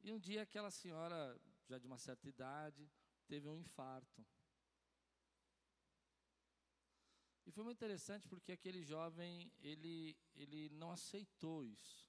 E 0.01 0.11
um 0.11 0.19
dia 0.19 0.43
aquela 0.43 0.71
senhora, 0.71 1.39
já 1.69 1.79
de 1.79 1.87
uma 1.87 1.99
certa 1.99 2.27
idade, 2.27 2.91
teve 3.27 3.47
um 3.49 3.57
infarto. 3.57 4.27
E 7.45 7.53
foi 7.53 7.63
muito 7.63 7.77
interessante 7.77 8.27
porque 8.29 8.53
aquele 8.53 8.83
jovem, 8.83 9.53
ele, 9.61 10.19
ele 10.35 10.71
não 10.71 10.91
aceitou 10.91 11.65
isso. 11.65 12.09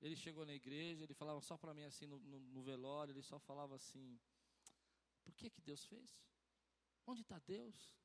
Ele 0.00 0.14
chegou 0.14 0.44
na 0.44 0.54
igreja, 0.54 1.02
ele 1.02 1.14
falava 1.14 1.40
só 1.40 1.56
para 1.56 1.72
mim 1.72 1.84
assim 1.84 2.06
no, 2.06 2.20
no, 2.20 2.38
no, 2.38 2.62
velório, 2.62 3.12
ele 3.12 3.22
só 3.22 3.38
falava 3.38 3.74
assim: 3.74 4.20
por 5.24 5.34
que 5.34 5.48
que 5.48 5.62
Deus 5.62 5.86
fez? 5.86 6.20
Onde 7.06 7.22
está 7.22 7.38
Deus? 7.38 7.96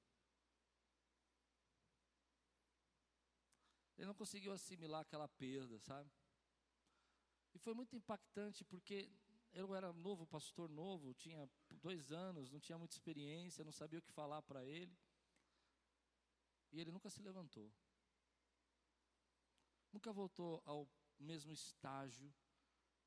Ele 3.99 4.07
não 4.07 4.15
conseguiu 4.15 4.53
assimilar 4.53 5.01
aquela 5.01 5.27
perda, 5.27 5.77
sabe? 5.77 6.09
E 7.53 7.59
foi 7.59 7.73
muito 7.73 7.97
impactante 7.97 8.63
porque 8.63 9.11
eu 9.51 9.75
era 9.75 9.91
novo, 9.91 10.25
pastor 10.25 10.69
novo, 10.69 11.13
tinha 11.13 11.49
dois 11.69 12.09
anos, 12.09 12.49
não 12.49 12.61
tinha 12.61 12.77
muita 12.77 12.95
experiência, 12.95 13.65
não 13.65 13.73
sabia 13.73 13.99
o 13.99 14.01
que 14.01 14.09
falar 14.09 14.41
para 14.41 14.63
ele. 14.63 14.97
E 16.71 16.79
ele 16.79 16.93
nunca 16.93 17.09
se 17.09 17.21
levantou. 17.21 17.69
Nunca 19.91 20.13
voltou 20.13 20.63
ao 20.65 20.89
mesmo 21.19 21.51
estágio, 21.51 22.33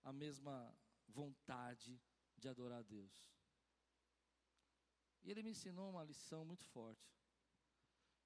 a 0.02 0.12
mesma 0.12 0.76
vontade 1.09 1.98
de 2.37 2.48
adorar 2.48 2.81
a 2.81 2.83
Deus. 2.83 3.33
E 5.22 5.31
ele 5.31 5.42
me 5.42 5.52
ensinou 5.52 5.88
uma 5.88 6.05
lição 6.05 6.44
muito 6.44 6.66
forte. 6.66 7.22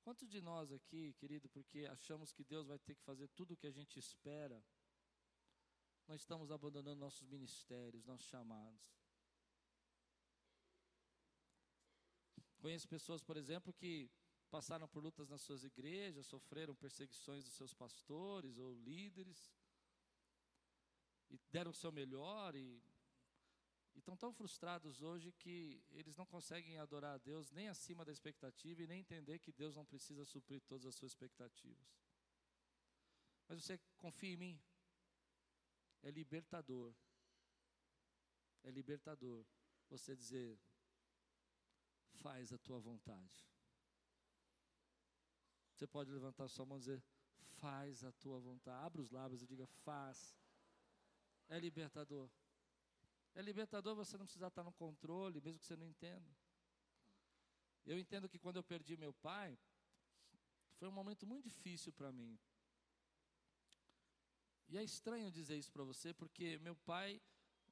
Quantos 0.07 0.29
de 0.29 0.40
nós 0.40 0.71
aqui, 0.71 1.14
querido, 1.14 1.49
porque 1.49 1.81
achamos 1.87 2.33
que 2.33 2.45
Deus 2.45 2.69
vai 2.69 2.79
ter 2.79 2.95
que 2.95 3.03
fazer 3.03 3.27
tudo 3.31 3.55
o 3.55 3.57
que 3.57 3.66
a 3.66 3.73
gente 3.73 3.99
espera, 3.99 4.64
nós 6.07 6.21
estamos 6.21 6.53
abandonando 6.53 7.01
nossos 7.01 7.27
ministérios, 7.27 8.05
nossos 8.05 8.29
chamados. 8.29 8.88
Conheço 12.61 12.87
pessoas, 12.87 13.21
por 13.21 13.37
exemplo, 13.37 13.73
que 13.73 14.09
passaram 14.49 14.87
por 14.87 15.03
lutas 15.03 15.29
nas 15.29 15.42
suas 15.42 15.64
igrejas, 15.64 16.29
sofreram 16.29 16.77
perseguições 16.77 17.42
dos 17.42 17.55
seus 17.55 17.75
pastores 17.75 18.59
ou 18.59 18.77
líderes, 18.77 19.53
e 21.29 21.37
deram 21.51 21.73
o 21.73 21.75
seu 21.75 21.90
melhor 21.90 22.55
e 22.55 22.81
estão 23.99 24.17
tão 24.17 24.33
frustrados 24.33 25.03
hoje 25.03 25.33
que 25.33 25.83
eles 25.91 26.17
não 26.17 26.27
conseguem 26.27 26.79
adorar 26.79 27.15
a 27.15 27.19
Deus 27.19 27.51
nem 27.51 27.69
acima 27.69 28.05
da 28.05 28.13
expectativa 28.13 28.83
e 28.83 28.87
nem 28.87 29.01
entender 29.01 29.39
que 29.39 29.53
Deus 29.53 29.75
não 29.77 29.85
precisa 29.85 30.25
suprir 30.25 30.61
todas 30.63 30.87
as 30.87 30.95
suas 30.95 31.13
expectativas. 31.13 31.89
Mas 33.49 33.63
você 33.63 33.79
confia 33.97 34.33
em 34.33 34.37
mim? 34.37 34.61
É 36.03 36.11
libertador. 36.11 36.95
É 38.63 38.71
libertador 38.71 39.45
você 39.89 40.15
dizer: 40.15 40.59
faz 42.15 42.53
a 42.53 42.59
tua 42.59 42.79
vontade. 42.79 43.47
Você 45.73 45.87
pode 45.87 46.11
levantar 46.11 46.49
sua 46.49 46.67
mão 46.67 46.79
e 46.79 46.81
dizer: 46.81 47.03
faz 47.61 48.05
a 48.05 48.13
tua 48.13 48.39
vontade. 48.41 48.85
Abra 48.85 49.01
os 49.01 49.11
lábios 49.11 49.43
e 49.43 49.47
diga: 49.47 49.67
faz 49.67 50.37
é 51.49 51.59
libertador. 51.59 52.29
É 53.37 53.42
libertador 53.42 53.94
você 53.94 54.16
não 54.16 54.25
precisar 54.25 54.49
estar 54.49 54.64
no 54.64 54.72
controle, 54.72 55.42
mesmo 55.42 55.61
que 55.61 55.66
você 55.66 55.77
não 55.77 55.87
entenda. 55.87 56.35
Eu 57.85 57.99
entendo 57.99 58.31
que 58.31 58.38
quando 58.38 58.57
eu 58.57 58.64
perdi 58.64 58.96
meu 58.96 59.12
pai, 59.12 59.59
foi 60.79 60.88
um 60.88 60.92
momento 60.92 61.27
muito 61.27 61.44
difícil 61.44 61.92
para 61.92 62.11
mim. 62.11 62.38
E 64.68 64.79
é 64.79 64.83
estranho 64.83 65.31
dizer 65.31 65.59
isso 65.59 65.70
para 65.70 65.85
você, 65.85 66.14
porque 66.14 66.59
meu 66.61 66.75
pai 66.75 67.20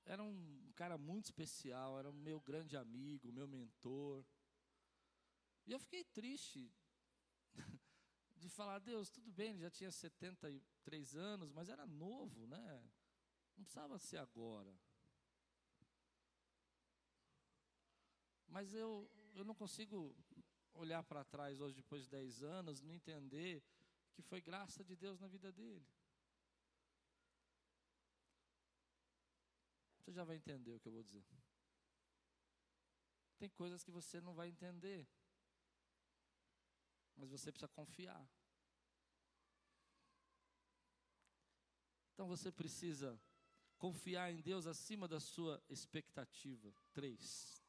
era 0.05 0.23
um 0.23 0.71
cara 0.77 0.99
muito 0.99 1.25
especial, 1.25 1.99
era 1.99 2.11
o 2.11 2.13
meu 2.13 2.39
grande 2.43 2.77
amigo, 2.77 3.33
meu 3.33 3.49
mentor. 3.49 4.23
E 5.67 5.73
eu 5.73 5.79
fiquei 5.79 6.05
triste 6.05 6.71
de 8.37 8.51
falar, 8.51 8.81
Deus, 8.81 9.09
tudo 9.09 9.33
bem, 9.33 9.53
ele 9.53 9.61
já 9.61 9.71
tinha 9.71 9.91
73 9.91 11.17
anos, 11.17 11.51
mas 11.51 11.71
era 11.71 11.87
novo, 11.87 12.47
né? 12.47 12.85
Não 13.57 13.65
precisava 13.65 13.99
ser 13.99 14.19
agora. 14.19 14.79
Mas 18.55 18.73
eu, 18.73 19.11
eu 19.35 19.45
não 19.45 19.53
consigo 19.53 20.15
olhar 20.75 21.03
para 21.03 21.25
trás 21.25 21.61
hoje, 21.61 21.75
depois 21.75 22.05
de 22.05 22.11
10 22.11 22.45
anos, 22.45 22.81
não 22.81 22.95
entender 22.95 23.65
que 24.13 24.23
foi 24.23 24.41
graça 24.41 24.85
de 24.85 24.95
Deus 24.95 25.19
na 25.19 25.27
vida 25.27 25.51
dele. 25.51 25.85
Você 29.99 30.13
já 30.13 30.23
vai 30.23 30.37
entender 30.37 30.73
o 30.73 30.79
que 30.79 30.87
eu 30.87 30.93
vou 30.93 31.03
dizer. 31.03 31.25
Tem 33.39 33.49
coisas 33.49 33.83
que 33.83 33.91
você 33.91 34.21
não 34.21 34.35
vai 34.35 34.49
entender, 34.51 35.05
mas 37.17 37.29
você 37.29 37.51
precisa 37.51 37.67
confiar. 37.67 38.25
Então 42.13 42.29
você 42.29 42.53
precisa 42.53 43.21
confiar 43.79 44.31
em 44.31 44.41
Deus 44.41 44.65
acima 44.69 45.09
da 45.09 45.19
sua 45.19 45.61
expectativa. 45.69 46.73
Três. 46.93 47.64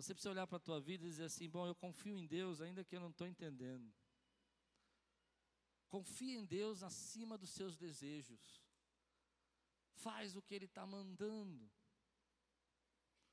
Você 0.00 0.14
precisa 0.14 0.30
olhar 0.30 0.46
para 0.46 0.56
a 0.56 0.60
tua 0.60 0.80
vida 0.80 1.04
e 1.04 1.08
dizer 1.08 1.24
assim: 1.24 1.48
bom, 1.48 1.66
eu 1.66 1.74
confio 1.74 2.16
em 2.16 2.26
Deus, 2.26 2.62
ainda 2.62 2.82
que 2.82 2.96
eu 2.96 3.00
não 3.00 3.10
estou 3.10 3.26
entendendo. 3.26 3.92
Confia 5.88 6.38
em 6.38 6.44
Deus 6.44 6.82
acima 6.82 7.36
dos 7.36 7.50
seus 7.50 7.76
desejos. 7.76 8.64
Faz 9.92 10.34
o 10.36 10.40
que 10.40 10.54
Ele 10.54 10.64
está 10.64 10.86
mandando. 10.86 11.70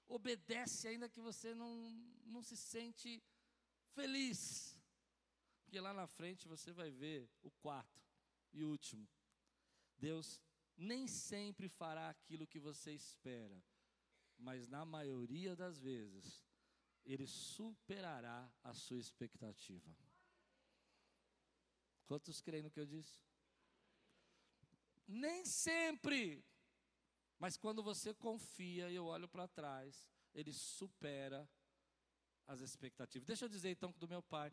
Obedece, 0.08 0.90
ainda 0.90 1.08
que 1.08 1.22
você 1.22 1.54
não, 1.54 1.90
não 2.26 2.42
se 2.42 2.58
sente 2.58 3.24
feliz. 3.94 4.78
Porque 5.64 5.80
lá 5.80 5.94
na 5.94 6.08
frente 6.08 6.48
você 6.50 6.74
vai 6.74 6.92
ver 6.92 7.30
o 7.44 7.52
quarto 7.52 8.04
e 8.52 8.64
último. 8.64 9.08
Deus 9.98 10.42
nem 10.76 11.08
sempre 11.08 11.70
fará 11.70 12.10
aquilo 12.10 12.46
que 12.46 12.60
você 12.60 12.94
espera, 12.94 13.64
mas 14.38 14.68
na 14.68 14.86
maioria 14.86 15.56
das 15.56 15.80
vezes, 15.80 16.47
Ele 17.08 17.26
superará 17.26 18.52
a 18.62 18.74
sua 18.74 19.00
expectativa. 19.00 19.96
Quantos 22.06 22.42
creem 22.42 22.64
no 22.64 22.70
que 22.70 22.80
eu 22.80 22.86
disse? 22.86 23.22
Nem 25.08 25.46
sempre, 25.46 26.46
mas 27.40 27.56
quando 27.56 27.82
você 27.82 28.14
confia 28.14 28.90
e 28.90 28.96
eu 28.96 29.06
olho 29.06 29.28
para 29.28 29.48
trás, 29.48 30.10
Ele 30.34 30.52
supera 30.52 31.50
as 32.46 32.60
expectativas. 32.60 33.26
Deixa 33.26 33.46
eu 33.46 33.50
dizer 33.50 33.70
então 33.70 33.92
do 33.98 34.08
meu 34.08 34.22
pai. 34.22 34.52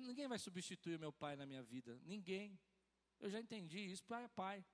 ninguém 0.00 0.28
vai 0.28 0.38
substituir 0.38 0.96
o 0.96 1.00
meu 1.00 1.12
pai 1.12 1.34
na 1.34 1.44
minha 1.44 1.62
vida. 1.62 1.98
Ninguém. 2.04 2.58
Eu 3.18 3.30
já 3.30 3.40
entendi 3.40 3.78
isso. 3.78 4.04
Pai 4.04 4.24
é 4.24 4.28
pai. 4.28 4.64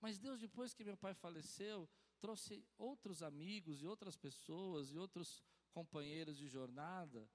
Mas 0.00 0.18
Deus, 0.18 0.38
depois 0.38 0.74
que 0.74 0.84
meu 0.84 0.96
pai 0.96 1.14
faleceu, 1.14 1.88
trouxe 2.20 2.64
outros 2.78 3.22
amigos 3.22 3.82
e 3.82 3.86
outras 3.86 4.16
pessoas 4.16 4.92
e 4.92 4.98
outros 4.98 5.42
companheiros 5.72 6.36
de 6.36 6.46
jornada 6.46 7.28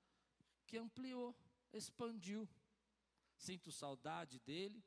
que 0.66 0.78
ampliou, 0.78 1.36
expandiu. 1.74 2.48
Sinto 3.36 3.72
saudade 3.72 4.40
dele, 4.40 4.84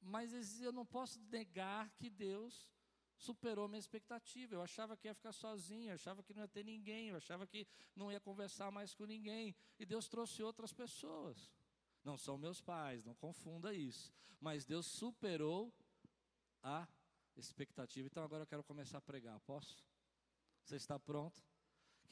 mas 0.00 0.60
eu 0.60 0.72
não 0.72 0.84
posso 0.84 1.20
negar 1.20 1.88
que 1.90 2.10
Deus 2.10 2.68
superou 3.16 3.68
minha 3.68 3.78
expectativa. 3.78 4.54
Eu 4.54 4.62
achava 4.62 4.96
que 4.96 5.06
ia 5.06 5.14
ficar 5.14 5.32
sozinho, 5.32 5.90
eu 5.90 5.94
achava 5.94 6.22
que 6.22 6.34
não 6.34 6.42
ia 6.42 6.48
ter 6.48 6.64
ninguém, 6.64 7.10
eu 7.10 7.16
achava 7.16 7.46
que 7.46 7.66
não 7.94 8.10
ia 8.10 8.18
conversar 8.18 8.72
mais 8.72 8.92
com 8.92 9.04
ninguém. 9.04 9.54
E 9.78 9.86
Deus 9.86 10.08
trouxe 10.08 10.42
outras 10.42 10.72
pessoas. 10.72 11.52
Não 12.02 12.18
são 12.18 12.36
meus 12.36 12.60
pais, 12.60 13.04
não 13.04 13.14
confunda 13.14 13.72
isso. 13.72 14.12
Mas 14.40 14.64
Deus 14.64 14.86
superou 14.86 15.72
a 16.60 16.88
expectativa. 17.36 18.08
Então 18.08 18.24
agora 18.24 18.42
eu 18.42 18.46
quero 18.46 18.64
começar 18.64 18.98
a 18.98 19.02
pregar, 19.02 19.38
posso? 19.40 19.84
Você 20.64 20.74
está 20.74 20.98
pronto? 20.98 21.40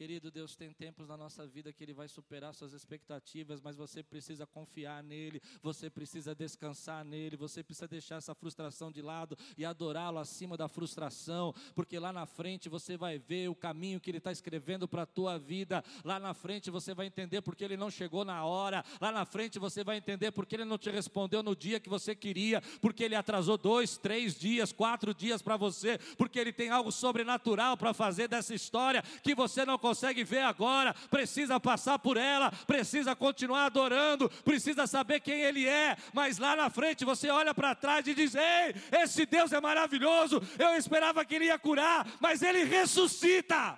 Querido 0.00 0.30
Deus, 0.30 0.56
tem 0.56 0.72
tempos 0.72 1.06
na 1.08 1.14
nossa 1.14 1.46
vida 1.46 1.74
que 1.74 1.84
Ele 1.84 1.92
vai 1.92 2.08
superar 2.08 2.54
suas 2.54 2.72
expectativas, 2.72 3.60
mas 3.60 3.76
você 3.76 4.02
precisa 4.02 4.46
confiar 4.46 5.02
nele, 5.02 5.42
você 5.62 5.90
precisa 5.90 6.34
descansar 6.34 7.04
nele, 7.04 7.36
você 7.36 7.62
precisa 7.62 7.86
deixar 7.86 8.16
essa 8.16 8.34
frustração 8.34 8.90
de 8.90 9.02
lado 9.02 9.36
e 9.58 9.64
adorá-lo 9.66 10.18
acima 10.18 10.56
da 10.56 10.68
frustração, 10.68 11.54
porque 11.74 11.98
lá 11.98 12.14
na 12.14 12.24
frente 12.24 12.66
você 12.66 12.96
vai 12.96 13.18
ver 13.18 13.50
o 13.50 13.54
caminho 13.54 14.00
que 14.00 14.10
Ele 14.10 14.16
está 14.16 14.32
escrevendo 14.32 14.88
para 14.88 15.02
a 15.02 15.06
tua 15.06 15.38
vida, 15.38 15.84
lá 16.02 16.18
na 16.18 16.32
frente 16.32 16.70
você 16.70 16.94
vai 16.94 17.04
entender 17.04 17.42
porque 17.42 17.62
Ele 17.62 17.76
não 17.76 17.90
chegou 17.90 18.24
na 18.24 18.42
hora, 18.46 18.82
lá 19.02 19.12
na 19.12 19.26
frente 19.26 19.58
você 19.58 19.84
vai 19.84 19.98
entender 19.98 20.30
porque 20.30 20.54
Ele 20.54 20.64
não 20.64 20.78
te 20.78 20.90
respondeu 20.90 21.42
no 21.42 21.54
dia 21.54 21.78
que 21.78 21.90
você 21.90 22.14
queria, 22.14 22.62
porque 22.80 23.04
Ele 23.04 23.16
atrasou 23.16 23.58
dois, 23.58 23.98
três 23.98 24.34
dias, 24.34 24.72
quatro 24.72 25.12
dias 25.12 25.42
para 25.42 25.58
você, 25.58 25.98
porque 26.16 26.38
Ele 26.38 26.54
tem 26.54 26.70
algo 26.70 26.90
sobrenatural 26.90 27.76
para 27.76 27.92
fazer 27.92 28.28
dessa 28.28 28.54
história 28.54 29.02
que 29.22 29.34
você 29.34 29.62
não 29.62 29.76
consegue 29.76 29.89
consegue 29.90 30.22
ver 30.22 30.42
agora, 30.42 30.94
precisa 31.10 31.58
passar 31.58 31.98
por 31.98 32.16
ela, 32.16 32.52
precisa 32.64 33.16
continuar 33.16 33.66
adorando, 33.66 34.30
precisa 34.44 34.86
saber 34.86 35.18
quem 35.18 35.40
Ele 35.40 35.66
é, 35.66 35.96
mas 36.12 36.38
lá 36.38 36.54
na 36.54 36.70
frente 36.70 37.04
você 37.04 37.28
olha 37.28 37.52
para 37.52 37.74
trás 37.74 38.06
e 38.06 38.14
diz: 38.14 38.36
Ei, 38.36 38.74
esse 39.02 39.26
Deus 39.26 39.52
é 39.52 39.60
maravilhoso, 39.60 40.40
eu 40.58 40.76
esperava 40.76 41.24
que 41.24 41.34
Ele 41.34 41.46
ia 41.46 41.58
curar, 41.58 42.06
mas 42.20 42.40
Ele 42.40 42.62
ressuscita. 42.62 43.76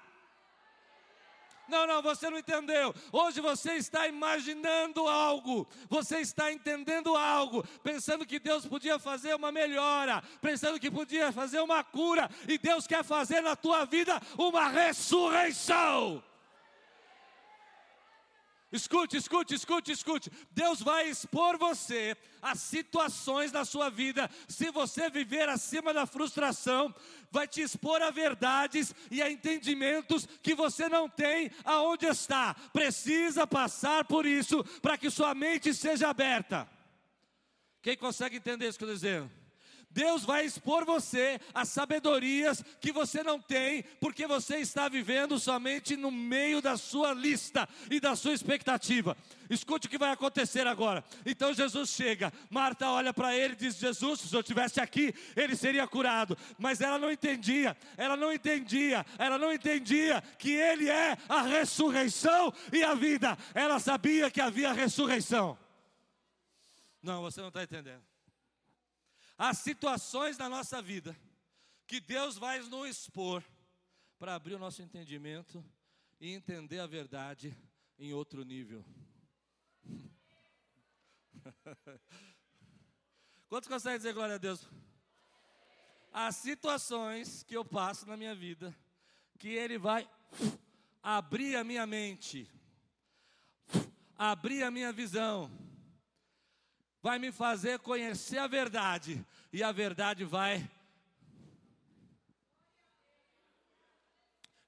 Não, 1.69 1.87
não, 1.87 2.03
você 2.03 2.29
não 2.29 2.39
entendeu. 2.39 2.95
Hoje 3.11 3.41
você 3.41 3.75
está 3.75 4.07
imaginando 4.07 5.07
algo, 5.07 5.67
você 5.89 6.19
está 6.19 6.53
entendendo 6.53 7.17
algo, 7.17 7.65
pensando 7.83 8.27
que 8.27 8.39
Deus 8.39 8.67
podia 8.67 8.99
fazer 8.99 9.35
uma 9.35 9.53
melhora, 9.53 10.23
pensando 10.41 10.79
que 10.79 10.91
podia 10.91 11.33
fazer 11.33 11.61
uma 11.61 11.83
cura, 11.85 12.29
e 12.49 12.59
Deus 12.59 12.87
quer 12.87 13.05
fazer 13.05 13.41
na 13.41 13.57
tua 13.57 13.85
vida 13.85 14.21
uma 14.37 14.69
ressurreição. 14.69 16.23
Escute, 18.73 19.19
escute, 19.19 19.55
escute, 19.55 19.93
escute. 19.93 20.31
Deus 20.51 20.81
vai 20.81 21.09
expor 21.09 21.59
você 21.59 22.17
a 22.41 22.55
situações 22.55 23.53
na 23.53 23.67
sua 23.67 23.91
vida. 23.91 24.31
Se 24.49 24.71
você 24.71 25.11
viver 25.11 25.47
acima 25.49 25.93
da 25.93 26.07
frustração, 26.07 26.95
vai 27.31 27.47
te 27.47 27.61
expor 27.61 28.01
a 28.01 28.11
verdades 28.11 28.95
e 29.11 29.21
a 29.21 29.31
entendimentos 29.31 30.27
que 30.43 30.55
você 30.55 30.89
não 30.89 31.07
tem 31.09 31.51
aonde 31.65 32.07
está. 32.07 32.55
Precisa 32.73 33.47
passar 33.47 34.07
por 34.07 34.25
isso 34.25 34.65
para 34.81 34.97
que 34.97 35.11
sua 35.11 35.35
mente 35.35 35.75
seja 35.75 36.09
aberta. 36.09 36.67
Quem 37.83 37.97
consegue 37.97 38.37
entender 38.37 38.69
isso 38.69 38.79
que 38.79 38.85
eu 38.85 38.95
estou 38.95 39.11
dizendo? 39.11 39.42
Deus 39.93 40.25
vai 40.25 40.45
expor 40.45 40.85
você 40.85 41.41
a 41.55 41.65
sabedorias 41.65 42.65
que 42.81 42.93
você 42.93 43.23
não 43.23 43.41
tem, 43.41 43.83
porque 44.01 44.27
você 44.27 44.57
está 44.57 44.89
vivendo 44.89 45.39
somente 45.39 45.97
no 45.97 46.11
meio 46.11 46.61
da 46.63 46.77
sua 46.77 47.13
lista 47.13 47.69
e 47.91 48.01
da 48.01 48.17
sua 48.17 48.33
expectativa. 48.33 49.17
Escute 49.51 49.87
o 49.87 49.91
que 49.91 49.99
vai 49.99 50.11
acontecer 50.11 50.67
agora. 50.67 51.05
Então 51.27 51.53
Jesus 51.53 51.91
chega, 51.91 52.33
Marta 52.49 52.89
olha 52.91 53.13
para 53.13 53.37
ele 53.37 53.53
e 53.53 53.57
diz: 53.57 53.77
Jesus, 53.77 54.21
se 54.21 54.29
senhor 54.29 54.41
estivesse 54.41 54.81
aqui, 54.81 55.15
ele 55.37 55.55
seria 55.55 55.87
curado. 55.87 56.37
Mas 56.59 56.81
ela 56.81 56.99
não 56.99 57.11
entendia, 57.11 57.77
ela 57.97 58.17
não 58.17 58.33
entendia, 58.33 59.05
ela 59.19 59.37
não 59.39 59.53
entendia 59.53 60.23
que 60.39 60.51
ele 60.53 60.89
é 60.89 61.17
a 61.29 61.43
ressurreição 61.43 62.53
e 62.73 62.83
a 62.83 62.95
vida. 62.95 63.37
Ela 63.55 63.79
sabia 63.79 64.31
que 64.31 64.41
havia 64.41 64.73
ressurreição. 64.73 65.59
Não, 67.03 67.21
você 67.21 67.41
não 67.41 67.49
está 67.49 67.63
entendendo. 67.63 68.12
Há 69.45 69.53
situações 69.55 70.39
na 70.39 70.49
nossa 70.49 70.81
vida 70.81 71.19
que 71.85 71.99
Deus 71.99 72.39
vai 72.39 72.61
nos 72.61 72.89
expor 72.89 73.43
para 74.17 74.37
abrir 74.37 74.55
o 74.55 74.59
nosso 74.61 74.81
entendimento 74.83 75.65
e 76.21 76.31
entender 76.33 76.79
a 76.79 76.87
verdade 76.87 77.53
em 77.99 78.13
outro 78.13 78.45
nível. 78.45 78.85
Quantos 83.49 83.69
conseguem 83.69 83.99
dizer 83.99 84.15
glória 84.15 84.37
a 84.37 84.39
Deus? 84.39 84.65
Há 86.13 86.31
situações 86.31 87.43
que 87.43 87.57
eu 87.57 87.65
passo 87.65 88.07
na 88.07 88.17
minha 88.17 88.37
vida 88.37 88.73
que 89.41 89.49
Ele 89.49 89.77
vai 89.77 90.09
abrir 91.03 91.57
a 91.57 91.65
minha 91.65 91.85
mente, 91.85 92.49
abrir 94.17 94.63
a 94.63 94.71
minha 94.71 94.93
visão 94.93 95.51
vai 97.03 97.19
me 97.19 97.33
fazer 97.33 97.81
conhecer 97.81 98.39
a 98.39 98.47
verdade, 98.47 99.27
e 99.53 99.63
a 99.63 99.73
verdade 99.73 100.25
vai. 100.25 100.71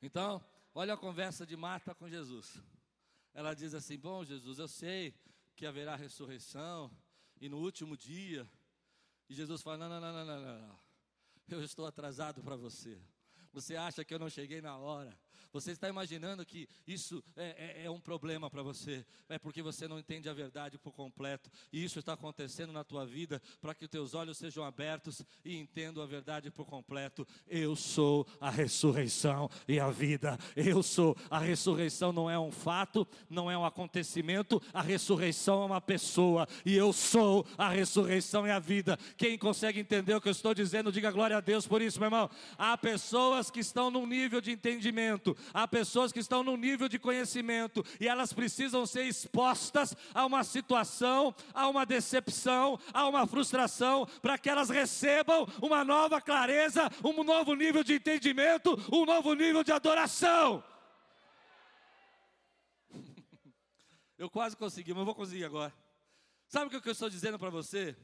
Então, 0.03 0.44
olha 0.75 0.94
a 0.94 0.99
conversa 0.99 1.47
de 1.47 1.57
Marta 1.57 1.94
com 1.94 2.09
Jesus. 2.09 2.61
Ela 3.33 3.55
diz 3.55 3.73
assim: 3.73 3.97
Bom, 3.97 4.25
Jesus, 4.25 4.59
eu 4.59 4.68
sei 4.68 5.14
que 5.55 5.64
haverá 5.64 5.94
ressurreição, 5.94 6.90
e 7.40 7.49
no 7.49 7.59
último 7.59 7.97
dia. 7.97 8.51
E 9.29 9.35
Jesus 9.35 9.62
fala: 9.62 9.88
Não, 9.88 9.88
não, 9.88 10.01
não, 10.01 10.27
não, 10.27 10.40
não, 10.40 10.68
não. 10.68 10.79
Eu 11.49 11.62
estou 11.62 11.87
atrasado 11.87 12.42
para 12.42 12.57
você. 12.57 13.01
Você 13.53 13.77
acha 13.77 14.05
que 14.05 14.12
eu 14.12 14.18
não 14.18 14.29
cheguei 14.29 14.61
na 14.61 14.77
hora? 14.77 15.16
Você 15.54 15.70
está 15.70 15.88
imaginando 15.88 16.44
que 16.44 16.68
isso 16.84 17.22
é, 17.36 17.82
é, 17.82 17.84
é 17.84 17.90
um 17.90 18.00
problema 18.00 18.50
para 18.50 18.60
você? 18.60 19.06
É 19.28 19.38
porque 19.38 19.62
você 19.62 19.86
não 19.86 20.00
entende 20.00 20.28
a 20.28 20.32
verdade 20.32 20.76
por 20.76 20.92
completo. 20.92 21.48
E 21.72 21.84
isso 21.84 22.00
está 22.00 22.14
acontecendo 22.14 22.72
na 22.72 22.82
tua 22.82 23.06
vida 23.06 23.40
para 23.60 23.72
que 23.72 23.84
os 23.84 23.90
teus 23.90 24.14
olhos 24.14 24.36
sejam 24.36 24.64
abertos 24.64 25.22
e 25.44 25.56
entendam 25.56 26.02
a 26.02 26.06
verdade 26.06 26.50
por 26.50 26.66
completo. 26.66 27.24
Eu 27.46 27.76
sou 27.76 28.26
a 28.40 28.50
ressurreição 28.50 29.48
e 29.68 29.78
a 29.78 29.92
vida. 29.92 30.36
Eu 30.56 30.82
sou. 30.82 31.16
A 31.30 31.38
ressurreição 31.38 32.12
não 32.12 32.28
é 32.28 32.36
um 32.36 32.50
fato, 32.50 33.06
não 33.30 33.48
é 33.48 33.56
um 33.56 33.64
acontecimento. 33.64 34.60
A 34.72 34.82
ressurreição 34.82 35.62
é 35.62 35.66
uma 35.66 35.80
pessoa. 35.80 36.48
E 36.66 36.74
eu 36.74 36.92
sou 36.92 37.46
a 37.56 37.68
ressurreição 37.68 38.44
e 38.44 38.50
a 38.50 38.58
vida. 38.58 38.98
Quem 39.16 39.38
consegue 39.38 39.78
entender 39.78 40.16
o 40.16 40.20
que 40.20 40.26
eu 40.26 40.32
estou 40.32 40.52
dizendo, 40.52 40.90
diga 40.90 41.12
glória 41.12 41.36
a 41.36 41.40
Deus 41.40 41.64
por 41.64 41.80
isso, 41.80 42.00
meu 42.00 42.08
irmão. 42.08 42.28
Há 42.58 42.76
pessoas 42.76 43.52
que 43.52 43.60
estão 43.60 43.88
num 43.88 44.04
nível 44.04 44.40
de 44.40 44.50
entendimento 44.50 45.36
há 45.52 45.66
pessoas 45.66 46.12
que 46.12 46.20
estão 46.20 46.42
no 46.42 46.57
nível 46.57 46.88
de 46.88 46.98
conhecimento 46.98 47.85
e 48.00 48.09
elas 48.09 48.33
precisam 48.33 48.87
ser 48.87 49.04
expostas 49.04 49.94
a 50.12 50.24
uma 50.24 50.44
situação, 50.44 51.35
a 51.52 51.68
uma 51.68 51.85
decepção, 51.85 52.78
a 52.92 53.07
uma 53.09 53.26
frustração, 53.26 54.07
para 54.22 54.38
que 54.38 54.48
elas 54.48 54.70
recebam 54.70 55.46
uma 55.61 55.85
nova 55.85 56.20
clareza, 56.20 56.90
um 57.02 57.22
novo 57.22 57.54
nível 57.54 57.83
de 57.83 57.94
entendimento, 57.94 58.78
um 58.92 59.04
novo 59.04 59.35
nível 59.35 59.64
de 59.64 59.72
adoração. 59.72 60.62
Eu 64.16 64.30
quase 64.30 64.57
consegui, 64.57 64.94
mas 64.94 65.04
vou 65.04 65.14
conseguir 65.14 65.44
agora. 65.44 65.74
Sabe 66.46 66.66
o 66.66 66.80
que 66.80 66.88
eu 66.88 66.92
estou 66.92 67.11
dizendo 67.11 67.38
para 67.38 67.50
você? 67.50 67.96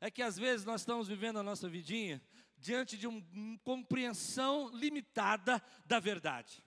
É 0.00 0.10
que 0.10 0.22
às 0.22 0.36
vezes 0.36 0.64
nós 0.64 0.82
estamos 0.82 1.08
vivendo 1.08 1.38
a 1.38 1.42
nossa 1.42 1.68
vidinha 1.68 2.22
diante 2.58 2.96
de 2.96 3.06
uma 3.06 3.22
compreensão 3.64 4.70
limitada 4.74 5.62
da 5.84 5.98
verdade. 5.98 6.64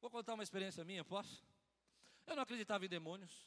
Vou 0.00 0.10
contar 0.10 0.34
uma 0.34 0.42
experiência 0.42 0.84
minha, 0.84 1.04
posso? 1.04 1.44
Eu 2.26 2.34
não 2.34 2.42
acreditava 2.42 2.84
em 2.84 2.88
demônios. 2.88 3.46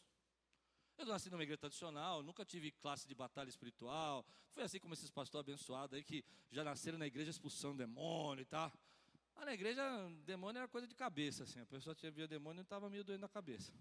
Eu 0.97 1.05
nasci 1.05 1.29
numa 1.29 1.41
igreja 1.41 1.57
tradicional, 1.57 2.21
nunca 2.21 2.45
tive 2.45 2.71
classe 2.71 3.07
de 3.07 3.15
batalha 3.15 3.49
espiritual. 3.49 4.25
Foi 4.51 4.63
assim 4.63 4.79
como 4.79 4.93
esses 4.93 5.09
pastores 5.09 5.47
abençoados 5.47 5.95
aí 5.95 6.03
que 6.03 6.23
já 6.51 6.63
nasceram 6.63 6.97
na 6.97 7.07
igreja 7.07 7.31
expulsando 7.31 7.77
demônio 7.77 8.43
e 8.43 8.45
tal. 8.45 8.71
Mas 9.35 9.45
na 9.45 9.53
igreja, 9.53 9.81
demônio 10.25 10.59
era 10.59 10.67
coisa 10.67 10.87
de 10.87 10.93
cabeça, 10.93 11.43
assim. 11.43 11.59
A 11.59 11.65
pessoa 11.65 11.95
tinha 11.95 12.11
via 12.11 12.27
demônio 12.27 12.61
e 12.61 12.63
estava 12.63 12.89
meio 12.89 13.03
doendo 13.03 13.21
na 13.21 13.29
cabeça. 13.29 13.73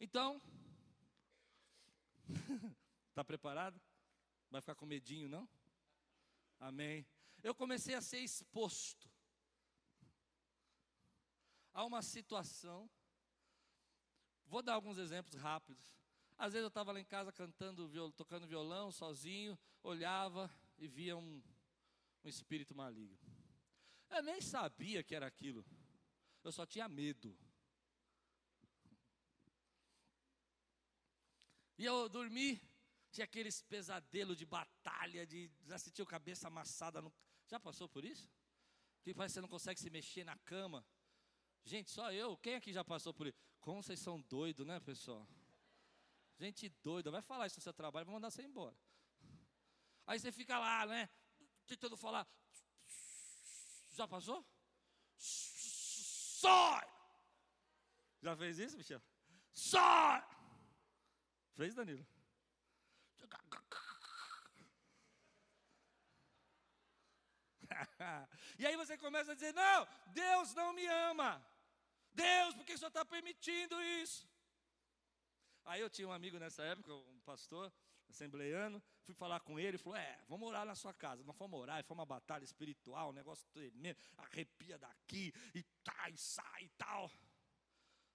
Então, 0.00 0.40
está 3.10 3.22
preparado? 3.24 3.80
Vai 4.50 4.60
ficar 4.60 4.74
com 4.74 4.86
medinho, 4.86 5.28
não? 5.28 5.48
Amém. 6.58 7.06
Eu 7.42 7.54
comecei 7.54 7.94
a 7.94 8.02
ser 8.02 8.18
exposto 8.18 9.09
a 11.72 11.84
uma 11.84 12.02
situação. 12.02 12.88
Vou 14.46 14.62
dar 14.62 14.74
alguns 14.74 14.98
exemplos 14.98 15.34
rápidos. 15.34 15.94
Às 16.36 16.52
vezes 16.52 16.64
eu 16.64 16.68
estava 16.68 16.92
lá 16.92 17.00
em 17.00 17.04
casa 17.04 17.30
cantando, 17.32 17.88
tocando 18.12 18.46
violão 18.46 18.90
sozinho, 18.90 19.58
olhava 19.82 20.50
e 20.78 20.88
via 20.88 21.16
um, 21.16 21.42
um 22.24 22.28
espírito 22.28 22.74
maligno. 22.74 23.18
Eu 24.08 24.22
nem 24.22 24.40
sabia 24.40 25.02
que 25.04 25.14
era 25.14 25.26
aquilo. 25.26 25.64
Eu 26.42 26.50
só 26.50 26.66
tinha 26.66 26.88
medo. 26.88 27.36
E 31.78 31.84
eu 31.84 32.08
dormi, 32.08 32.60
tinha 33.10 33.24
aqueles 33.24 33.62
pesadelos 33.62 34.36
de 34.36 34.44
batalha, 34.44 35.26
de 35.26 35.50
já 35.64 35.78
sentiu 35.78 36.04
cabeça 36.06 36.48
amassada. 36.48 37.00
No... 37.00 37.12
Já 37.46 37.58
passou 37.60 37.88
por 37.88 38.04
isso? 38.04 38.30
Que 39.02 39.14
parece 39.14 39.32
que 39.32 39.34
você 39.34 39.40
não 39.40 39.48
consegue 39.48 39.80
se 39.80 39.90
mexer 39.90 40.24
na 40.24 40.36
cama. 40.38 40.84
Gente, 41.64 41.90
só 41.90 42.12
eu. 42.12 42.36
Quem 42.36 42.54
aqui 42.54 42.72
já 42.72 42.84
passou 42.84 43.12
por 43.14 43.26
isso? 43.26 43.38
Como 43.60 43.82
vocês 43.82 44.00
são 44.00 44.20
doidos, 44.22 44.66
né, 44.66 44.80
pessoal? 44.80 45.26
Gente 46.38 46.68
doida. 46.82 47.10
Vai 47.10 47.22
falar 47.22 47.46
isso 47.46 47.58
no 47.58 47.62
seu 47.62 47.72
trabalho, 47.72 48.06
vai 48.06 48.14
mandar 48.14 48.30
você 48.30 48.42
embora. 48.42 48.76
Aí 50.06 50.18
você 50.18 50.32
fica 50.32 50.58
lá, 50.58 50.86
né? 50.86 51.08
tentando 51.70 51.96
falar. 51.96 52.26
Já 53.92 54.08
passou? 54.08 54.44
Sai! 55.16 56.88
Já 58.20 58.36
fez 58.36 58.58
isso, 58.58 58.76
Michel? 58.76 59.00
Sai! 59.52 60.26
Fez, 61.54 61.74
Danilo? 61.74 62.04
e 68.58 68.66
aí 68.66 68.76
você 68.76 68.98
começa 68.98 69.30
a 69.32 69.34
dizer: 69.34 69.54
Não, 69.54 69.86
Deus 70.08 70.54
não 70.54 70.72
me 70.72 70.86
ama. 70.86 71.44
Deus, 72.12 72.54
por 72.54 72.64
que 72.64 72.74
o 72.74 72.78
senhor 72.78 72.88
está 72.88 73.04
permitindo 73.04 73.80
isso? 73.82 74.28
Aí 75.64 75.80
eu 75.80 75.90
tinha 75.90 76.08
um 76.08 76.12
amigo 76.12 76.38
nessa 76.38 76.62
época, 76.62 76.92
um 76.94 77.20
pastor 77.20 77.72
assembleiano, 78.08 78.82
fui 79.04 79.14
falar 79.14 79.40
com 79.40 79.58
ele, 79.58 79.68
ele 79.68 79.78
falou: 79.78 79.96
É, 79.98 80.18
vamos 80.28 80.48
orar 80.48 80.64
na 80.64 80.74
sua 80.74 80.92
casa. 80.92 81.22
Nós 81.24 81.36
fomos 81.36 81.60
orar, 81.60 81.84
foi 81.84 81.94
uma 81.94 82.06
batalha 82.06 82.44
espiritual, 82.44 83.10
um 83.10 83.12
negócio 83.12 83.46
tremendo, 83.52 83.98
arrepia 84.16 84.78
daqui, 84.78 85.32
e 85.54 85.62
tá, 85.84 86.10
e 86.10 86.16
sai 86.16 86.64
e 86.64 86.68
tal. 86.70 87.10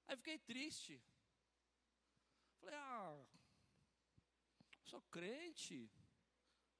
Aí 0.07 0.15
fiquei 0.17 0.37
triste. 0.39 1.01
Falei: 2.59 2.75
Ah, 2.75 3.25
sou 4.83 5.01
crente. 5.03 5.89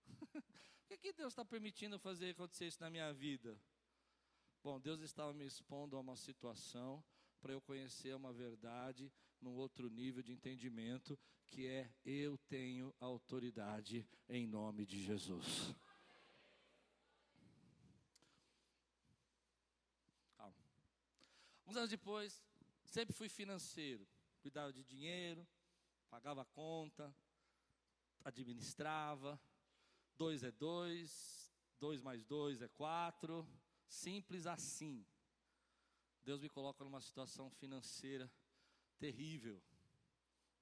Por 0.88 0.88
que, 0.88 0.98
que 0.98 1.14
Deus 1.14 1.34
está 1.34 1.44
permitindo 1.44 1.98
fazer 1.98 2.30
acontecer 2.30 2.68
isso 2.68 2.82
na 2.82 2.90
minha 2.90 3.12
vida? 3.12 3.60
Bom, 4.66 4.80
Deus 4.80 5.00
estava 5.02 5.32
me 5.32 5.46
expondo 5.46 5.96
a 5.96 6.00
uma 6.00 6.16
situação 6.16 7.06
para 7.40 7.54
eu 7.54 7.62
conhecer 7.62 8.16
uma 8.16 8.34
verdade 8.34 9.14
num 9.40 9.54
outro 9.54 9.92
nível 9.92 10.24
de 10.24 10.32
entendimento, 10.32 11.20
que 11.46 11.68
é 11.68 11.94
eu 12.04 12.36
tenho 12.50 12.92
autoridade 13.00 14.10
em 14.28 14.48
nome 14.48 14.84
de 14.84 15.00
Jesus. 15.04 15.72
Calma. 20.36 20.58
Uns 21.68 21.78
anos 21.78 21.92
depois, 21.92 22.44
sempre 22.86 23.14
fui 23.14 23.30
financeiro, 23.30 24.08
cuidava 24.42 24.74
de 24.74 24.84
dinheiro, 24.84 25.48
pagava 26.10 26.44
conta, 26.44 27.16
administrava. 28.24 29.40
Dois 30.18 30.42
é 30.42 30.52
dois, 30.52 31.54
dois 31.80 32.02
mais 32.02 32.26
dois 32.26 32.64
é 32.64 32.68
quatro, 32.68 33.48
simples 33.88 34.46
assim. 34.46 35.06
Deus 36.24 36.42
me 36.42 36.50
coloca 36.50 36.84
numa 36.84 37.02
situação 37.02 37.50
financeira 37.50 38.32
terrível. 38.98 39.62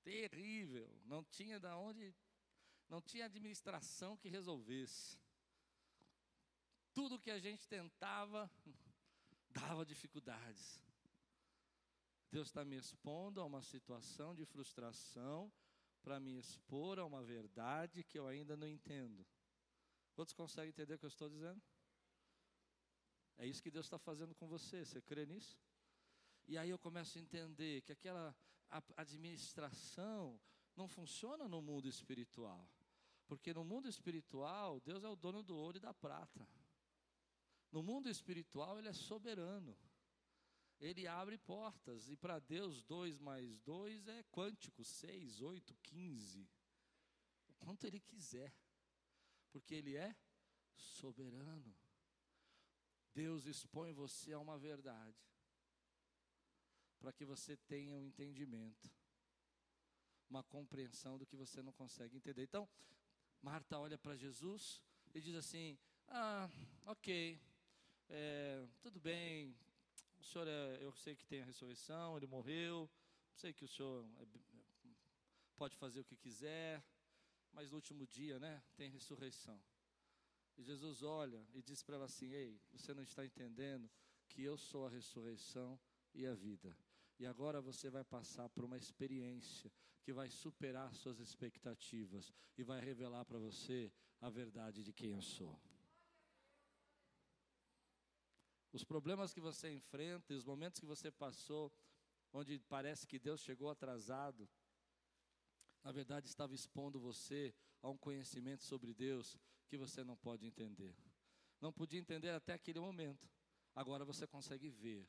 Terrível. 0.04 0.90
Não 1.06 1.24
tinha 1.24 1.60
da 1.60 1.78
onde, 1.78 2.14
não 2.90 3.02
tinha 3.02 3.26
administração 3.26 4.18
que 4.18 4.28
resolvesse. 4.30 5.18
Tudo 6.94 7.20
que 7.20 7.32
a 7.32 7.40
gente 7.40 7.68
tentava 7.68 8.52
dava 9.50 9.86
dificuldades. 9.86 10.82
Deus 12.30 12.48
está 12.48 12.66
me 12.66 12.76
expondo 12.76 13.40
a 13.40 13.46
uma 13.46 13.62
situação 13.62 14.34
de 14.36 14.44
frustração 14.46 15.52
para 16.02 16.20
me 16.20 16.38
expor 16.38 17.00
a 17.00 17.06
uma 17.06 17.24
verdade 17.24 18.04
que 18.04 18.20
eu 18.20 18.28
ainda 18.28 18.58
não 18.58 18.68
entendo. 18.68 19.26
Quantos 20.14 20.34
conseguem 20.34 20.70
entender 20.70 20.96
o 20.96 21.00
que 21.00 21.06
eu 21.06 21.10
estou 21.10 21.30
dizendo? 21.30 21.62
É 23.38 23.46
isso 23.48 23.62
que 23.62 23.72
Deus 23.72 23.86
está 23.86 23.98
fazendo 23.98 24.36
com 24.36 24.48
você, 24.48 24.86
você 24.86 25.02
crê 25.02 25.26
nisso? 25.26 25.58
E 26.48 26.58
aí 26.58 26.70
eu 26.70 26.78
começo 26.78 27.18
a 27.18 27.22
entender 27.22 27.82
que 27.82 27.92
aquela 27.92 28.36
administração 28.98 30.40
não 30.76 30.88
funciona 30.88 31.48
no 31.48 31.62
mundo 31.62 31.88
espiritual. 31.88 32.68
Porque 33.28 33.54
no 33.54 33.64
mundo 33.64 33.88
espiritual, 33.88 34.80
Deus 34.82 35.04
é 35.04 35.08
o 35.08 35.16
dono 35.16 35.42
do 35.44 35.56
ouro 35.56 35.78
e 35.78 35.80
da 35.80 35.94
prata. 35.94 36.48
No 37.72 37.82
mundo 37.82 38.10
espiritual, 38.10 38.78
Ele 38.78 38.90
é 38.90 38.94
soberano. 38.94 39.78
Ele 40.80 41.08
abre 41.08 41.38
portas. 41.38 42.10
E 42.10 42.16
para 42.18 42.40
Deus, 42.40 42.84
dois 42.84 43.18
mais 43.18 43.60
dois 43.60 44.08
é 44.08 44.24
quântico: 44.24 44.84
seis, 44.84 45.42
oito, 45.42 45.76
quinze. 45.82 46.48
O 47.48 47.54
quanto 47.54 47.88
Ele 47.88 48.00
quiser. 48.00 48.54
Porque 49.52 49.74
Ele 49.74 49.96
é 49.96 50.16
soberano. 50.76 51.74
Deus 53.14 53.46
expõe 53.46 53.94
você 53.94 54.34
a 54.34 54.40
uma 54.40 54.58
verdade 54.58 55.18
para 57.00 57.12
que 57.12 57.26
você 57.26 57.58
tenha 57.58 57.94
um 57.94 58.02
entendimento, 58.02 58.90
uma 60.30 60.42
compreensão 60.42 61.18
do 61.18 61.26
que 61.26 61.36
você 61.36 61.62
não 61.62 61.74
consegue 61.74 62.16
entender. 62.16 62.44
Então, 62.44 62.68
Marta 63.42 63.78
olha 63.78 63.98
para 63.98 64.16
Jesus 64.16 64.82
e 65.14 65.22
diz 65.22 65.36
assim: 65.36 65.78
Ah, 66.08 66.50
ok, 66.86 67.40
é, 68.10 68.66
tudo 68.82 69.00
bem, 69.00 69.56
o 70.20 70.24
senhor 70.24 70.48
é, 70.48 70.78
eu 70.82 70.94
sei 70.94 71.16
que 71.16 71.26
tem 71.26 71.42
a 71.42 71.46
ressurreição, 71.46 72.16
ele 72.16 72.26
morreu, 72.26 72.90
sei 73.36 73.52
que 73.52 73.66
o 73.66 73.68
senhor 73.68 74.08
é, 74.20 74.26
pode 75.56 75.76
fazer 75.76 76.00
o 76.00 76.06
que 76.06 76.16
quiser, 76.16 76.84
mas 77.52 77.70
no 77.70 77.76
último 77.76 78.08
dia, 78.08 78.40
né, 78.40 78.64
tem 78.76 78.90
ressurreição. 78.90 79.62
E 80.58 80.64
Jesus 80.64 81.02
olha 81.02 81.46
e 81.54 81.62
diz 81.62 81.82
para 81.82 81.96
ela 81.96 82.06
assim: 82.06 82.32
Ei, 82.32 82.60
você 82.72 82.94
não 82.94 83.04
está 83.04 83.26
entendendo 83.26 83.90
que 84.30 84.44
eu 84.44 84.58
sou 84.58 84.86
a 84.86 84.90
ressurreição 84.90 85.80
e 86.14 86.26
a 86.26 86.34
vida. 86.34 86.76
E 87.20 87.26
agora 87.26 87.62
você 87.62 87.90
vai 87.90 88.04
passar 88.04 88.50
por 88.50 88.64
uma 88.64 88.78
experiência 88.78 89.72
que 90.02 90.12
vai 90.12 90.30
superar 90.30 90.94
suas 90.94 91.20
expectativas 91.20 92.34
e 92.58 92.64
vai 92.64 92.82
revelar 92.82 93.24
para 93.26 93.40
você 93.40 93.92
a 94.20 94.30
verdade 94.30 94.84
de 94.84 94.92
quem 94.92 95.12
eu 95.12 95.22
sou. 95.22 95.60
Os 98.72 98.84
problemas 98.84 99.34
que 99.34 99.40
você 99.40 99.72
enfrenta 99.72 100.34
e 100.34 100.36
os 100.36 100.44
momentos 100.44 100.80
que 100.80 100.86
você 100.86 101.12
passou, 101.12 101.72
onde 102.32 102.60
parece 102.60 103.06
que 103.06 103.20
Deus 103.20 103.42
chegou 103.42 103.70
atrasado, 103.70 104.50
na 105.84 105.92
verdade 105.92 106.28
estava 106.28 106.56
expondo 106.56 107.00
você 107.00 107.54
a 107.82 107.90
um 107.90 107.98
conhecimento 107.98 108.64
sobre 108.64 108.94
Deus 108.94 109.38
que 109.74 109.78
você 109.78 110.04
não 110.04 110.16
pode 110.16 110.46
entender. 110.46 110.96
Não 111.60 111.74
podia 111.74 112.00
entender 112.00 112.30
até 112.30 112.54
aquele 112.54 112.80
momento. 112.80 113.28
Agora 113.76 114.06
você 114.06 114.28
consegue 114.28 114.70
ver 114.70 115.08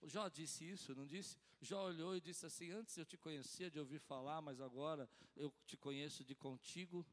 o 0.00 0.08
Jó 0.08 0.28
disse 0.28 0.64
isso, 0.64 0.94
não 0.94 1.06
disse? 1.06 1.36
Jó 1.60 1.84
olhou 1.84 2.16
e 2.16 2.20
disse 2.20 2.46
assim: 2.46 2.70
Antes 2.70 2.96
eu 2.96 3.04
te 3.04 3.18
conhecia 3.18 3.70
de 3.70 3.78
ouvir 3.78 3.98
falar, 3.98 4.40
mas 4.40 4.58
agora 4.58 5.08
eu 5.36 5.52
te 5.66 5.76
conheço 5.76 6.24
de 6.24 6.34
contigo. 6.34 7.06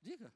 Diga. 0.00 0.32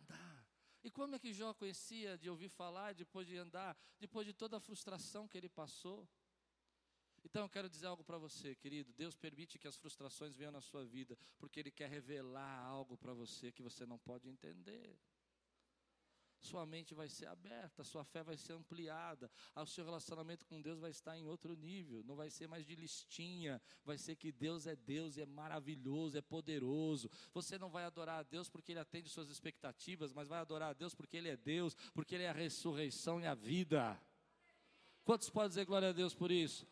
Andar. 0.00 0.46
E 0.82 0.90
como 0.90 1.14
é 1.14 1.18
que 1.20 1.32
Jó 1.32 1.54
conhecia 1.54 2.18
de 2.18 2.28
ouvir 2.28 2.48
falar, 2.48 2.92
depois 2.92 3.26
de 3.28 3.36
andar, 3.36 3.76
depois 4.00 4.26
de 4.26 4.32
toda 4.32 4.56
a 4.56 4.60
frustração 4.60 5.28
que 5.28 5.38
ele 5.38 5.48
passou? 5.48 6.08
Então 7.24 7.42
eu 7.42 7.48
quero 7.48 7.68
dizer 7.68 7.86
algo 7.86 8.02
para 8.02 8.18
você, 8.18 8.54
querido. 8.54 8.92
Deus 8.92 9.16
permite 9.16 9.58
que 9.58 9.68
as 9.68 9.76
frustrações 9.76 10.34
venham 10.34 10.52
na 10.52 10.60
sua 10.60 10.84
vida, 10.84 11.16
porque 11.38 11.60
Ele 11.60 11.70
quer 11.70 11.88
revelar 11.88 12.64
algo 12.64 12.96
para 12.96 13.12
você 13.14 13.52
que 13.52 13.62
você 13.62 13.86
não 13.86 13.98
pode 13.98 14.28
entender 14.28 14.98
sua 16.42 16.66
mente 16.66 16.92
vai 16.92 17.08
ser 17.08 17.26
aberta, 17.26 17.84
sua 17.84 18.04
fé 18.04 18.22
vai 18.22 18.36
ser 18.36 18.52
ampliada, 18.52 19.30
o 19.56 19.66
seu 19.66 19.84
relacionamento 19.84 20.44
com 20.44 20.60
Deus 20.60 20.78
vai 20.80 20.90
estar 20.90 21.16
em 21.16 21.26
outro 21.26 21.54
nível, 21.54 22.02
não 22.04 22.16
vai 22.16 22.30
ser 22.30 22.48
mais 22.48 22.66
de 22.66 22.74
listinha, 22.74 23.62
vai 23.84 23.96
ser 23.96 24.16
que 24.16 24.32
Deus 24.32 24.66
é 24.66 24.74
Deus, 24.74 25.16
é 25.16 25.24
maravilhoso, 25.24 26.18
é 26.18 26.20
poderoso. 26.20 27.08
Você 27.32 27.58
não 27.58 27.70
vai 27.70 27.84
adorar 27.84 28.20
a 28.20 28.22
Deus 28.22 28.48
porque 28.48 28.72
Ele 28.72 28.80
atende 28.80 29.08
suas 29.08 29.30
expectativas, 29.30 30.12
mas 30.12 30.28
vai 30.28 30.40
adorar 30.40 30.70
a 30.70 30.74
Deus 30.74 30.94
porque 30.94 31.16
Ele 31.16 31.28
é 31.28 31.36
Deus, 31.36 31.74
porque 31.94 32.14
Ele 32.14 32.24
é 32.24 32.30
a 32.30 32.34
ressurreição 32.34 33.20
e 33.20 33.26
a 33.26 33.34
vida. 33.34 33.98
Quantos 35.04 35.30
podem 35.30 35.48
dizer 35.48 35.64
glória 35.64 35.90
a 35.90 35.92
Deus 35.92 36.14
por 36.14 36.30
isso? 36.30 36.66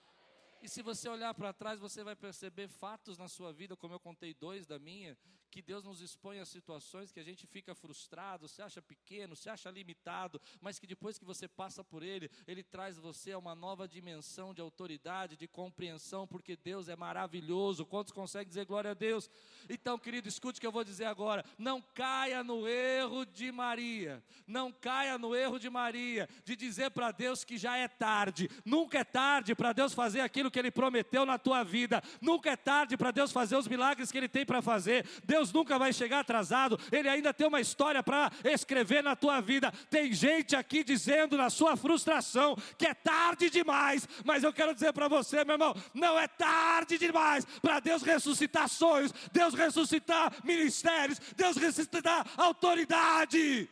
E 0.63 0.69
se 0.69 0.83
você 0.83 1.09
olhar 1.09 1.33
para 1.33 1.53
trás, 1.53 1.81
você 1.81 2.05
vai 2.05 2.15
perceber 2.15 2.69
fatos 2.69 3.17
na 3.17 3.29
sua 3.29 3.53
vida, 3.53 3.77
como 3.77 3.95
eu 3.95 4.01
contei 4.01 4.35
dois 4.35 4.67
da 4.67 4.79
minha, 4.79 5.17
que 5.51 5.61
Deus 5.61 5.83
nos 5.83 6.01
expõe 6.01 6.39
a 6.39 6.45
situações 6.45 7.11
que 7.11 7.19
a 7.19 7.25
gente 7.25 7.47
fica 7.47 7.75
frustrado, 7.75 8.47
se 8.47 8.63
acha 8.63 8.81
pequeno, 8.81 9.35
se 9.35 9.51
acha 9.51 9.71
limitado, 9.71 10.41
mas 10.61 10.79
que 10.79 10.87
depois 10.87 11.19
que 11.19 11.25
você 11.25 11.49
passa 11.49 11.83
por 11.83 12.03
ele, 12.03 12.31
ele 12.47 12.63
traz 12.63 12.99
você 12.99 13.33
a 13.33 13.39
uma 13.39 13.55
nova 13.55 13.89
dimensão 13.89 14.55
de 14.55 14.61
autoridade, 14.61 15.37
de 15.37 15.49
compreensão, 15.49 16.27
porque 16.27 16.57
Deus 16.57 16.89
é 16.89 16.95
maravilhoso. 16.95 17.85
Quantos 17.85 18.13
conseguem 18.13 18.49
dizer 18.49 18.65
glória 18.65 18.93
a 18.93 18.95
Deus? 18.95 19.29
Então, 19.69 19.99
querido, 19.99 20.29
escute 20.29 20.59
o 20.59 20.61
que 20.61 20.67
eu 20.67 20.73
vou 20.73 20.85
dizer 20.85 21.07
agora. 21.07 21.45
Não 21.59 21.83
caia 21.83 22.45
no 22.45 22.69
erro 22.69 23.25
de 23.25 23.51
Maria. 23.51 24.23
Não 24.47 24.71
caia 24.71 25.19
no 25.19 25.35
erro 25.35 25.59
de 25.59 25.69
Maria 25.69 26.29
de 26.45 26.55
dizer 26.55 26.91
para 26.91 27.11
Deus 27.11 27.45
que 27.45 27.59
já 27.59 27.77
é 27.77 27.89
tarde. 27.89 28.49
Nunca 28.65 28.99
é 28.99 29.05
tarde 29.05 29.55
para 29.55 29.73
Deus 29.73 29.93
fazer 29.93 30.21
aquilo 30.21 30.50
que 30.51 30.59
ele 30.59 30.71
prometeu 30.71 31.27
na 31.27 31.39
tua 31.39 31.63
vida. 31.63 32.03
Nunca 32.21 32.51
é 32.51 32.57
tarde 32.57 32.97
para 32.97 33.11
Deus 33.11 33.33
fazer 33.33 33.57
os 33.57 33.69
milagres 33.69 34.11
que 34.11 34.19
ele 34.19 34.29
tem 34.29 34.45
para 34.45 34.63
fazer. 34.63 35.07
Deus 35.25 35.41
Deus 35.41 35.53
nunca 35.53 35.79
vai 35.79 35.91
chegar 35.93 36.21
atrasado, 36.21 36.79
Ele 36.93 37.09
ainda 37.09 37.33
tem 37.33 37.47
uma 37.47 37.61
história 37.61 38.03
para 38.03 38.31
escrever 38.45 39.03
na 39.03 39.17
tua 39.17 39.41
vida. 39.41 39.73
Tem 39.89 40.13
gente 40.13 40.55
aqui 40.55 40.85
dizendo 40.85 41.37
na 41.37 41.49
sua 41.51 41.77
frustração 41.77 42.57
que 42.77 42.87
é 42.87 42.95
tarde 42.95 43.51
demais, 43.51 44.09
mas 44.25 44.45
eu 44.45 44.53
quero 44.53 44.75
dizer 44.75 44.93
para 44.93 45.09
você, 45.09 45.45
meu 45.45 45.55
irmão, 45.55 45.75
não 45.95 46.19
é 46.19 46.29
tarde 46.29 46.99
demais 46.99 47.45
para 47.63 47.81
Deus 47.81 48.03
ressuscitar 48.03 48.69
sonhos, 48.69 49.13
Deus 49.33 49.55
ressuscitar 49.55 50.33
ministérios, 50.45 51.19
Deus 51.37 51.57
ressuscitar 51.57 52.27
autoridade. 52.37 53.69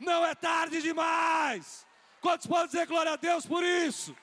Não 0.00 0.24
é 0.24 0.34
tarde 0.34 0.82
demais. 0.82 1.86
Quantos 2.20 2.46
podem 2.46 2.66
dizer 2.66 2.86
glória 2.86 3.12
a 3.12 3.16
Deus 3.16 3.46
por 3.46 3.62
isso? 3.62 4.16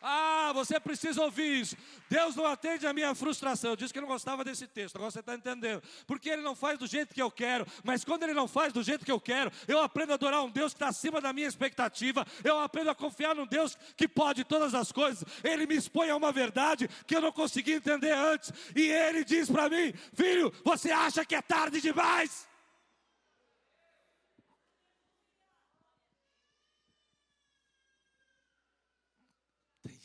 Ah, 0.00 0.52
você 0.54 0.78
precisa 0.78 1.22
ouvir 1.22 1.60
isso. 1.60 1.76
Deus 2.08 2.36
não 2.36 2.46
atende 2.46 2.86
a 2.86 2.92
minha 2.92 3.14
frustração. 3.14 3.70
Eu 3.70 3.76
disse 3.76 3.92
que 3.92 3.98
eu 3.98 4.02
não 4.02 4.08
gostava 4.08 4.44
desse 4.44 4.66
texto, 4.66 4.96
agora 4.96 5.10
você 5.10 5.20
está 5.20 5.34
entendendo. 5.34 5.82
Porque 6.06 6.28
Ele 6.28 6.42
não 6.42 6.54
faz 6.54 6.78
do 6.78 6.86
jeito 6.86 7.14
que 7.14 7.22
eu 7.22 7.30
quero, 7.30 7.66
mas 7.82 8.04
quando 8.04 8.22
Ele 8.22 8.34
não 8.34 8.46
faz 8.46 8.72
do 8.72 8.82
jeito 8.82 9.04
que 9.04 9.12
eu 9.12 9.20
quero, 9.20 9.50
eu 9.66 9.80
aprendo 9.80 10.12
a 10.12 10.14
adorar 10.14 10.44
um 10.44 10.50
Deus 10.50 10.72
que 10.72 10.76
está 10.76 10.88
acima 10.88 11.20
da 11.20 11.32
minha 11.32 11.48
expectativa, 11.48 12.26
eu 12.44 12.58
aprendo 12.58 12.90
a 12.90 12.94
confiar 12.94 13.34
num 13.34 13.46
Deus 13.46 13.76
que 13.96 14.06
pode 14.06 14.44
todas 14.44 14.74
as 14.74 14.92
coisas. 14.92 15.24
Ele 15.42 15.66
me 15.66 15.76
expõe 15.76 16.10
a 16.10 16.16
uma 16.16 16.30
verdade 16.30 16.88
que 17.06 17.16
eu 17.16 17.20
não 17.20 17.32
consegui 17.32 17.72
entender 17.72 18.12
antes, 18.12 18.52
e 18.74 18.82
Ele 18.82 19.24
diz 19.24 19.50
para 19.50 19.68
mim: 19.68 19.92
Filho, 20.14 20.52
você 20.64 20.90
acha 20.90 21.24
que 21.24 21.34
é 21.34 21.42
tarde 21.42 21.80
demais? 21.80 22.46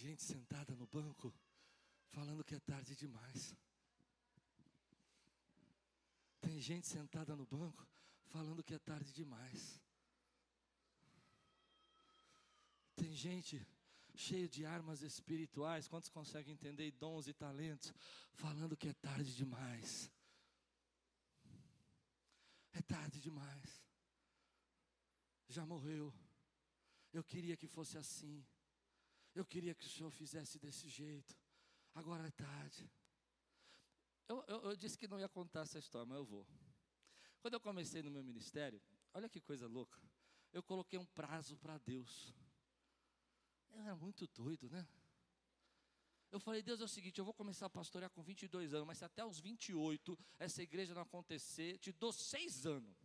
gente 0.01 0.23
sentada 0.23 0.75
no 0.75 0.80
banco 0.91 1.33
falando 2.09 2.43
que 2.43 2.55
é 2.55 2.59
tarde 2.59 2.95
demais. 2.95 3.55
Tem 6.41 6.59
gente 6.59 6.87
sentada 6.87 7.35
no 7.35 7.45
banco 7.45 7.87
falando 8.25 8.63
que 8.63 8.73
é 8.73 8.79
tarde 8.79 9.13
demais. 9.13 9.81
Tem 12.95 13.13
gente 13.13 13.65
cheio 14.15 14.47
de 14.49 14.65
armas 14.65 15.01
espirituais, 15.01 15.87
quantos 15.87 16.09
conseguem 16.09 16.53
entender 16.53 16.91
dons 16.91 17.27
e 17.27 17.33
talentos, 17.33 17.93
falando 18.33 18.77
que 18.77 18.89
é 18.89 18.93
tarde 18.93 19.35
demais. 19.35 20.11
É 22.73 22.81
tarde 22.81 23.19
demais. 23.19 23.81
Já 25.47 25.65
morreu. 25.65 26.13
Eu 27.13 27.23
queria 27.23 27.57
que 27.57 27.67
fosse 27.67 27.97
assim. 27.97 28.45
Eu 29.33 29.45
queria 29.45 29.73
que 29.73 29.85
o 29.85 29.89
Senhor 29.89 30.11
fizesse 30.11 30.59
desse 30.59 30.87
jeito. 30.89 31.37
Agora 31.93 32.27
é 32.27 32.31
tarde. 32.31 32.89
Eu, 34.27 34.43
eu, 34.47 34.61
eu, 34.63 34.75
disse 34.75 34.97
que 34.97 35.07
não 35.07 35.19
ia 35.19 35.29
contar 35.29 35.61
essa 35.61 35.79
história, 35.79 36.05
mas 36.05 36.17
eu 36.17 36.25
vou. 36.25 36.47
Quando 37.41 37.53
eu 37.53 37.59
comecei 37.59 38.01
no 38.01 38.11
meu 38.11 38.23
ministério, 38.23 38.81
olha 39.13 39.27
que 39.27 39.41
coisa 39.41 39.67
louca. 39.67 40.01
Eu 40.53 40.63
coloquei 40.63 40.97
um 40.99 41.05
prazo 41.05 41.57
para 41.57 41.77
Deus. 41.77 42.33
Eu 43.71 43.79
era 43.81 43.95
muito 43.95 44.27
doido, 44.27 44.69
né? 44.69 44.87
Eu 46.31 46.39
falei, 46.39 46.63
Deus 46.63 46.79
é 46.79 46.85
o 46.85 46.87
seguinte, 46.87 47.19
eu 47.19 47.25
vou 47.25 47.33
começar 47.33 47.65
a 47.65 47.69
pastorear 47.69 48.09
com 48.09 48.23
22 48.23 48.73
anos, 48.73 48.87
mas 48.87 48.99
se 48.99 49.03
até 49.03 49.23
os 49.25 49.39
28 49.39 50.17
essa 50.39 50.63
igreja 50.63 50.93
não 50.93 51.01
acontecer, 51.01 51.77
te 51.77 51.91
dou 51.91 52.13
seis 52.13 52.65
anos. 52.65 52.95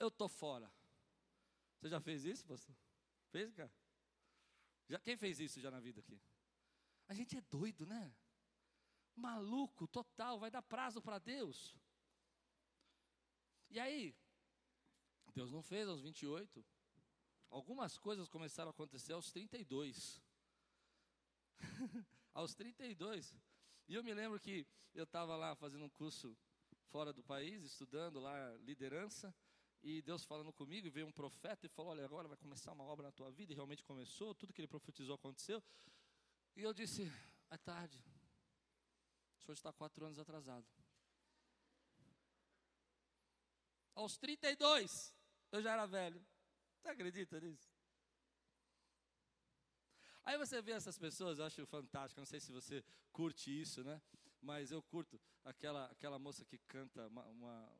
Eu 0.00 0.10
tô 0.10 0.28
fora. 0.28 0.72
Você 1.78 1.88
já 1.88 2.00
fez 2.00 2.24
isso, 2.24 2.44
pastor? 2.44 2.74
Fez, 3.30 3.52
cara? 3.52 3.72
Já, 4.88 4.98
quem 5.00 5.16
fez 5.16 5.38
isso 5.38 5.60
já 5.60 5.70
na 5.70 5.80
vida 5.80 6.00
aqui? 6.00 6.20
A 7.06 7.14
gente 7.14 7.36
é 7.36 7.40
doido, 7.42 7.86
né? 7.86 8.14
Maluco, 9.14 9.86
total, 9.88 10.38
vai 10.38 10.50
dar 10.50 10.62
prazo 10.62 11.02
para 11.02 11.18
Deus. 11.18 11.76
E 13.70 13.78
aí, 13.78 14.16
Deus 15.34 15.50
não 15.50 15.62
fez 15.62 15.88
aos 15.88 16.02
28. 16.02 16.64
Algumas 17.50 17.98
coisas 17.98 18.28
começaram 18.28 18.70
a 18.70 18.72
acontecer 18.72 19.12
aos 19.12 19.30
32. 19.30 20.22
aos 22.32 22.54
32. 22.54 23.34
E 23.88 23.94
eu 23.94 24.02
me 24.04 24.14
lembro 24.14 24.38
que 24.40 24.66
eu 24.94 25.04
estava 25.04 25.36
lá 25.36 25.54
fazendo 25.54 25.84
um 25.84 25.90
curso 25.90 26.36
fora 26.90 27.12
do 27.12 27.22
país, 27.22 27.62
estudando 27.62 28.20
lá 28.20 28.56
liderança. 28.58 29.34
E 29.82 30.02
Deus 30.02 30.24
falando 30.24 30.52
comigo, 30.52 30.90
veio 30.90 31.06
um 31.06 31.12
profeta 31.12 31.66
e 31.66 31.68
falou: 31.68 31.92
Olha, 31.92 32.04
agora 32.04 32.28
vai 32.28 32.36
começar 32.36 32.72
uma 32.72 32.84
obra 32.84 33.06
na 33.06 33.12
tua 33.12 33.30
vida, 33.30 33.52
e 33.52 33.54
realmente 33.54 33.84
começou, 33.84 34.34
tudo 34.34 34.52
que 34.52 34.60
ele 34.60 34.68
profetizou 34.68 35.14
aconteceu. 35.14 35.62
E 36.56 36.62
eu 36.62 36.72
disse: 36.72 37.10
É 37.50 37.56
tarde, 37.56 37.98
o 39.38 39.42
senhor 39.42 39.54
está 39.54 39.72
quatro 39.72 40.04
anos 40.04 40.18
atrasado. 40.18 40.66
Aos 43.94 44.16
32, 44.16 45.14
eu 45.52 45.62
já 45.62 45.72
era 45.72 45.86
velho. 45.86 46.24
Você 46.76 46.88
acredita 46.88 47.40
nisso? 47.40 47.68
Aí 50.24 50.36
você 50.36 50.60
vê 50.60 50.72
essas 50.72 50.98
pessoas, 50.98 51.38
eu 51.38 51.46
acho 51.46 51.66
fantástico, 51.66 52.20
não 52.20 52.26
sei 52.26 52.38
se 52.38 52.52
você 52.52 52.84
curte 53.12 53.50
isso, 53.50 53.82
né? 53.82 54.00
Mas 54.40 54.70
eu 54.70 54.82
curto 54.82 55.20
aquela, 55.44 55.86
aquela 55.86 56.18
moça 56.18 56.44
que 56.44 56.58
canta 56.58 57.08
uma, 57.08 57.24
uma 57.24 57.72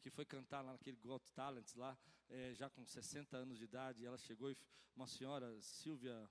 que 0.00 0.10
foi 0.10 0.24
cantar 0.24 0.62
lá 0.62 0.72
naquele 0.72 0.96
Got 0.96 1.30
Talents 1.32 1.74
lá, 1.74 1.96
é, 2.28 2.54
já 2.54 2.70
com 2.70 2.84
60 2.84 3.36
anos 3.36 3.58
de 3.58 3.64
idade, 3.64 4.04
ela 4.04 4.18
chegou 4.18 4.50
e 4.50 4.56
uma 4.96 5.06
senhora, 5.06 5.60
Silvia 5.60 6.28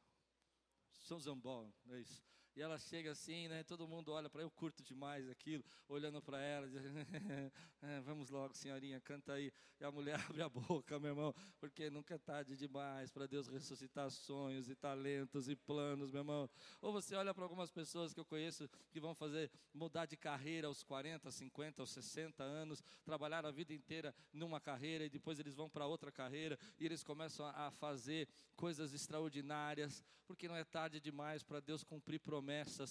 São 0.91 1.19
Zambó, 1.19 1.69
é 1.89 1.99
isso. 1.99 2.23
E 2.55 2.61
ela 2.61 2.77
chega 2.77 3.11
assim, 3.11 3.47
né? 3.47 3.63
Todo 3.63 3.87
mundo 3.87 4.11
olha 4.11 4.29
para 4.29 4.41
eu 4.41 4.49
curto 4.49 4.83
demais 4.83 5.29
aquilo, 5.29 5.63
olhando 5.87 6.21
para 6.21 6.41
ela, 6.41 6.67
diz, 6.67 6.81
é, 7.81 8.01
vamos 8.01 8.29
logo, 8.29 8.53
senhorinha, 8.53 8.99
canta 8.99 9.33
aí. 9.33 9.51
E 9.79 9.83
a 9.85 9.91
mulher 9.91 10.19
abre 10.29 10.41
a 10.41 10.49
boca, 10.49 10.99
meu 10.99 11.11
irmão, 11.11 11.33
porque 11.59 11.89
nunca 11.89 12.15
é 12.15 12.17
tarde 12.17 12.57
demais 12.57 13.11
para 13.11 13.27
Deus 13.27 13.47
ressuscitar 13.47 14.09
sonhos 14.09 14.69
e 14.69 14.75
talentos 14.75 15.47
e 15.47 15.55
planos, 15.55 16.11
meu 16.11 16.19
irmão. 16.19 16.49
Ou 16.81 16.91
você 16.91 17.15
olha 17.15 17.33
para 17.33 17.43
algumas 17.45 17.71
pessoas 17.71 18.13
que 18.13 18.19
eu 18.19 18.25
conheço 18.25 18.69
que 18.91 18.99
vão 18.99 19.15
fazer 19.15 19.49
mudar 19.73 20.05
de 20.05 20.17
carreira 20.17 20.67
aos 20.67 20.83
40, 20.83 21.31
50, 21.31 21.81
aos 21.81 21.91
60 21.91 22.43
anos, 22.43 22.83
trabalhar 23.05 23.45
a 23.45 23.51
vida 23.51 23.73
inteira 23.73 24.13
numa 24.33 24.59
carreira 24.59 25.05
e 25.05 25.09
depois 25.09 25.39
eles 25.39 25.55
vão 25.55 25.69
para 25.69 25.85
outra 25.85 26.11
carreira 26.11 26.59
e 26.77 26.85
eles 26.85 27.03
começam 27.03 27.45
a 27.45 27.71
fazer 27.71 28.27
coisas 28.55 28.93
extraordinárias, 28.93 30.03
porque 30.27 30.47
não 30.47 30.55
é 30.55 30.65
tarde 30.65 30.99
demais 30.99 31.41
para 31.41 31.59
Deus 31.59 31.83
cumprir 31.83 32.19
promessas 32.19 32.38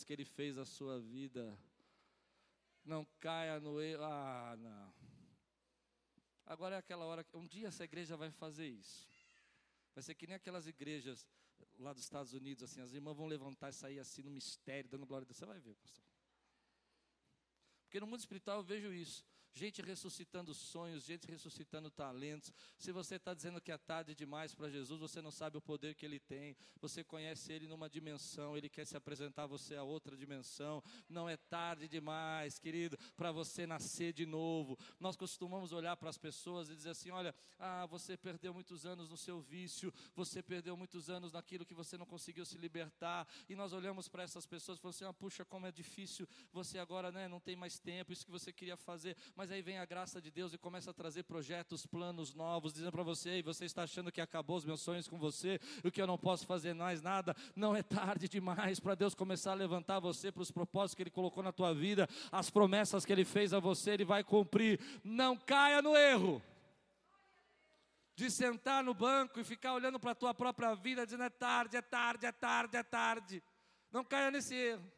que 0.04 0.12
Ele 0.12 0.24
fez 0.24 0.58
à 0.58 0.64
sua 0.64 1.00
vida. 1.00 1.58
Não 2.84 3.06
caia 3.20 3.60
no 3.60 3.80
erro. 3.80 4.04
Ah, 4.04 4.56
não. 4.58 4.94
Agora 6.46 6.76
é 6.76 6.78
aquela 6.78 7.04
hora 7.04 7.22
que 7.22 7.36
um 7.36 7.46
dia 7.46 7.68
essa 7.68 7.84
igreja 7.84 8.16
vai 8.16 8.30
fazer 8.30 8.66
isso. 8.66 9.08
Vai 9.94 10.02
ser 10.02 10.14
que 10.14 10.26
nem 10.26 10.36
aquelas 10.36 10.66
igrejas 10.66 11.26
lá 11.78 11.92
dos 11.92 12.02
Estados 12.02 12.32
Unidos, 12.32 12.62
assim, 12.62 12.80
as 12.80 12.92
irmãs 12.92 13.16
vão 13.16 13.26
levantar 13.26 13.70
e 13.70 13.72
sair 13.72 13.98
assim 13.98 14.22
no 14.22 14.30
mistério, 14.30 14.88
dando 14.90 15.06
glória 15.06 15.24
a 15.24 15.26
Deus. 15.26 15.36
Você 15.36 15.46
vai 15.46 15.58
ver, 15.58 15.74
pastor. 15.74 16.04
Porque 17.84 18.00
no 18.00 18.06
mundo 18.06 18.20
espiritual 18.20 18.58
eu 18.58 18.64
vejo 18.64 18.92
isso 18.92 19.24
gente 19.58 19.82
ressuscitando 19.82 20.54
sonhos, 20.54 21.04
gente 21.04 21.26
ressuscitando 21.26 21.90
talentos. 21.90 22.52
Se 22.78 22.92
você 22.92 23.16
está 23.16 23.34
dizendo 23.34 23.60
que 23.60 23.72
é 23.72 23.76
tarde 23.76 24.14
demais 24.14 24.54
para 24.54 24.70
Jesus, 24.70 25.00
você 25.00 25.20
não 25.20 25.32
sabe 25.32 25.58
o 25.58 25.60
poder 25.60 25.94
que 25.96 26.06
Ele 26.06 26.20
tem. 26.20 26.56
Você 26.80 27.02
conhece 27.02 27.52
Ele 27.52 27.66
numa 27.66 27.90
dimensão, 27.90 28.56
Ele 28.56 28.68
quer 28.68 28.86
se 28.86 28.96
apresentar 28.96 29.42
a 29.42 29.46
você 29.46 29.74
a 29.74 29.82
outra 29.82 30.16
dimensão. 30.16 30.82
Não 31.08 31.28
é 31.28 31.36
tarde 31.36 31.88
demais, 31.88 32.58
querido, 32.58 32.96
para 33.16 33.32
você 33.32 33.66
nascer 33.66 34.12
de 34.12 34.24
novo. 34.24 34.78
Nós 35.00 35.16
costumamos 35.16 35.72
olhar 35.72 35.96
para 35.96 36.08
as 36.08 36.16
pessoas 36.16 36.70
e 36.70 36.76
dizer 36.76 36.90
assim: 36.90 37.10
olha, 37.10 37.34
ah, 37.58 37.84
você 37.86 38.16
perdeu 38.16 38.54
muitos 38.54 38.86
anos 38.86 39.10
no 39.10 39.16
seu 39.16 39.40
vício, 39.40 39.92
você 40.14 40.40
perdeu 40.40 40.76
muitos 40.76 41.10
anos 41.10 41.32
naquilo 41.32 41.66
que 41.66 41.74
você 41.74 41.98
não 41.98 42.06
conseguiu 42.06 42.46
se 42.46 42.56
libertar. 42.56 43.26
E 43.48 43.56
nós 43.56 43.72
olhamos 43.72 44.08
para 44.08 44.22
essas 44.22 44.46
pessoas 44.46 44.78
e 44.78 44.80
falamos 44.80 44.96
assim: 44.96 45.04
ah, 45.04 45.12
puxa, 45.12 45.44
como 45.44 45.66
é 45.66 45.72
difícil, 45.72 46.28
você 46.52 46.78
agora 46.78 47.10
né, 47.10 47.26
não 47.26 47.40
tem 47.40 47.56
mais 47.56 47.80
tempo, 47.80 48.12
isso 48.12 48.24
que 48.24 48.30
você 48.30 48.52
queria 48.52 48.76
fazer. 48.76 49.16
Mas 49.34 49.47
mas 49.48 49.54
aí 49.54 49.62
vem 49.62 49.78
a 49.78 49.86
graça 49.86 50.20
de 50.20 50.30
Deus 50.30 50.52
e 50.52 50.58
começa 50.58 50.90
a 50.90 50.92
trazer 50.92 51.22
projetos, 51.22 51.86
planos 51.86 52.34
novos, 52.34 52.74
dizendo 52.74 52.92
para 52.92 53.02
você, 53.02 53.38
e 53.38 53.42
você 53.42 53.64
está 53.64 53.84
achando 53.84 54.12
que 54.12 54.20
acabou 54.20 54.58
os 54.58 54.64
meus 54.66 54.82
sonhos 54.82 55.08
com 55.08 55.18
você, 55.18 55.58
o 55.82 55.90
que 55.90 56.02
eu 56.02 56.06
não 56.06 56.18
posso 56.18 56.46
fazer 56.46 56.74
mais 56.74 57.00
nada, 57.00 57.34
não 57.56 57.74
é 57.74 57.82
tarde 57.82 58.28
demais 58.28 58.78
para 58.78 58.94
Deus 58.94 59.14
começar 59.14 59.52
a 59.52 59.54
levantar 59.54 60.00
você 60.00 60.30
para 60.30 60.42
os 60.42 60.50
propósitos 60.50 60.96
que 60.96 61.02
Ele 61.02 61.10
colocou 61.10 61.42
na 61.42 61.50
tua 61.50 61.72
vida, 61.72 62.06
as 62.30 62.50
promessas 62.50 63.06
que 63.06 63.12
Ele 63.12 63.24
fez 63.24 63.54
a 63.54 63.58
você, 63.58 63.92
Ele 63.92 64.04
vai 64.04 64.22
cumprir. 64.22 64.78
Não 65.02 65.34
caia 65.34 65.80
no 65.80 65.96
erro 65.96 66.42
de 68.14 68.30
sentar 68.30 68.84
no 68.84 68.92
banco 68.92 69.40
e 69.40 69.44
ficar 69.44 69.72
olhando 69.72 69.98
para 69.98 70.10
a 70.10 70.14
tua 70.14 70.34
própria 70.34 70.74
vida, 70.74 71.06
dizendo 71.06 71.24
é 71.24 71.30
tarde, 71.30 71.74
é 71.74 71.80
tarde, 71.80 72.26
é 72.26 72.32
tarde, 72.32 72.76
é 72.76 72.82
tarde. 72.82 73.42
Não 73.90 74.04
caia 74.04 74.30
nesse 74.30 74.54
erro. 74.54 74.97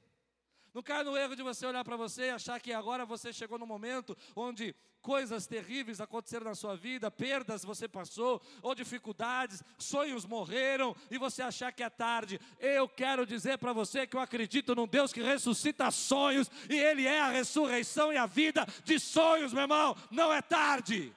Não 0.72 0.82
caia 0.82 1.04
no 1.04 1.16
erro 1.16 1.34
de 1.34 1.42
você 1.42 1.66
olhar 1.66 1.84
para 1.84 1.96
você 1.96 2.26
e 2.26 2.30
achar 2.30 2.60
que 2.60 2.72
agora 2.72 3.04
você 3.04 3.32
chegou 3.32 3.58
no 3.58 3.66
momento 3.66 4.16
onde 4.36 4.74
coisas 5.02 5.46
terríveis 5.46 6.00
aconteceram 6.00 6.44
na 6.44 6.54
sua 6.54 6.76
vida, 6.76 7.10
perdas 7.10 7.64
você 7.64 7.88
passou, 7.88 8.40
ou 8.62 8.74
dificuldades, 8.74 9.62
sonhos 9.78 10.24
morreram, 10.24 10.94
e 11.10 11.18
você 11.18 11.42
achar 11.42 11.72
que 11.72 11.82
é 11.82 11.90
tarde. 11.90 12.40
Eu 12.58 12.88
quero 12.88 13.26
dizer 13.26 13.58
para 13.58 13.72
você 13.72 14.06
que 14.06 14.16
eu 14.16 14.20
acredito 14.20 14.74
num 14.74 14.86
Deus 14.86 15.12
que 15.12 15.22
ressuscita 15.22 15.90
sonhos, 15.90 16.50
e 16.68 16.76
Ele 16.76 17.06
é 17.06 17.20
a 17.20 17.30
ressurreição 17.30 18.12
e 18.12 18.16
a 18.16 18.26
vida 18.26 18.66
de 18.84 18.98
sonhos, 18.98 19.52
meu 19.52 19.62
irmão. 19.62 19.96
Não 20.10 20.32
é 20.32 20.42
tarde. 20.42 21.12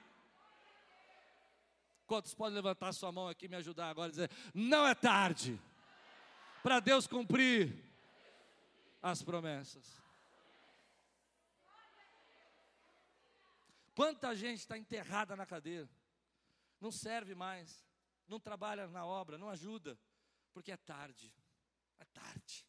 Quantos 2.07 2.33
podem 2.33 2.55
levantar 2.55 2.91
sua 2.93 3.11
mão 3.11 3.27
aqui 3.27 3.45
e 3.45 3.49
me 3.49 3.55
ajudar 3.55 3.89
agora 3.89 4.07
a 4.07 4.11
dizer: 4.11 4.29
não 4.53 4.85
é 4.85 4.93
tarde 4.93 5.59
para 6.61 6.79
Deus 6.79 7.07
cumprir 7.07 7.92
as 9.03 9.21
promessas. 9.21 10.01
Quanta 13.93 14.33
gente 14.33 14.59
está 14.59 14.77
enterrada 14.77 15.35
na 15.35 15.45
cadeira, 15.45 15.89
não 16.79 16.89
serve 16.89 17.35
mais, 17.35 17.85
não 18.27 18.39
trabalha 18.39 18.87
na 18.87 19.05
obra, 19.05 19.37
não 19.37 19.49
ajuda, 19.49 19.99
porque 20.53 20.71
é 20.71 20.77
tarde, 20.77 21.31
é 21.99 22.05
tarde. 22.05 22.65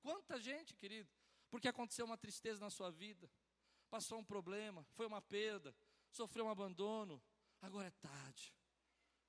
Quanta 0.00 0.40
gente, 0.40 0.74
querido, 0.76 1.10
porque 1.50 1.68
aconteceu 1.68 2.06
uma 2.06 2.16
tristeza 2.16 2.60
na 2.60 2.70
sua 2.70 2.90
vida, 2.90 3.28
passou 3.90 4.20
um 4.20 4.24
problema, 4.24 4.84
foi 4.94 5.06
uma 5.06 5.20
perda, 5.20 5.74
sofreu 6.10 6.46
um 6.46 6.50
abandono, 6.50 7.20
agora 7.60 7.88
é 7.88 7.90
tarde. 7.90 8.54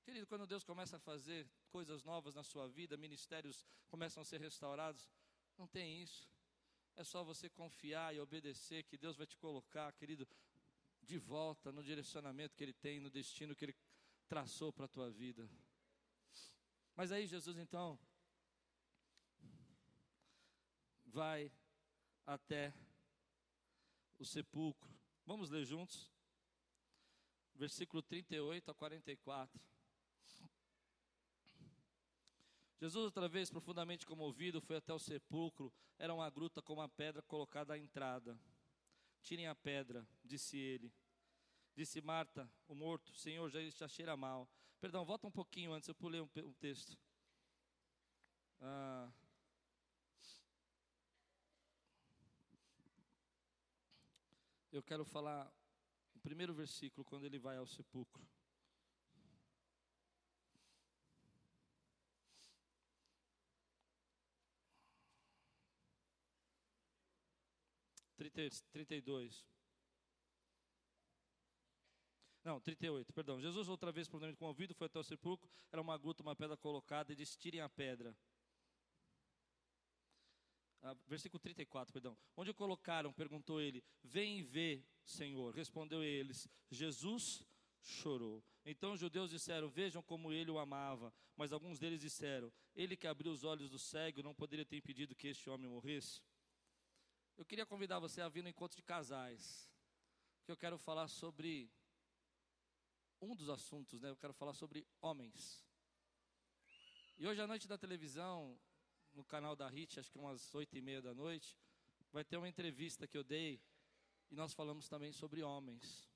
Querido, 0.04 0.26
quando 0.26 0.46
Deus 0.46 0.64
começa 0.64 0.96
a 0.96 1.00
fazer 1.00 1.50
coisas 1.68 2.04
novas 2.04 2.34
na 2.34 2.44
sua 2.44 2.68
vida, 2.68 2.96
ministérios 2.96 3.66
começam 3.88 4.22
a 4.22 4.24
ser 4.24 4.40
restaurados, 4.40 5.10
não 5.58 5.66
tem 5.66 6.02
isso. 6.02 6.28
É 6.96 7.04
só 7.04 7.22
você 7.22 7.48
confiar 7.48 8.14
e 8.14 8.20
obedecer 8.20 8.84
que 8.84 8.96
Deus 8.96 9.16
vai 9.16 9.26
te 9.26 9.36
colocar, 9.36 9.92
querido, 9.92 10.26
de 11.02 11.18
volta 11.18 11.70
no 11.72 11.82
direcionamento 11.82 12.56
que 12.56 12.64
Ele 12.64 12.72
tem, 12.72 13.00
no 13.00 13.10
destino 13.10 13.54
que 13.54 13.64
Ele 13.64 13.76
traçou 14.26 14.72
para 14.72 14.84
a 14.84 14.88
tua 14.88 15.10
vida. 15.10 15.48
Mas 16.94 17.12
aí 17.12 17.26
Jesus 17.26 17.56
então 17.58 17.98
vai 21.06 21.52
até 22.26 22.74
o 24.18 24.24
sepulcro. 24.24 24.92
Vamos 25.24 25.50
ler 25.50 25.64
juntos? 25.64 26.10
Versículo 27.54 28.02
38 28.02 28.70
a 28.70 28.74
44. 28.74 29.60
Jesus, 32.80 33.06
outra 33.06 33.28
vez, 33.28 33.50
profundamente 33.50 34.06
comovido, 34.06 34.60
foi 34.60 34.76
até 34.76 34.94
o 34.94 34.98
sepulcro. 35.00 35.72
Era 35.98 36.14
uma 36.14 36.30
gruta 36.30 36.62
com 36.62 36.74
uma 36.74 36.88
pedra 36.88 37.20
colocada 37.22 37.74
à 37.74 37.78
entrada. 37.78 38.38
Tirem 39.20 39.48
a 39.48 39.54
pedra, 39.54 40.06
disse 40.24 40.56
ele. 40.56 40.92
Disse 41.74 42.00
Marta, 42.00 42.50
o 42.68 42.74
morto, 42.74 43.12
Senhor, 43.14 43.50
já, 43.50 43.60
já 43.70 43.88
cheira 43.88 44.16
mal. 44.16 44.48
Perdão, 44.80 45.04
volta 45.04 45.26
um 45.26 45.30
pouquinho 45.30 45.72
antes, 45.72 45.88
eu 45.88 45.94
pulei 45.94 46.20
um, 46.20 46.28
um 46.44 46.52
texto. 46.54 46.96
Ah. 48.60 49.12
Eu 54.70 54.82
quero 54.84 55.04
falar 55.04 55.52
o 56.14 56.20
primeiro 56.20 56.54
versículo, 56.54 57.04
quando 57.04 57.26
ele 57.26 57.38
vai 57.38 57.56
ao 57.56 57.66
sepulcro. 57.66 58.24
30, 68.18 68.64
32. 68.72 69.46
Não, 72.44 72.60
38, 72.60 73.12
perdão. 73.12 73.40
Jesus, 73.40 73.68
outra 73.68 73.92
vez, 73.92 74.08
profundamente 74.08 74.38
convido, 74.38 74.74
foi 74.74 74.86
até 74.86 74.98
o 74.98 75.04
sepulcro. 75.04 75.48
Era 75.70 75.80
uma 75.80 75.96
gruta, 75.96 76.22
uma 76.22 76.34
pedra 76.34 76.56
colocada, 76.56 77.12
e 77.12 77.16
disse: 77.16 77.38
tirem 77.38 77.60
a 77.60 77.68
pedra. 77.68 78.16
Ah, 80.82 80.94
versículo 81.06 81.40
34, 81.40 81.92
perdão. 81.92 82.16
Onde 82.36 82.52
colocaram? 82.52 83.12
Perguntou 83.12 83.60
ele. 83.60 83.84
Vem 84.02 84.38
e 84.38 84.42
vê, 84.42 84.84
Senhor. 85.04 85.54
Respondeu 85.54 86.02
eles. 86.02 86.48
Jesus 86.70 87.44
chorou. 87.80 88.42
Então 88.64 88.92
os 88.92 89.00
judeus 89.00 89.30
disseram: 89.30 89.68
Vejam 89.68 90.02
como 90.02 90.32
ele 90.32 90.50
o 90.50 90.58
amava. 90.58 91.12
Mas 91.36 91.52
alguns 91.52 91.78
deles 91.78 92.00
disseram: 92.00 92.52
Ele 92.74 92.96
que 92.96 93.06
abriu 93.06 93.32
os 93.32 93.44
olhos 93.44 93.70
do 93.70 93.78
cego 93.78 94.22
não 94.22 94.34
poderia 94.34 94.64
ter 94.64 94.76
impedido 94.76 95.14
que 95.14 95.28
este 95.28 95.48
homem 95.50 95.68
morresse. 95.68 96.20
Eu 97.38 97.44
queria 97.44 97.64
convidar 97.64 98.00
você 98.00 98.20
a 98.20 98.28
vir 98.28 98.42
no 98.42 98.48
encontro 98.48 98.76
de 98.76 98.82
casais, 98.82 99.72
que 100.44 100.50
eu 100.50 100.56
quero 100.56 100.76
falar 100.76 101.06
sobre 101.06 101.70
um 103.20 103.32
dos 103.32 103.48
assuntos, 103.48 104.00
né? 104.00 104.10
Eu 104.10 104.16
quero 104.16 104.34
falar 104.34 104.54
sobre 104.54 104.84
homens. 105.00 105.64
E 107.16 107.28
hoje 107.28 107.40
à 107.40 107.46
noite 107.46 107.68
da 107.68 107.78
televisão, 107.78 108.58
no 109.14 109.24
canal 109.24 109.54
da 109.54 109.68
HIT, 109.68 110.00
acho 110.00 110.10
que 110.10 110.18
umas 110.18 110.52
oito 110.52 110.76
e 110.76 110.82
meia 110.82 111.00
da 111.00 111.14
noite, 111.14 111.56
vai 112.12 112.24
ter 112.24 112.36
uma 112.36 112.48
entrevista 112.48 113.06
que 113.06 113.16
eu 113.16 113.22
dei 113.22 113.62
e 114.32 114.34
nós 114.34 114.52
falamos 114.52 114.88
também 114.88 115.12
sobre 115.12 115.40
homens. 115.40 116.10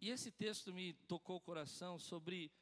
E 0.00 0.10
esse 0.10 0.30
texto 0.30 0.72
me 0.72 0.94
tocou 1.08 1.38
o 1.38 1.40
coração 1.40 1.98
sobre 1.98 2.52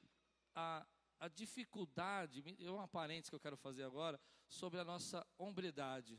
a, 0.55 0.87
a 1.21 1.29
dificuldade, 1.29 2.43
é 2.59 2.71
uma 2.71 2.89
parênteses 2.89 3.29
que 3.29 3.37
eu 3.37 3.41
quero 3.41 3.59
fazer 3.59 3.83
agora, 3.83 4.19
sobre 4.49 4.81
a 4.81 4.85
nossa 4.85 5.27
hombridade. 5.37 6.19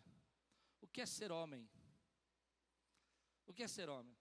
O 0.86 0.88
que 0.88 1.02
é 1.02 1.06
ser 1.08 1.32
homem? 1.32 1.68
O 3.48 3.52
que 3.52 3.64
é 3.64 3.68
ser 3.68 3.90
homem? 3.90 4.16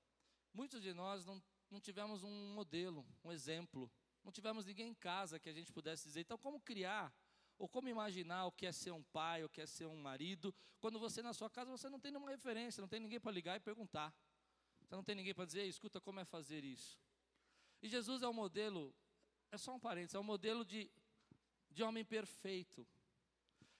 Muitos 0.51 0.81
de 0.81 0.95
nós 0.95 1.23
não, 1.27 1.43
não 1.71 1.79
tivemos 1.79 2.23
um 2.23 2.55
modelo, 2.55 3.07
um 3.23 3.31
exemplo. 3.31 3.93
Não 4.25 4.33
tivemos 4.33 4.65
ninguém 4.65 4.89
em 4.89 4.95
casa 4.95 5.39
que 5.39 5.51
a 5.51 5.53
gente 5.53 5.71
pudesse 5.71 6.05
dizer. 6.05 6.21
Então, 6.21 6.39
como 6.39 6.59
criar? 6.59 7.15
Ou 7.59 7.69
como 7.69 7.87
imaginar 7.91 8.47
o 8.47 8.53
que 8.53 8.65
é 8.65 8.73
ser 8.73 8.93
um 8.93 9.03
pai, 9.03 9.45
o 9.45 9.49
que 9.49 9.61
é 9.61 9.67
ser 9.67 9.85
um 9.85 10.01
marido, 10.01 10.55
quando 10.81 10.99
você 10.99 11.21
na 11.21 11.35
sua 11.35 11.51
casa 11.51 11.71
você 11.71 11.87
não 11.91 12.01
tem 12.01 12.11
nenhuma 12.11 12.31
referência, 12.31 12.81
não 12.81 12.89
tem 12.89 12.99
ninguém 12.99 13.21
para 13.21 13.31
ligar 13.31 13.57
e 13.57 13.61
perguntar. 13.61 14.15
Você 14.81 14.97
não 14.97 15.05
tem 15.05 15.15
ninguém 15.15 15.35
para 15.35 15.45
dizer, 15.45 15.67
escuta, 15.67 16.01
como 16.01 16.19
é 16.19 16.25
fazer 16.25 16.65
isso? 16.65 16.99
E 17.83 17.91
Jesus 17.91 18.23
é 18.23 18.27
o 18.27 18.33
modelo, 18.33 18.95
é 19.53 19.59
só 19.59 19.75
um 19.75 19.79
parênteses, 19.79 20.15
é 20.15 20.19
o 20.19 20.25
modelo 20.25 20.65
de, 20.65 20.91
de 21.71 21.83
homem 21.83 22.07
perfeito. 22.07 22.89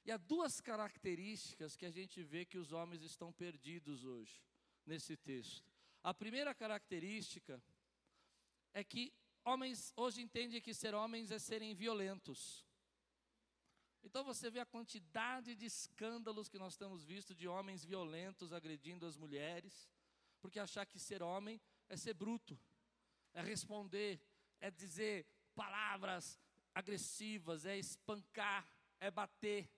E 0.05 0.13
há 0.13 0.17
duas 0.17 0.61
características 0.61 1.77
que 1.77 1.87
a 1.87 1.91
gente 1.91 2.23
vê 2.23 2.45
que 2.45 2.59
os 2.59 2.73
homens 2.73 3.03
estão 3.03 3.33
perdidos 3.33 4.05
hoje, 4.05 4.43
nesse 4.85 5.17
texto. 5.17 5.65
A 6.03 6.13
primeira 6.13 6.55
característica 6.55 7.63
é 8.75 8.85
que 8.85 9.13
homens 9.43 9.93
hoje 9.97 10.21
entendem 10.21 10.61
que 10.61 10.75
ser 10.75 10.95
homens 10.95 11.31
é 11.31 11.39
serem 11.39 11.75
violentos. 11.75 12.67
Então 14.03 14.23
você 14.23 14.51
vê 14.51 14.61
a 14.61 14.67
quantidade 14.67 15.55
de 15.55 15.65
escândalos 15.65 16.51
que 16.51 16.59
nós 16.59 16.77
temos 16.77 17.03
visto 17.03 17.35
de 17.35 17.49
homens 17.49 17.83
violentos 17.83 18.53
agredindo 18.53 19.07
as 19.07 19.17
mulheres, 19.17 19.89
porque 20.43 20.61
achar 20.61 20.85
que 20.85 20.99
ser 20.99 21.23
homem 21.23 21.59
é 21.89 21.97
ser 21.97 22.13
bruto, 22.13 22.61
é 23.33 23.41
responder, 23.41 24.21
é 24.61 24.71
dizer 24.71 25.27
palavras 25.55 26.39
agressivas, 26.75 27.65
é 27.65 27.79
espancar, 27.79 28.69
é 29.01 29.11
bater 29.11 29.71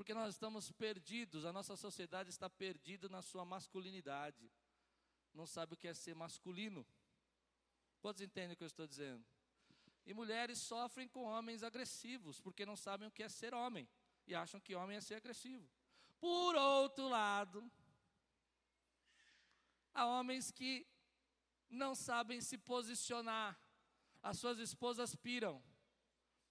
porque 0.00 0.14
nós 0.14 0.32
estamos 0.32 0.72
perdidos, 0.72 1.44
a 1.44 1.52
nossa 1.52 1.76
sociedade 1.76 2.30
está 2.30 2.48
perdida 2.48 3.06
na 3.06 3.20
sua 3.20 3.44
masculinidade. 3.44 4.50
Não 5.34 5.44
sabe 5.44 5.74
o 5.74 5.76
que 5.76 5.86
é 5.86 5.92
ser 5.92 6.14
masculino. 6.14 6.86
Quantos 8.00 8.22
entendem 8.22 8.54
o 8.54 8.56
que 8.56 8.62
eu 8.62 8.66
estou 8.66 8.86
dizendo? 8.86 9.22
E 10.06 10.14
mulheres 10.14 10.58
sofrem 10.58 11.06
com 11.06 11.24
homens 11.24 11.62
agressivos, 11.62 12.40
porque 12.40 12.64
não 12.64 12.76
sabem 12.76 13.08
o 13.08 13.10
que 13.10 13.22
é 13.22 13.28
ser 13.28 13.52
homem 13.52 13.86
e 14.26 14.34
acham 14.34 14.58
que 14.58 14.74
homem 14.74 14.96
é 14.96 15.02
ser 15.02 15.16
agressivo. 15.16 15.68
Por 16.18 16.56
outro 16.56 17.06
lado, 17.06 17.70
há 19.92 20.06
homens 20.06 20.50
que 20.50 20.86
não 21.68 21.94
sabem 21.94 22.40
se 22.40 22.56
posicionar. 22.56 23.54
As 24.22 24.38
suas 24.38 24.58
esposas 24.58 25.14
piram. 25.14 25.62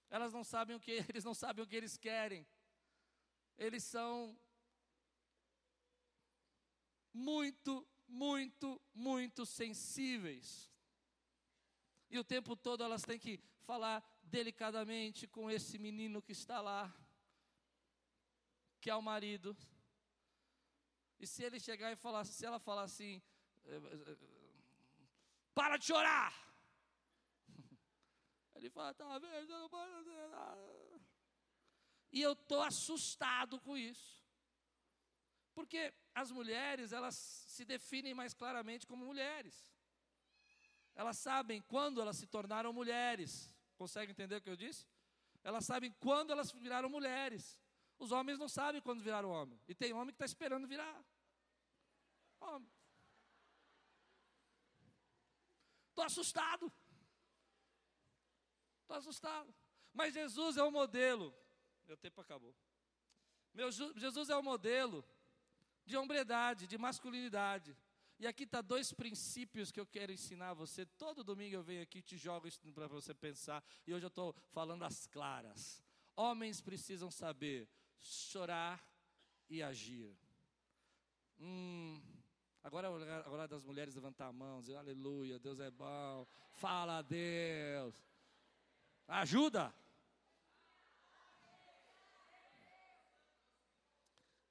Elas 0.08 0.32
não 0.32 0.44
sabem 0.44 0.76
o 0.76 0.80
que 0.80 0.92
eles 1.10 1.24
não 1.24 1.34
sabem 1.34 1.64
o 1.64 1.66
que 1.66 1.74
eles 1.74 1.96
querem 1.96 2.46
eles 3.60 3.84
são 3.84 4.34
muito, 7.12 7.86
muito, 8.08 8.80
muito 8.94 9.44
sensíveis. 9.44 10.72
E 12.08 12.18
o 12.18 12.24
tempo 12.24 12.56
todo 12.56 12.82
elas 12.82 13.02
têm 13.02 13.18
que 13.18 13.38
falar 13.66 14.02
delicadamente 14.22 15.26
com 15.28 15.50
esse 15.50 15.78
menino 15.78 16.22
que 16.22 16.32
está 16.32 16.62
lá, 16.62 16.90
que 18.80 18.88
é 18.88 18.96
o 18.96 19.02
marido. 19.02 19.54
E 21.18 21.26
se 21.26 21.44
ele 21.44 21.60
chegar 21.60 21.92
e 21.92 21.96
falar, 21.96 22.24
se 22.24 22.46
ela 22.46 22.58
falar 22.58 22.84
assim, 22.84 23.20
eh, 23.66 23.76
eh, 23.76 24.16
para 25.54 25.76
de 25.76 25.84
chorar. 25.84 26.32
Ele 28.54 28.70
fala, 28.70 28.94
tá 28.94 29.18
vendo, 29.18 29.52
eu 29.52 29.58
não 29.60 29.68
posso 29.68 29.92
fazer 29.92 30.28
nada. 30.28 30.79
E 32.12 32.20
eu 32.20 32.32
estou 32.32 32.62
assustado 32.62 33.60
com 33.60 33.76
isso. 33.76 34.20
Porque 35.54 35.92
as 36.14 36.30
mulheres, 36.30 36.92
elas 36.92 37.14
se 37.14 37.64
definem 37.64 38.14
mais 38.14 38.34
claramente 38.34 38.86
como 38.86 39.04
mulheres. 39.04 39.70
Elas 40.94 41.18
sabem 41.18 41.60
quando 41.62 42.00
elas 42.00 42.16
se 42.16 42.26
tornaram 42.26 42.72
mulheres. 42.72 43.52
Consegue 43.76 44.12
entender 44.12 44.36
o 44.36 44.42
que 44.42 44.50
eu 44.50 44.56
disse? 44.56 44.86
Elas 45.42 45.64
sabem 45.64 45.92
quando 46.00 46.30
elas 46.30 46.50
viraram 46.52 46.88
mulheres. 46.88 47.58
Os 47.98 48.12
homens 48.12 48.38
não 48.38 48.48
sabem 48.48 48.80
quando 48.80 49.02
viraram 49.02 49.30
homem. 49.30 49.60
E 49.68 49.74
tem 49.74 49.92
homem 49.92 50.08
que 50.08 50.14
está 50.14 50.24
esperando 50.24 50.66
virar. 50.66 51.04
Homem. 52.40 52.70
Estou 55.90 56.04
assustado. 56.04 56.72
Estou 58.82 58.96
assustado. 58.96 59.54
Mas 59.92 60.14
Jesus 60.14 60.56
é 60.56 60.62
o 60.62 60.70
modelo 60.70 61.34
meu 61.90 61.96
tempo 61.96 62.20
acabou. 62.20 62.54
Meu, 63.52 63.68
Jesus 63.72 64.30
é 64.30 64.36
o 64.36 64.42
modelo 64.44 65.04
de 65.84 65.96
hombredade, 65.96 66.68
de 66.68 66.78
masculinidade. 66.78 67.76
E 68.16 68.28
aqui 68.28 68.44
está 68.44 68.60
dois 68.60 68.92
princípios 68.92 69.72
que 69.72 69.80
eu 69.80 69.86
quero 69.86 70.12
ensinar 70.12 70.50
a 70.50 70.54
você. 70.54 70.86
Todo 70.86 71.24
domingo 71.24 71.56
eu 71.56 71.64
venho 71.64 71.82
aqui 71.82 71.98
e 71.98 72.02
te 72.02 72.16
jogo 72.16 72.46
isso 72.46 72.60
para 72.72 72.86
você 72.86 73.12
pensar. 73.12 73.64
E 73.84 73.92
hoje 73.92 74.04
eu 74.04 74.08
estou 74.08 74.36
falando 74.52 74.84
as 74.84 75.08
claras. 75.08 75.82
Homens 76.14 76.60
precisam 76.60 77.10
saber 77.10 77.68
chorar 77.98 78.80
e 79.48 79.60
agir. 79.60 80.16
Hum, 81.40 82.00
agora 82.62 82.86
é 82.86 83.14
agora 83.26 83.48
das 83.48 83.64
mulheres 83.64 83.96
levantar 83.96 84.28
a 84.28 84.32
mão, 84.32 84.60
dizer 84.60 84.76
aleluia, 84.76 85.40
Deus 85.40 85.58
é 85.58 85.72
bom. 85.72 86.24
Fala 86.52 86.98
a 86.98 87.02
Deus. 87.02 87.96
Ajuda. 89.08 89.74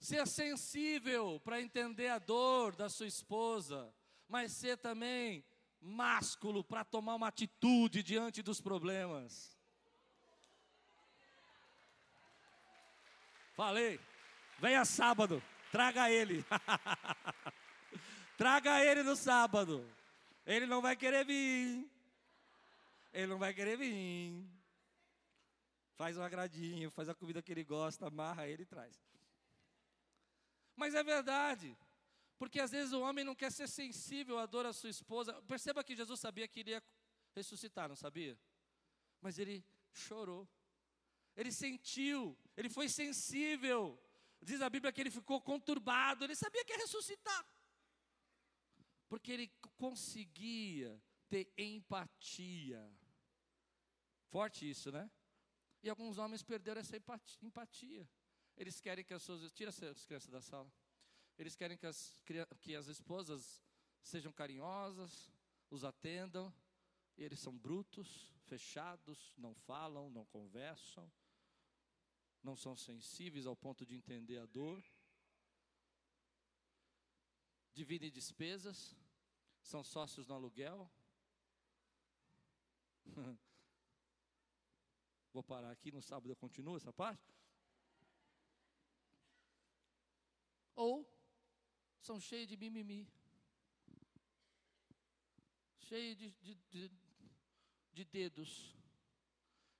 Ser 0.10 0.26
sensível 0.26 1.40
para 1.42 1.62
entender 1.62 2.08
a 2.08 2.18
dor 2.18 2.76
da 2.76 2.90
sua 2.90 3.06
esposa, 3.06 3.94
mas 4.28 4.52
ser 4.52 4.76
também 4.76 5.46
másculo 5.80 6.64
para 6.64 6.84
tomar 6.84 7.14
uma 7.14 7.28
atitude 7.28 8.02
diante 8.02 8.42
dos 8.42 8.60
problemas. 8.60 9.56
Falei, 13.54 14.00
venha 14.58 14.84
sábado, 14.84 15.44
traga 15.72 16.10
ele. 16.10 16.44
traga 18.36 18.84
ele 18.84 19.04
no 19.04 19.16
sábado. 19.16 19.88
Ele 20.44 20.66
não 20.66 20.82
vai 20.82 20.96
querer 20.96 21.24
vir. 21.24 21.88
Ele 23.14 23.28
não 23.28 23.38
vai 23.38 23.54
querer 23.54 23.78
vir. 23.78 24.44
Faz 25.94 26.18
um 26.18 26.24
agradinho, 26.24 26.90
faz 26.90 27.08
a 27.10 27.14
comida 27.14 27.44
que 27.44 27.52
ele 27.52 27.64
gosta, 27.64 28.08
amarra 28.08 28.48
ele 28.48 28.64
e 28.64 28.66
traz. 28.66 29.09
Mas 30.80 30.96
é 30.96 31.04
verdade. 31.04 31.78
Porque 32.38 32.60
às 32.66 32.72
vezes 32.72 32.94
o 32.94 33.02
homem 33.02 33.26
não 33.26 33.36
quer 33.36 33.52
ser 33.52 33.68
sensível 33.68 34.40
à 34.40 34.46
dor 34.46 34.64
da 34.64 34.72
sua 34.72 34.90
esposa. 34.90 35.34
Perceba 35.42 35.84
que 35.84 35.94
Jesus 36.02 36.20
sabia 36.22 36.48
que 36.48 36.62
iria 36.62 36.82
ressuscitar, 37.36 37.90
não 37.90 37.98
sabia? 37.98 38.40
Mas 39.20 39.38
ele 39.38 39.58
chorou. 39.92 40.48
Ele 41.36 41.52
sentiu, 41.52 42.38
ele 42.56 42.70
foi 42.70 42.88
sensível. 42.88 44.02
Diz 44.42 44.62
a 44.62 44.70
Bíblia 44.70 44.94
que 44.94 45.02
ele 45.02 45.12
ficou 45.12 45.42
conturbado, 45.42 46.24
ele 46.24 46.36
sabia 46.36 46.64
que 46.64 46.72
ia 46.72 46.78
ressuscitar. 46.78 47.46
Porque 49.10 49.34
ele 49.34 49.48
conseguia 49.76 50.92
ter 51.28 51.52
empatia. 51.58 52.82
Forte 54.30 54.70
isso, 54.70 54.92
né? 54.94 55.12
E 55.84 55.90
alguns 55.90 56.18
homens 56.18 56.42
perderam 56.42 56.80
essa 56.80 56.96
empatia. 57.42 58.08
Eles 58.60 58.82
querem 58.82 59.06
que 59.06 59.14
as 59.14 59.24
suas. 59.24 59.50
Tira 59.54 59.70
as 59.70 60.06
crianças 60.06 60.30
da 60.30 60.42
sala. 60.42 60.70
Eles 61.38 61.56
querem 61.56 61.78
que 61.78 61.88
as, 61.88 62.22
que 62.60 62.76
as 62.76 62.88
esposas 62.88 63.64
sejam 64.04 64.34
carinhosas, 64.34 65.32
os 65.72 65.86
atendam. 65.86 66.54
Eles 67.18 67.40
são 67.40 67.58
brutos, 67.58 68.36
fechados, 68.48 69.34
não 69.38 69.56
falam, 69.56 70.10
não 70.10 70.26
conversam, 70.26 71.10
não 72.44 72.56
são 72.56 72.76
sensíveis 72.76 73.46
ao 73.46 73.56
ponto 73.56 73.86
de 73.86 73.96
entender 73.96 74.40
a 74.40 74.46
dor. 74.46 74.84
Dividem 77.74 78.12
despesas, 78.12 78.94
são 79.62 79.84
sócios 79.84 80.28
no 80.28 80.36
aluguel. 80.36 80.92
Vou 85.32 85.44
parar 85.44 85.72
aqui, 85.72 85.92
no 85.92 86.02
sábado 86.02 86.30
eu 86.30 86.36
continuo 86.36 86.76
essa 86.76 86.92
parte. 86.92 87.34
Ou 90.80 91.06
são 92.00 92.22
cheios 92.22 92.48
de 92.48 92.56
mimimi, 92.56 93.06
cheios 95.78 96.18
de, 96.18 96.32
de, 96.40 96.56
de, 96.70 96.92
de 97.92 98.06
dedos. 98.06 98.78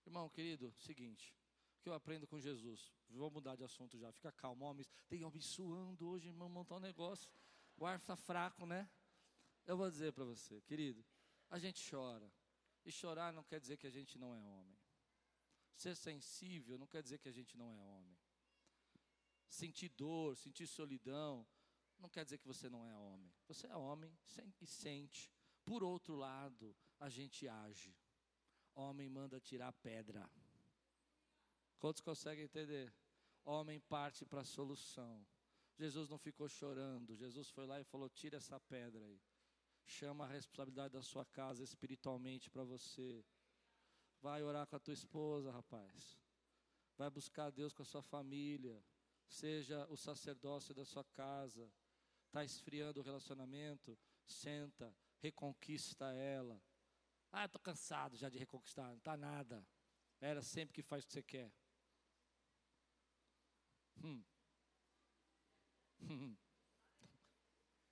Irmão 0.06 0.28
querido, 0.30 0.74
seguinte, 0.78 1.34
o 1.78 1.82
que 1.82 1.88
eu 1.88 1.94
aprendo 1.94 2.28
com 2.28 2.38
Jesus, 2.38 2.94
vou 3.08 3.32
mudar 3.32 3.56
de 3.56 3.64
assunto 3.64 3.98
já, 3.98 4.12
fica 4.12 4.30
calmo, 4.34 4.66
homens, 4.66 4.90
tem 5.08 5.24
homens 5.24 5.46
suando 5.46 6.10
hoje, 6.10 6.28
irmão, 6.28 6.50
montar 6.50 6.76
um 6.76 6.82
negócio, 6.82 7.32
o 7.78 7.86
ar 7.86 7.98
está 7.98 8.18
fraco, 8.18 8.66
né? 8.66 8.90
Eu 9.66 9.78
vou 9.78 9.90
dizer 9.90 10.12
para 10.12 10.26
você, 10.26 10.60
querido, 10.64 11.02
a 11.50 11.58
gente 11.58 11.80
chora, 11.90 12.30
e 12.84 12.92
chorar 12.92 13.32
não 13.32 13.46
quer 13.46 13.62
dizer 13.62 13.78
que 13.78 13.88
a 13.88 13.90
gente 13.90 14.18
não 14.18 14.36
é 14.36 14.44
homem. 14.44 14.78
Ser 15.76 15.96
sensível 15.96 16.78
não 16.78 16.88
quer 16.88 17.02
dizer 17.02 17.20
que 17.20 17.30
a 17.30 17.32
gente 17.32 17.56
não 17.56 17.72
é 17.72 17.80
homem 17.80 18.18
sentir 19.50 19.90
dor, 19.90 20.38
sentir 20.38 20.68
solidão, 20.68 21.46
não 22.00 22.10
quer 22.10 22.24
dizer 22.24 22.38
que 22.38 22.48
você 22.48 22.70
não 22.70 22.86
é 22.86 22.96
homem. 22.96 23.32
Você 23.48 23.68
é 23.68 23.76
homem 23.76 24.18
e 24.62 24.66
sente. 24.66 25.30
Por 25.66 25.84
outro 25.84 26.16
lado, 26.16 26.76
a 27.00 27.10
gente 27.10 27.48
age. 27.48 27.96
Homem 28.74 29.10
manda 29.10 29.40
tirar 29.40 29.74
pedra. 29.74 30.30
Quantos 31.78 32.02
conseguem 32.02 32.46
entender? 32.46 32.94
Homem 33.44 33.80
parte 33.80 34.26
para 34.26 34.42
a 34.42 34.46
solução. 34.46 35.26
Jesus 35.78 36.08
não 36.10 36.18
ficou 36.18 36.48
chorando. 36.48 37.16
Jesus 37.16 37.50
foi 37.50 37.66
lá 37.66 37.80
e 37.80 37.84
falou: 37.84 38.10
tira 38.10 38.38
essa 38.38 38.60
pedra 38.60 39.04
aí. 39.04 39.20
Chama 39.86 40.26
a 40.26 40.28
responsabilidade 40.28 40.94
da 40.94 41.02
sua 41.02 41.26
casa 41.26 41.64
espiritualmente 41.64 42.50
para 42.50 42.64
você. 42.64 43.26
Vai 44.22 44.44
orar 44.44 44.68
com 44.68 44.76
a 44.76 44.80
tua 44.80 44.94
esposa, 44.94 45.52
rapaz. 45.52 46.20
Vai 46.98 47.10
buscar 47.10 47.50
Deus 47.50 47.74
com 47.74 47.82
a 47.82 47.86
sua 47.86 48.02
família 48.02 48.84
seja 49.30 49.86
o 49.90 49.96
sacerdócio 49.96 50.74
da 50.74 50.84
sua 50.84 51.04
casa. 51.04 51.72
Está 52.26 52.44
esfriando 52.44 53.00
o 53.00 53.04
relacionamento? 53.04 53.98
Senta, 54.26 54.94
reconquista 55.20 56.12
ela. 56.14 56.62
Ah, 57.32 57.46
estou 57.46 57.62
cansado 57.62 58.18
já 58.18 58.28
de 58.28 58.38
reconquistar. 58.38 58.88
Não 58.88 58.98
está 58.98 59.16
nada. 59.16 59.66
Era 60.20 60.42
sempre 60.42 60.74
que 60.74 60.82
faz 60.82 61.04
o 61.04 61.08
que 61.08 61.14
você 61.14 61.24
quer. 61.24 61.52
Hum. 64.04 64.24
Hum. 66.02 66.36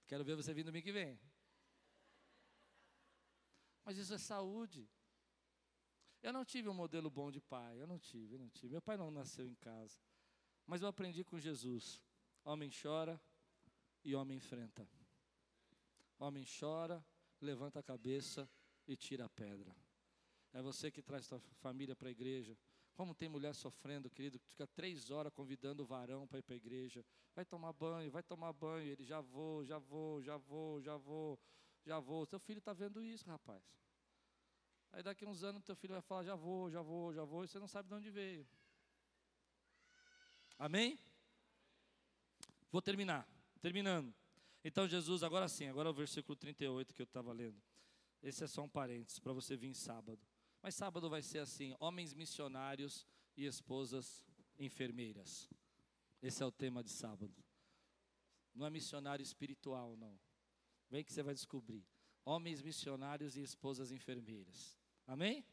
Quero 0.08 0.24
ver 0.24 0.36
você 0.36 0.54
vindo 0.54 0.68
domingo 0.68 0.86
que 0.86 0.92
vem. 0.92 1.20
Mas 3.84 3.98
isso 3.98 4.14
é 4.14 4.18
saúde. 4.18 4.90
Eu 6.22 6.34
não 6.34 6.44
tive 6.44 6.68
um 6.68 6.74
modelo 6.74 7.10
bom 7.10 7.30
de 7.32 7.40
pai. 7.40 7.80
Eu 7.80 7.88
não 7.88 8.00
tive, 8.00 8.36
eu 8.36 8.40
não 8.40 8.50
tive. 8.50 8.74
Meu 8.74 8.82
pai 8.82 8.98
não 8.98 9.12
nasceu 9.12 9.48
em 9.48 9.56
casa. 9.56 10.00
Mas 10.68 10.82
eu 10.82 10.90
aprendi 10.90 11.24
com 11.24 11.40
Jesus: 11.40 12.04
homem 12.44 12.70
chora 12.70 13.20
e 14.04 14.14
homem 14.14 14.38
enfrenta. 14.38 14.88
Homem 16.20 16.46
chora, 16.60 17.04
levanta 17.40 17.80
a 17.80 17.84
cabeça 17.84 18.50
e 18.86 18.98
tira 18.98 19.26
a 19.26 19.30
pedra. 19.30 19.74
É 20.52 20.62
você 20.62 20.92
que 20.92 21.02
traz 21.02 21.26
sua 21.26 21.40
família 21.62 21.96
para 21.96 22.10
a 22.10 22.12
igreja. 22.12 22.58
Como 22.94 23.14
tem 23.14 23.30
mulher 23.30 23.54
sofrendo, 23.54 24.10
querido, 24.10 24.40
que 24.40 24.48
fica 24.48 24.66
três 24.66 25.12
horas 25.12 25.32
convidando 25.32 25.84
o 25.84 25.86
varão 25.86 26.28
para 26.28 26.40
ir 26.40 26.42
para 26.42 26.56
a 26.56 26.58
igreja. 26.58 27.06
Vai 27.36 27.46
tomar 27.46 27.72
banho, 27.72 28.10
vai 28.10 28.24
tomar 28.24 28.52
banho. 28.52 28.88
Ele 28.88 29.04
já 29.04 29.22
vou, 29.22 29.64
já 29.64 29.78
vou, 29.78 30.22
já 30.22 30.36
vou, 30.36 30.82
já 30.82 30.98
vou, 30.98 31.40
já 31.86 32.00
vou. 32.00 32.26
Seu 32.26 32.40
filho 32.40 32.58
está 32.58 32.74
vendo 32.74 33.04
isso, 33.04 33.30
rapaz. 33.30 33.64
Aí 34.92 35.04
daqui 35.04 35.26
uns 35.26 35.44
anos 35.44 35.64
teu 35.64 35.76
filho 35.76 35.94
vai 35.94 36.02
falar, 36.02 36.24
já 36.24 36.36
vou, 36.36 36.72
já 36.72 36.82
vou, 36.82 37.14
já 37.14 37.24
vou, 37.24 37.44
e 37.44 37.48
você 37.48 37.60
não 37.60 37.68
sabe 37.68 37.88
de 37.88 37.94
onde 37.94 38.10
veio. 38.10 38.48
Amém? 40.58 41.00
Vou 42.72 42.82
terminar. 42.82 43.28
Terminando. 43.62 44.14
Então, 44.64 44.88
Jesus, 44.88 45.24
agora 45.24 45.48
sim, 45.48 45.68
agora 45.68 45.90
é 45.90 45.92
o 45.92 45.94
versículo 45.94 46.36
38 46.36 46.94
que 46.94 47.02
eu 47.02 47.06
estava 47.06 47.32
lendo. 47.32 47.62
Esse 48.22 48.44
é 48.44 48.48
só 48.48 48.64
um 48.64 48.70
parênteses 48.70 49.20
para 49.20 49.34
você 49.34 49.56
vir 49.56 49.74
sábado. 49.74 50.20
Mas 50.62 50.76
sábado 50.76 51.10
vai 51.10 51.22
ser 51.22 51.40
assim: 51.40 51.76
homens 51.80 52.14
missionários 52.14 53.08
e 53.36 53.46
esposas 53.46 54.26
enfermeiras. 54.58 55.50
Esse 56.22 56.42
é 56.42 56.46
o 56.46 56.52
tema 56.52 56.84
de 56.84 56.90
sábado. 56.90 57.34
Não 58.54 58.66
é 58.66 58.70
missionário 58.70 59.22
espiritual, 59.22 59.96
não. 59.96 60.20
Vem 60.90 61.04
que 61.04 61.14
você 61.14 61.22
vai 61.22 61.34
descobrir. 61.34 61.86
Homens 62.26 62.62
missionários 62.62 63.38
e 63.38 63.42
esposas 63.42 63.92
enfermeiras. 63.92 64.78
Amém? 65.06 65.46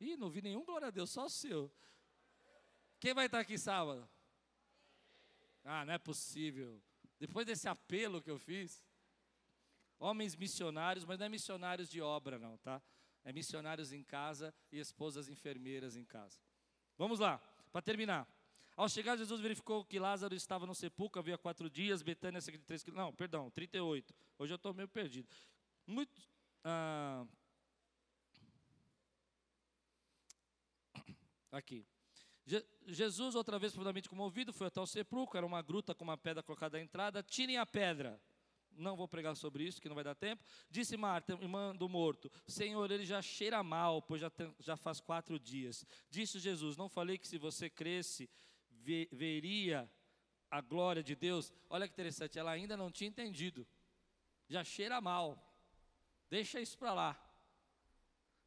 Ih, 0.00 0.16
não 0.16 0.30
vi 0.30 0.40
nenhum, 0.40 0.64
glória 0.64 0.88
a 0.88 0.90
Deus, 0.90 1.10
só 1.10 1.26
o 1.26 1.30
seu. 1.30 1.70
Quem 3.00 3.14
vai 3.14 3.26
estar 3.26 3.40
aqui 3.40 3.56
sábado? 3.56 4.08
Ah, 5.64 5.84
não 5.84 5.92
é 5.92 5.98
possível. 5.98 6.82
Depois 7.18 7.46
desse 7.46 7.68
apelo 7.68 8.22
que 8.22 8.30
eu 8.30 8.38
fiz, 8.38 8.84
homens 9.98 10.34
missionários, 10.34 11.04
mas 11.04 11.18
não 11.18 11.26
é 11.26 11.28
missionários 11.28 11.88
de 11.88 12.00
obra, 12.00 12.38
não, 12.38 12.56
tá? 12.58 12.80
É 13.24 13.32
missionários 13.32 13.92
em 13.92 14.02
casa 14.02 14.54
e 14.72 14.78
esposas 14.78 15.28
enfermeiras 15.28 15.96
em 15.96 16.04
casa. 16.04 16.38
Vamos 16.96 17.18
lá, 17.18 17.38
para 17.72 17.82
terminar. 17.82 18.26
Ao 18.76 18.88
chegar, 18.88 19.16
Jesus 19.16 19.40
verificou 19.40 19.84
que 19.84 19.98
Lázaro 19.98 20.34
estava 20.34 20.64
no 20.64 20.74
sepulcro 20.74 21.18
havia 21.18 21.36
quatro 21.36 21.68
dias, 21.68 22.00
Betânia, 22.00 22.40
cerca 22.40 22.58
de 22.58 22.64
três 22.64 22.82
quilômetros. 22.82 23.10
Não, 23.10 23.16
perdão, 23.16 23.50
38. 23.50 24.14
Hoje 24.38 24.52
eu 24.52 24.56
estou 24.56 24.72
meio 24.72 24.88
perdido. 24.88 25.28
Muito. 25.84 26.22
Ah, 26.62 27.26
aqui. 31.50 31.84
Jesus, 32.86 33.34
outra 33.34 33.58
vez 33.58 33.72
profundamente 33.72 34.08
comovido, 34.08 34.52
foi 34.52 34.68
até 34.68 34.80
o 34.80 34.86
sepulcro, 34.86 35.36
era 35.36 35.46
uma 35.46 35.60
gruta 35.60 35.94
com 35.94 36.04
uma 36.04 36.16
pedra 36.16 36.42
colocada 36.42 36.78
à 36.78 36.80
entrada. 36.80 37.22
Tirem 37.22 37.58
a 37.58 37.66
pedra. 37.66 38.20
não 38.70 38.96
vou 38.96 39.06
pregar 39.06 39.36
sobre 39.36 39.64
isso, 39.64 39.80
que 39.80 39.88
não 39.88 39.94
vai 39.94 40.04
dar 40.04 40.14
tempo. 40.14 40.42
Disse 40.70 40.96
Marta, 40.96 41.34
irmã 41.34 41.76
do 41.76 41.88
morto: 41.88 42.30
Senhor, 42.46 42.90
ele 42.90 43.04
já 43.04 43.20
cheira 43.20 43.62
mal, 43.62 44.00
pois 44.00 44.20
já, 44.20 44.30
tem, 44.30 44.54
já 44.60 44.76
faz 44.76 45.00
quatro 45.00 45.38
dias. 45.38 45.84
Disse 46.08 46.38
Jesus: 46.38 46.76
Não 46.76 46.88
falei 46.88 47.18
que 47.18 47.28
se 47.28 47.36
você 47.36 47.68
cresce, 47.68 48.30
ve, 48.70 49.08
veria 49.12 49.90
a 50.50 50.62
glória 50.62 51.02
de 51.02 51.14
Deus? 51.14 51.52
Olha 51.68 51.86
que 51.86 51.92
interessante, 51.92 52.38
ela 52.38 52.52
ainda 52.52 52.76
não 52.76 52.90
tinha 52.90 53.08
entendido. 53.08 53.66
Já 54.48 54.64
cheira 54.64 55.00
mal. 55.00 55.44
Deixa 56.30 56.60
isso 56.60 56.78
para 56.78 56.94
lá. 56.94 57.24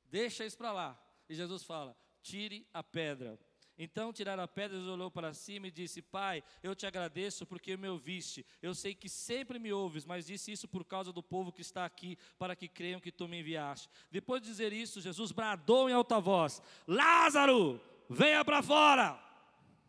Deixa 0.06 0.44
isso 0.46 0.58
para 0.58 0.72
lá. 0.72 1.00
E 1.30 1.36
Jesus 1.36 1.64
fala: 1.64 1.96
Tire 2.24 2.68
a 2.74 2.82
pedra. 2.82 3.40
Então 3.78 4.14
tiraram 4.14 4.44
a 4.44 4.48
pedra, 4.48 4.78
ele 4.78 4.90
olhou 4.90 5.10
para 5.10 5.34
cima 5.34 5.68
e 5.68 5.72
disse: 5.72 6.02
Pai, 6.02 6.44
eu 6.62 6.76
te 6.76 6.86
agradeço 6.86 7.46
porque 7.46 7.76
me 7.76 7.88
ouviste. 7.88 8.46
Eu 8.62 8.76
sei 8.76 8.94
que 8.94 9.10
sempre 9.10 9.58
me 9.58 9.72
ouves, 9.74 10.06
mas 10.06 10.26
disse 10.26 10.52
isso 10.52 10.68
por 10.68 10.86
causa 10.86 11.12
do 11.12 11.24
povo 11.24 11.52
que 11.52 11.62
está 11.62 11.86
aqui, 11.86 12.18
para 12.38 12.56
que 12.56 12.68
creiam 12.68 13.00
que 13.00 13.12
tu 13.12 13.28
me 13.28 13.40
enviaste. 13.40 13.90
Depois 14.12 14.42
de 14.42 14.48
dizer 14.48 14.72
isso, 14.74 15.02
Jesus 15.02 15.32
bradou 15.32 15.90
em 15.90 15.94
alta 15.94 16.20
voz: 16.20 16.62
Lázaro, 16.88 17.82
venha 18.10 18.46
para 18.46 18.62
fora. 18.62 19.20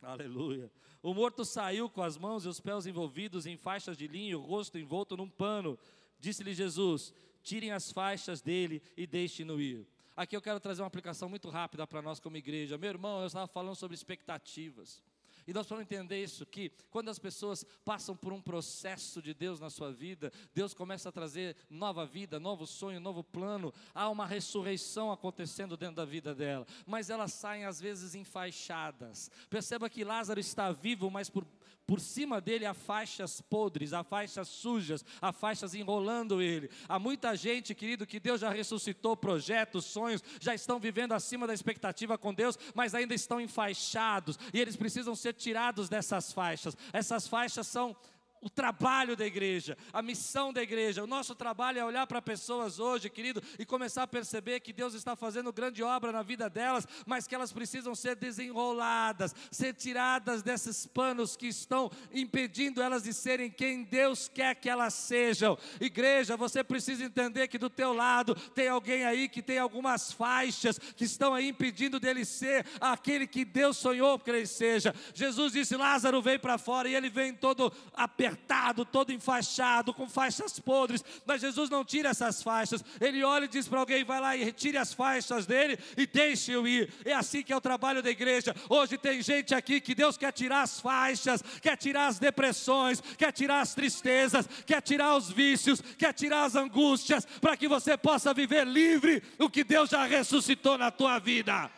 Aleluia. 0.01 0.71
O 1.03 1.13
morto 1.13 1.45
saiu 1.45 1.91
com 1.91 2.03
as 2.03 2.17
mãos 2.17 2.45
e 2.45 2.49
os 2.49 2.61
pés 2.61 2.87
envolvidos 2.87 3.45
em 3.45 3.57
faixas 3.57 3.97
de 3.97 4.07
linho, 4.07 4.39
o 4.39 4.47
rosto 4.47 4.79
envolto 4.79 5.17
num 5.17 5.29
pano. 5.29 5.79
Disse-lhe 6.21 6.55
Jesus: 6.55 7.13
Tirem 7.43 7.73
as 7.73 7.91
faixas 7.91 8.41
dele 8.41 8.81
e 8.97 9.07
deixem-no 9.07 9.61
ir. 9.61 9.85
Aqui 10.23 10.37
eu 10.37 10.41
quero 10.41 10.61
trazer 10.61 10.83
uma 10.83 10.87
aplicação 10.87 11.29
muito 11.29 11.51
rápida 11.51 11.85
para 11.85 12.01
nós 12.01 12.21
como 12.21 12.37
igreja. 12.37 12.79
Meu 12.79 12.91
irmão, 12.91 13.21
eu 13.23 13.27
estava 13.27 13.49
falando 13.49 13.75
sobre 13.75 13.97
expectativas. 13.97 15.03
E 15.45 15.53
nós 15.53 15.67
precisamos 15.67 15.83
entender 15.83 16.23
isso, 16.23 16.47
que 16.47 16.71
quando 16.93 17.09
as 17.09 17.19
pessoas 17.19 17.67
passam 17.85 18.17
por 18.17 18.33
um 18.33 18.41
processo 18.41 19.21
de 19.21 19.35
Deus 19.35 19.59
na 19.59 19.69
sua 19.69 19.91
vida, 19.91 20.33
Deus 20.55 20.75
começa 20.75 21.09
a 21.09 21.13
trazer 21.13 21.57
nova 21.69 22.07
vida, 22.07 22.39
novo 22.39 22.69
sonho, 22.69 23.01
novo 23.01 23.25
plano, 23.25 23.75
há 23.93 24.09
uma 24.09 24.25
ressurreição 24.25 25.11
acontecendo 25.11 25.77
dentro 25.77 25.97
da 25.97 26.05
vida 26.05 26.33
dela, 26.33 26.69
mas 26.87 27.11
elas 27.11 27.33
saem 27.33 27.65
às 27.65 27.81
vezes 27.81 28.15
enfaixadas. 28.15 29.29
Perceba 29.51 29.91
que 29.91 30.05
Lázaro 30.05 30.39
está 30.39 30.71
vivo, 30.71 31.11
mas 31.11 31.29
por 31.29 31.45
por 31.87 32.01
cima 32.01 32.41
dele 32.41 32.65
há 32.65 32.73
faixas 32.73 33.41
podres, 33.41 33.93
há 33.93 34.03
faixas 34.03 34.49
sujas, 34.49 35.05
há 35.21 35.33
faixas 35.33 35.75
enrolando 35.75 36.41
ele. 36.41 36.71
Há 36.89 36.99
muita 36.99 37.37
gente, 37.37 37.75
querido, 37.75 38.07
que 38.07 38.21
Deus 38.21 38.41
já 38.41 38.51
ressuscitou 38.51 39.17
projetos, 39.17 39.85
sonhos, 39.85 40.23
já 40.41 40.55
estão 40.55 40.79
vivendo 40.79 41.13
acima 41.13 41.47
da 41.47 41.55
expectativa 41.55 42.17
com 42.17 42.33
Deus, 42.33 42.59
mas 42.75 42.95
ainda 42.95 43.15
estão 43.15 43.41
enfaixados 43.41 44.39
e 44.55 44.61
eles 44.61 44.77
precisam 44.77 45.15
ser 45.15 45.35
tirados 45.35 45.89
dessas 45.89 46.33
faixas. 46.33 46.77
Essas 46.93 47.27
faixas 47.27 47.67
são 47.67 47.97
o 48.43 48.51
trabalho 48.51 49.15
da 49.17 49.25
igreja, 49.25 49.79
a 49.93 50.03
missão 50.03 50.53
da 50.53 50.61
igreja. 50.61 51.05
O 51.05 51.07
nosso 51.07 51.33
trabalho 51.33 51.79
é 51.79 51.85
olhar 51.85 52.07
para 52.09 52.21
pessoas 52.21 52.81
hoje, 52.81 53.09
querido, 53.09 53.41
e 53.57 53.65
começar 53.65 54.03
a 54.03 54.07
perceber 54.07 54.59
que 54.59 54.73
Deus 54.73 54.95
está 54.95 55.15
fazendo 55.15 55.53
grande 55.53 55.81
obra 55.81 56.11
na 56.11 56.23
vida 56.23 56.51
delas, 56.51 56.87
mas 57.07 57.27
que 57.29 57.37
elas 57.37 57.53
precisam 57.53 57.95
ser 57.95 58.17
desenroladas, 58.17 59.33
ser 59.51 59.75
tiradas 59.75 60.43
desses 60.43 60.85
panos 60.87 61.37
que 61.37 61.47
estão 61.47 61.89
impedindo 62.13 62.83
elas 62.83 63.05
de 63.05 63.15
serem 63.15 63.49
quem 63.49 63.85
Deus 63.85 64.29
quer 64.29 64.57
que 64.57 64.69
elas 64.69 64.93
sejam. 64.95 65.57
Igreja, 65.81 66.37
você 66.37 66.65
precisa 66.65 67.05
entender 67.05 67.47
que 67.47 67.59
do 67.59 67.71
teu 67.71 67.93
lado 67.93 68.35
tem 68.35 68.67
alguém 68.67 69.05
aí 69.05 69.29
que 69.29 69.41
tem 69.41 69.59
algumas 69.59 70.13
faixas 70.13 70.79
que 70.79 71.05
estão 71.05 71.33
aí 71.33 71.49
impedindo 71.49 72.01
dele 72.01 72.25
ser 72.25 72.67
aquele 72.81 73.25
que 73.29 73.45
Deus 73.45 73.77
sonhou 73.77 74.19
que 74.19 74.31
ele 74.31 74.47
seja. 74.49 74.93
Jesus 75.15 75.53
disse: 75.53 75.77
Lázaro 75.77 76.21
veio 76.21 76.41
para 76.41 76.59
fora 76.59 76.89
e 76.89 76.95
ele 76.97 77.09
vem 77.09 77.33
todo 77.33 77.73
apertado 77.93 78.32
apertado, 78.33 78.85
todo 78.85 79.13
enfaixado, 79.13 79.93
com 79.93 80.09
faixas 80.09 80.59
podres, 80.59 81.05
mas 81.27 81.41
Jesus 81.41 81.69
não 81.71 81.85
tira 81.85 82.11
essas 82.11 82.43
faixas. 82.43 82.85
Ele 83.01 83.23
olha 83.23 83.45
e 83.45 83.49
diz 83.49 83.69
para 83.69 83.81
alguém: 83.81 84.05
vai 84.05 84.21
lá 84.21 84.37
e 84.37 84.45
retire 84.45 84.79
as 84.79 84.93
faixas 84.93 85.47
dele 85.47 85.79
e 85.97 86.07
deixe-o 86.07 86.67
ir. 86.67 86.93
É 87.05 87.13
assim 87.13 87.43
que 87.43 87.53
é 87.53 87.57
o 87.57 87.61
trabalho 87.61 88.03
da 88.03 88.11
igreja. 88.11 88.55
Hoje 88.69 88.97
tem 88.99 89.23
gente 89.23 89.55
aqui 89.55 89.81
que 89.81 89.95
Deus 89.95 90.17
quer 90.17 90.33
tirar 90.33 90.63
as 90.63 90.81
faixas, 90.81 91.43
quer 91.61 91.77
tirar 91.77 92.07
as 92.07 92.19
depressões, 92.19 93.01
quer 93.17 93.33
tirar 93.33 93.61
as 93.61 93.75
tristezas, 93.75 94.49
quer 94.67 94.81
tirar 94.81 95.17
os 95.17 95.31
vícios, 95.31 95.83
quer 95.99 96.13
tirar 96.13 96.45
as 96.45 96.55
angústias, 96.55 97.27
para 97.41 97.57
que 97.57 97.69
você 97.69 97.97
possa 97.97 98.35
viver 98.35 98.67
livre 98.67 99.23
o 99.39 99.51
que 99.51 99.65
Deus 99.65 99.91
já 99.91 100.05
ressuscitou 100.05 100.79
na 100.79 100.91
tua 100.91 101.19
vida. 101.19 101.71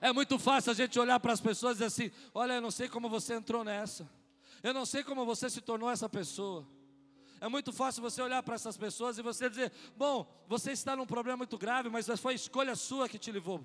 É 0.00 0.12
muito 0.12 0.38
fácil 0.38 0.72
a 0.72 0.74
gente 0.74 0.98
olhar 0.98 1.18
para 1.20 1.32
as 1.32 1.40
pessoas 1.40 1.72
e 1.72 1.84
dizer 1.84 1.86
assim: 1.86 2.10
olha, 2.34 2.54
eu 2.54 2.60
não 2.60 2.70
sei 2.70 2.88
como 2.88 3.08
você 3.08 3.34
entrou 3.34 3.64
nessa, 3.64 4.08
eu 4.62 4.72
não 4.72 4.86
sei 4.86 5.02
como 5.02 5.24
você 5.24 5.48
se 5.50 5.60
tornou 5.60 5.90
essa 5.90 6.08
pessoa. 6.08 6.66
É 7.40 7.48
muito 7.48 7.72
fácil 7.72 8.02
você 8.02 8.20
olhar 8.20 8.42
para 8.42 8.54
essas 8.54 8.76
pessoas 8.76 9.18
e 9.18 9.22
você 9.22 9.48
dizer: 9.48 9.72
bom, 9.96 10.26
você 10.46 10.72
está 10.72 10.96
num 10.96 11.06
problema 11.06 11.38
muito 11.38 11.56
grave, 11.56 11.88
mas 11.88 12.06
foi 12.20 12.34
escolha 12.34 12.74
sua 12.74 13.08
que 13.08 13.18
te 13.18 13.30
levou. 13.30 13.64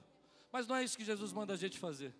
Mas 0.51 0.67
não 0.67 0.75
é 0.75 0.83
isso 0.83 0.97
que 0.97 1.05
Jesus 1.05 1.33
manda 1.33 1.53
a 1.53 1.57
gente 1.57 1.79
fazer. 1.79 2.13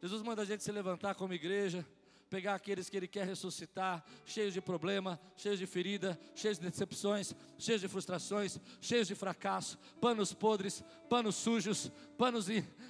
Jesus 0.00 0.22
manda 0.22 0.42
a 0.42 0.44
gente 0.44 0.62
se 0.62 0.72
levantar 0.72 1.14
como 1.14 1.32
igreja, 1.32 1.86
pegar 2.28 2.54
aqueles 2.54 2.88
que 2.88 2.96
Ele 2.96 3.08
quer 3.08 3.26
ressuscitar, 3.26 4.04
cheios 4.24 4.52
de 4.52 4.60
problema, 4.60 5.18
cheios 5.36 5.58
de 5.58 5.66
ferida, 5.66 6.18
cheios 6.34 6.58
de 6.58 6.68
decepções, 6.68 7.34
cheios 7.58 7.80
de 7.80 7.88
frustrações, 7.88 8.58
cheios 8.80 9.08
de 9.08 9.14
fracasso, 9.14 9.78
panos 10.00 10.32
podres, 10.32 10.84
panos 11.08 11.36
sujos, 11.36 11.90
panos 12.16 12.46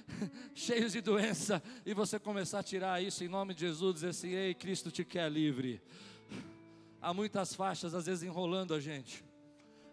cheios 0.53 0.91
de 0.91 1.01
doença, 1.01 1.63
e 1.85 1.93
você 1.93 2.19
começar 2.19 2.59
a 2.59 2.63
tirar 2.63 3.01
isso 3.01 3.23
em 3.23 3.27
nome 3.27 3.53
de 3.53 3.61
Jesus, 3.61 3.95
dizer 3.95 4.09
assim: 4.09 4.29
Ei, 4.29 4.53
Cristo 4.53 4.91
te 4.91 5.05
quer 5.05 5.31
livre. 5.31 5.81
Há 7.01 7.13
muitas 7.13 7.53
faixas, 7.53 7.93
às 7.93 8.07
vezes, 8.07 8.23
enrolando 8.23 8.73
a 8.73 8.79
gente 8.79 9.28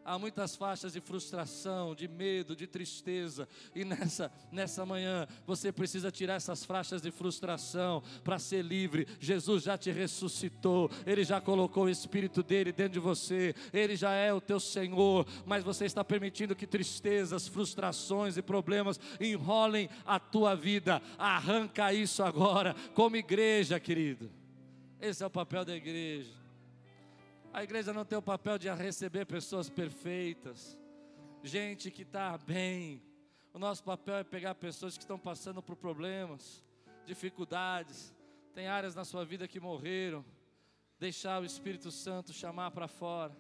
há 0.07 0.17
muitas 0.19 0.55
faixas 0.55 0.93
de 0.93 1.01
frustração, 1.01 1.95
de 1.95 2.07
medo, 2.07 2.55
de 2.55 2.67
tristeza, 2.67 3.49
e 3.75 3.85
nessa, 3.85 4.31
nessa 4.53 4.87
manhã 4.87 5.27
você 5.45 5.73
precisa 5.73 6.13
tirar 6.13 6.35
essas 6.35 6.65
faixas 6.65 7.03
de 7.03 7.11
frustração 7.11 8.01
para 8.23 8.39
ser 8.39 8.63
livre. 8.63 9.07
Jesus 9.19 9.65
já 9.65 9.77
te 9.77 9.91
ressuscitou, 9.91 10.89
Ele 11.05 11.25
já 11.25 11.41
colocou 11.41 11.85
o 11.85 11.91
Espírito 11.91 12.43
dele 12.43 12.71
dentro 12.71 12.95
de 12.95 13.01
você, 13.01 13.53
Ele 13.73 13.97
já 13.97 14.13
é 14.13 14.33
o 14.33 14.41
teu 14.41 14.61
Senhor, 14.61 15.27
mas 15.45 15.65
você 15.65 15.85
está 15.85 16.05
permitindo 16.05 16.55
que 16.55 16.67
tristezas, 16.67 17.49
frustrações 17.49 18.37
e 18.37 18.43
problemas 18.43 19.01
enrolem 19.21 19.91
a 20.07 20.21
tua 20.21 20.55
vida. 20.55 21.03
Arranca 21.19 21.93
isso 21.93 22.23
agora, 22.23 22.77
como 22.95 23.17
igreja, 23.17 23.81
querido. 23.81 24.31
Esse 25.01 25.25
é 25.25 25.27
o 25.27 25.31
papel 25.31 25.65
da 25.65 25.75
igreja. 25.75 26.46
A 27.57 27.65
igreja 27.65 27.91
não 27.91 28.05
tem 28.05 28.19
o 28.19 28.21
papel 28.21 28.59
de 28.59 28.69
receber 28.69 29.25
pessoas 29.25 29.71
perfeitas, 29.71 30.79
gente 31.43 31.91
que 31.91 32.03
está 32.03 32.37
bem. 32.37 33.03
O 33.55 33.59
nosso 33.59 33.83
papel 33.83 34.17
é 34.17 34.25
pegar 34.25 34.55
pessoas 34.57 34.95
que 34.95 35.03
estão 35.03 35.19
passando 35.19 35.63
por 35.63 35.75
problemas, 35.75 36.63
dificuldades, 37.07 38.15
tem 38.55 38.67
áreas 38.67 38.95
na 38.95 39.07
sua 39.07 39.25
vida 39.25 39.49
que 39.49 39.59
morreram, 39.59 40.23
deixar 40.99 41.41
o 41.41 41.47
Espírito 41.47 41.91
Santo 41.91 42.31
chamar 42.31 42.73
para 42.73 42.87
fora, 42.87 43.35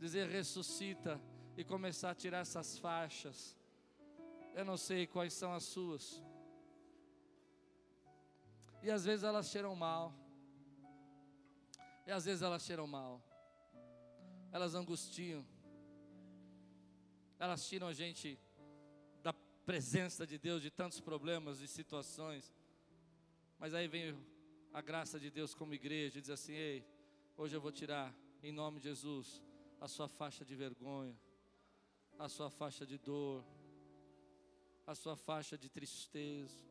dizer 0.00 0.28
ressuscita 0.28 1.20
e 1.56 1.62
começar 1.62 2.10
a 2.10 2.14
tirar 2.16 2.40
essas 2.40 2.76
faixas. 2.76 3.56
Eu 4.52 4.64
não 4.64 4.76
sei 4.76 5.06
quais 5.06 5.32
são 5.32 5.54
as 5.54 5.62
suas. 5.62 6.20
E 8.82 8.90
às 8.90 9.04
vezes 9.04 9.22
elas 9.22 9.48
cheiram 9.48 9.76
mal. 9.76 10.12
E 12.04 12.10
às 12.10 12.24
vezes 12.24 12.42
elas 12.42 12.64
cheiram 12.64 12.88
mal 12.88 13.22
elas 14.54 14.76
angustiam, 14.76 15.44
elas 17.40 17.66
tiram 17.68 17.88
a 17.88 17.92
gente 17.92 18.38
da 19.20 19.32
presença 19.66 20.24
de 20.24 20.38
Deus, 20.38 20.62
de 20.62 20.70
tantos 20.70 21.00
problemas 21.00 21.60
e 21.60 21.66
situações. 21.66 22.54
Mas 23.58 23.74
aí 23.74 23.88
vem 23.88 24.16
a 24.72 24.80
graça 24.80 25.18
de 25.18 25.28
Deus 25.28 25.56
como 25.56 25.74
igreja 25.74 26.18
e 26.18 26.20
diz 26.20 26.30
assim: 26.30 26.52
Ei, 26.52 26.86
hoje 27.36 27.56
eu 27.56 27.60
vou 27.60 27.72
tirar, 27.72 28.14
em 28.44 28.52
nome 28.52 28.78
de 28.78 28.84
Jesus, 28.84 29.42
a 29.80 29.88
sua 29.88 30.08
faixa 30.08 30.44
de 30.44 30.54
vergonha, 30.54 31.18
a 32.16 32.28
sua 32.28 32.48
faixa 32.48 32.86
de 32.86 32.96
dor, 32.96 33.44
a 34.86 34.94
sua 34.94 35.16
faixa 35.16 35.58
de 35.58 35.68
tristeza, 35.68 36.64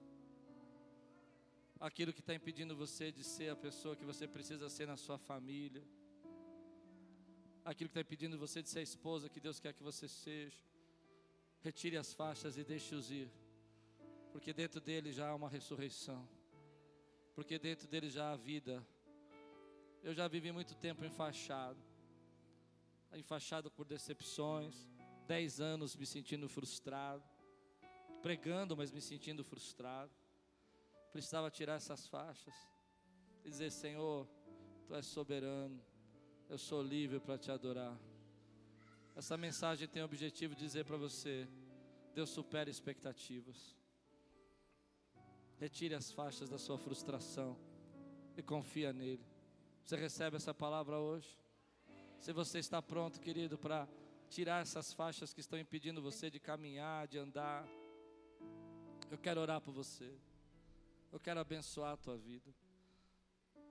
aquilo 1.82 2.14
que 2.14 2.22
está 2.22 2.34
impedindo 2.34 2.78
você 2.78 3.12
de 3.12 3.26
ser 3.26 3.50
a 3.50 3.58
pessoa 3.58 3.94
que 3.94 4.06
você 4.06 4.26
precisa 4.26 4.70
ser 4.70 4.88
na 4.88 4.96
sua 4.96 5.18
família 5.18 5.84
aquilo 7.66 7.90
que 7.90 7.98
está 7.98 8.02
impedindo 8.02 8.38
você 8.38 8.62
de 8.62 8.70
ser 8.70 8.80
a 8.80 8.84
esposa 8.84 9.30
que 9.30 9.40
Deus 9.40 9.60
quer 9.60 9.74
que 9.74 9.84
você 9.84 10.08
seja. 10.08 10.58
Retire 11.62 11.98
as 11.98 12.14
faixas 12.14 12.58
e 12.58 12.64
deixe-os 12.64 13.10
ir, 13.10 13.32
porque 14.32 14.52
dentro 14.52 14.82
dele 14.82 15.14
já 15.14 15.30
há 15.30 15.36
uma 15.36 15.48
ressurreição, 15.48 16.28
porque 17.34 17.58
dentro 17.58 17.88
dele 17.88 18.10
já 18.10 18.32
há 18.32 18.36
vida. 18.36 18.86
Eu 20.02 20.14
já 20.14 20.28
vivi 20.28 20.52
muito 20.52 20.76
tempo 20.76 21.06
enfaixado, 21.06 21.80
enfaixado 23.14 23.72
por 23.72 23.86
decepções, 23.86 24.90
dez 25.26 25.62
anos 25.62 25.96
me 25.96 26.06
sentindo 26.06 26.50
frustrado, 26.50 27.24
pregando, 28.22 28.76
mas 28.76 28.92
me 28.92 29.00
sentindo 29.00 29.42
frustrado. 29.42 30.12
Precisava 31.14 31.50
tirar 31.50 31.76
essas 31.76 32.06
faixas 32.08 32.54
e 33.46 33.50
dizer: 33.50 33.72
Senhor, 33.72 34.28
Tu 34.86 34.94
és 34.96 35.06
soberano 35.06 35.82
Eu 36.54 36.60
sou 36.60 36.84
livre 36.84 37.20
para 37.20 37.36
te 37.36 37.50
adorar. 37.50 37.98
Essa 39.16 39.36
mensagem 39.36 39.88
tem 39.88 40.04
o 40.04 40.06
objetivo 40.06 40.54
de 40.54 40.64
dizer 40.64 40.86
para 40.86 40.98
você: 40.98 41.48
Deus 42.14 42.30
supera 42.30 42.70
expectativas. 42.70 43.76
Retire 45.58 45.96
as 45.96 46.12
faixas 46.12 46.50
da 46.50 46.60
sua 46.60 46.78
frustração 46.78 47.58
e 48.38 48.44
confia 48.44 48.94
nele. 48.94 49.26
Você 49.84 49.96
recebe 49.96 50.36
essa 50.36 50.54
palavra 50.54 51.00
hoje? 51.00 51.36
Se 52.20 52.32
você 52.32 52.60
está 52.60 52.84
pronto, 52.84 53.20
querido, 53.20 53.58
para 53.58 53.88
tirar 54.30 54.62
essas 54.62 54.94
faixas 54.94 55.34
que 55.34 55.42
estão 55.42 55.58
impedindo 55.58 56.04
você 56.04 56.30
de 56.30 56.40
caminhar, 56.40 57.08
de 57.08 57.18
andar, 57.18 57.68
eu 59.10 59.18
quero 59.18 59.42
orar 59.42 59.60
por 59.60 59.74
você. 59.74 60.14
Eu 61.12 61.20
quero 61.20 61.40
abençoar 61.40 61.94
a 61.94 61.98
tua 61.98 62.16
vida. 62.16 62.54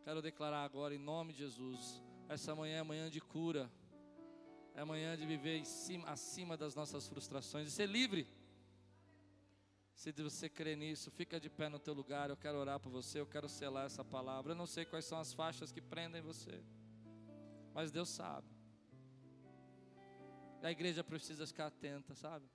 Quero 0.02 0.20
declarar 0.20 0.64
agora, 0.64 0.92
em 0.92 0.98
nome 0.98 1.32
de 1.32 1.38
Jesus, 1.38 2.02
essa 2.32 2.54
manhã 2.54 2.78
é 2.78 2.82
manhã 2.82 3.10
de 3.10 3.20
cura. 3.20 3.70
É 4.74 4.82
manhã 4.84 5.16
de 5.16 5.26
viver 5.26 5.64
cima, 5.66 6.08
acima 6.08 6.56
das 6.56 6.74
nossas 6.74 7.06
frustrações 7.06 7.68
e 7.68 7.70
ser 7.70 7.86
livre. 7.86 8.26
Se 9.94 10.10
você 10.12 10.48
crê 10.48 10.74
nisso, 10.74 11.10
fica 11.10 11.38
de 11.38 11.50
pé 11.50 11.68
no 11.68 11.78
teu 11.78 11.92
lugar. 11.92 12.30
Eu 12.30 12.36
quero 12.36 12.56
orar 12.58 12.80
por 12.80 12.90
você, 12.90 13.20
eu 13.20 13.26
quero 13.26 13.48
selar 13.48 13.84
essa 13.84 14.02
palavra. 14.02 14.52
Eu 14.52 14.56
não 14.56 14.66
sei 14.66 14.84
quais 14.86 15.04
são 15.04 15.18
as 15.18 15.32
faixas 15.32 15.70
que 15.70 15.80
prendem 15.80 16.22
você, 16.22 16.62
mas 17.74 17.90
Deus 17.90 18.08
sabe. 18.08 18.48
A 20.62 20.70
igreja 20.70 21.04
precisa 21.04 21.46
ficar 21.46 21.66
atenta, 21.66 22.14
sabe? 22.14 22.46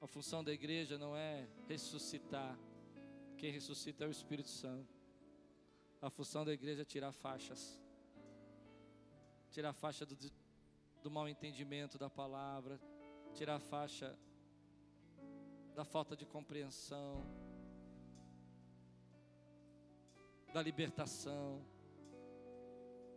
A 0.00 0.06
função 0.06 0.44
da 0.44 0.52
igreja 0.52 0.98
não 0.98 1.16
é 1.16 1.48
ressuscitar. 1.68 2.58
Quem 3.38 3.50
ressuscita 3.50 4.04
é 4.04 4.08
o 4.08 4.10
Espírito 4.10 4.48
Santo. 4.48 4.94
A 6.02 6.10
função 6.10 6.44
da 6.44 6.52
igreja 6.52 6.82
é 6.82 6.84
tirar 6.84 7.12
faixas. 7.12 7.79
Tirar 9.50 9.70
a 9.70 9.72
faixa 9.72 10.06
do, 10.06 10.16
do 11.02 11.10
mal 11.10 11.28
entendimento 11.28 11.98
da 11.98 12.08
palavra, 12.08 12.80
tirar 13.34 13.56
a 13.56 13.60
faixa 13.60 14.16
da 15.74 15.84
falta 15.84 16.16
de 16.16 16.26
compreensão, 16.26 17.24
da 20.52 20.62
libertação. 20.62 21.64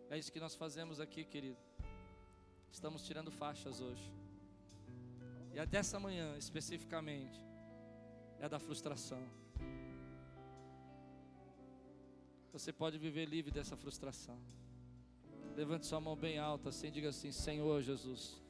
É 0.10 0.18
isso 0.18 0.32
que 0.32 0.40
nós 0.40 0.56
fazemos 0.56 1.00
aqui, 1.00 1.24
querido. 1.24 1.60
Estamos 2.72 3.06
tirando 3.06 3.32
faixas 3.32 3.80
hoje. 3.80 4.12
E 5.54 5.60
até 5.60 5.78
essa 5.78 6.00
manhã, 6.00 6.36
especificamente, 6.38 7.40
é 8.40 8.50
da 8.50 8.60
frustração. 8.60 9.24
Você 12.52 12.72
pode 12.72 12.98
viver 12.98 13.26
livre 13.26 13.52
dessa 13.52 13.76
frustração. 13.76 14.40
Levante 15.56 15.86
sua 15.86 16.00
mão 16.00 16.16
bem 16.16 16.40
alta 16.40 16.70
assim, 16.70 16.90
diga 16.90 17.10
assim: 17.10 17.32
Senhor 17.32 17.82
Jesus, 17.82 18.42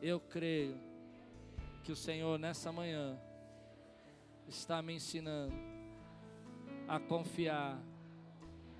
eu 0.00 0.18
creio 0.18 0.78
que 1.82 1.92
o 1.92 1.96
Senhor 1.96 2.38
nessa 2.38 2.72
manhã 2.72 3.18
está 4.48 4.80
me 4.80 4.94
ensinando 4.94 5.54
a 6.88 6.98
confiar, 6.98 7.78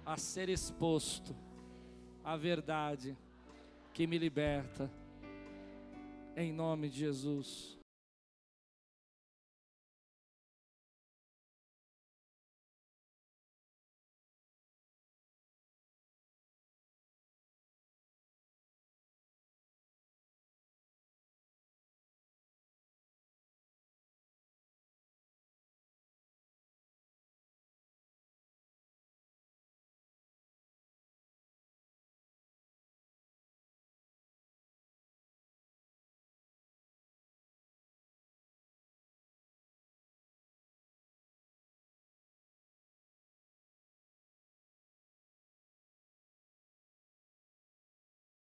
a 0.04 0.16
ser 0.16 0.48
exposto 0.48 1.36
à 2.24 2.36
verdade 2.36 3.16
que 3.92 4.06
me 4.06 4.16
liberta, 4.18 4.90
em 6.34 6.52
nome 6.52 6.88
de 6.88 6.98
Jesus. 7.00 7.78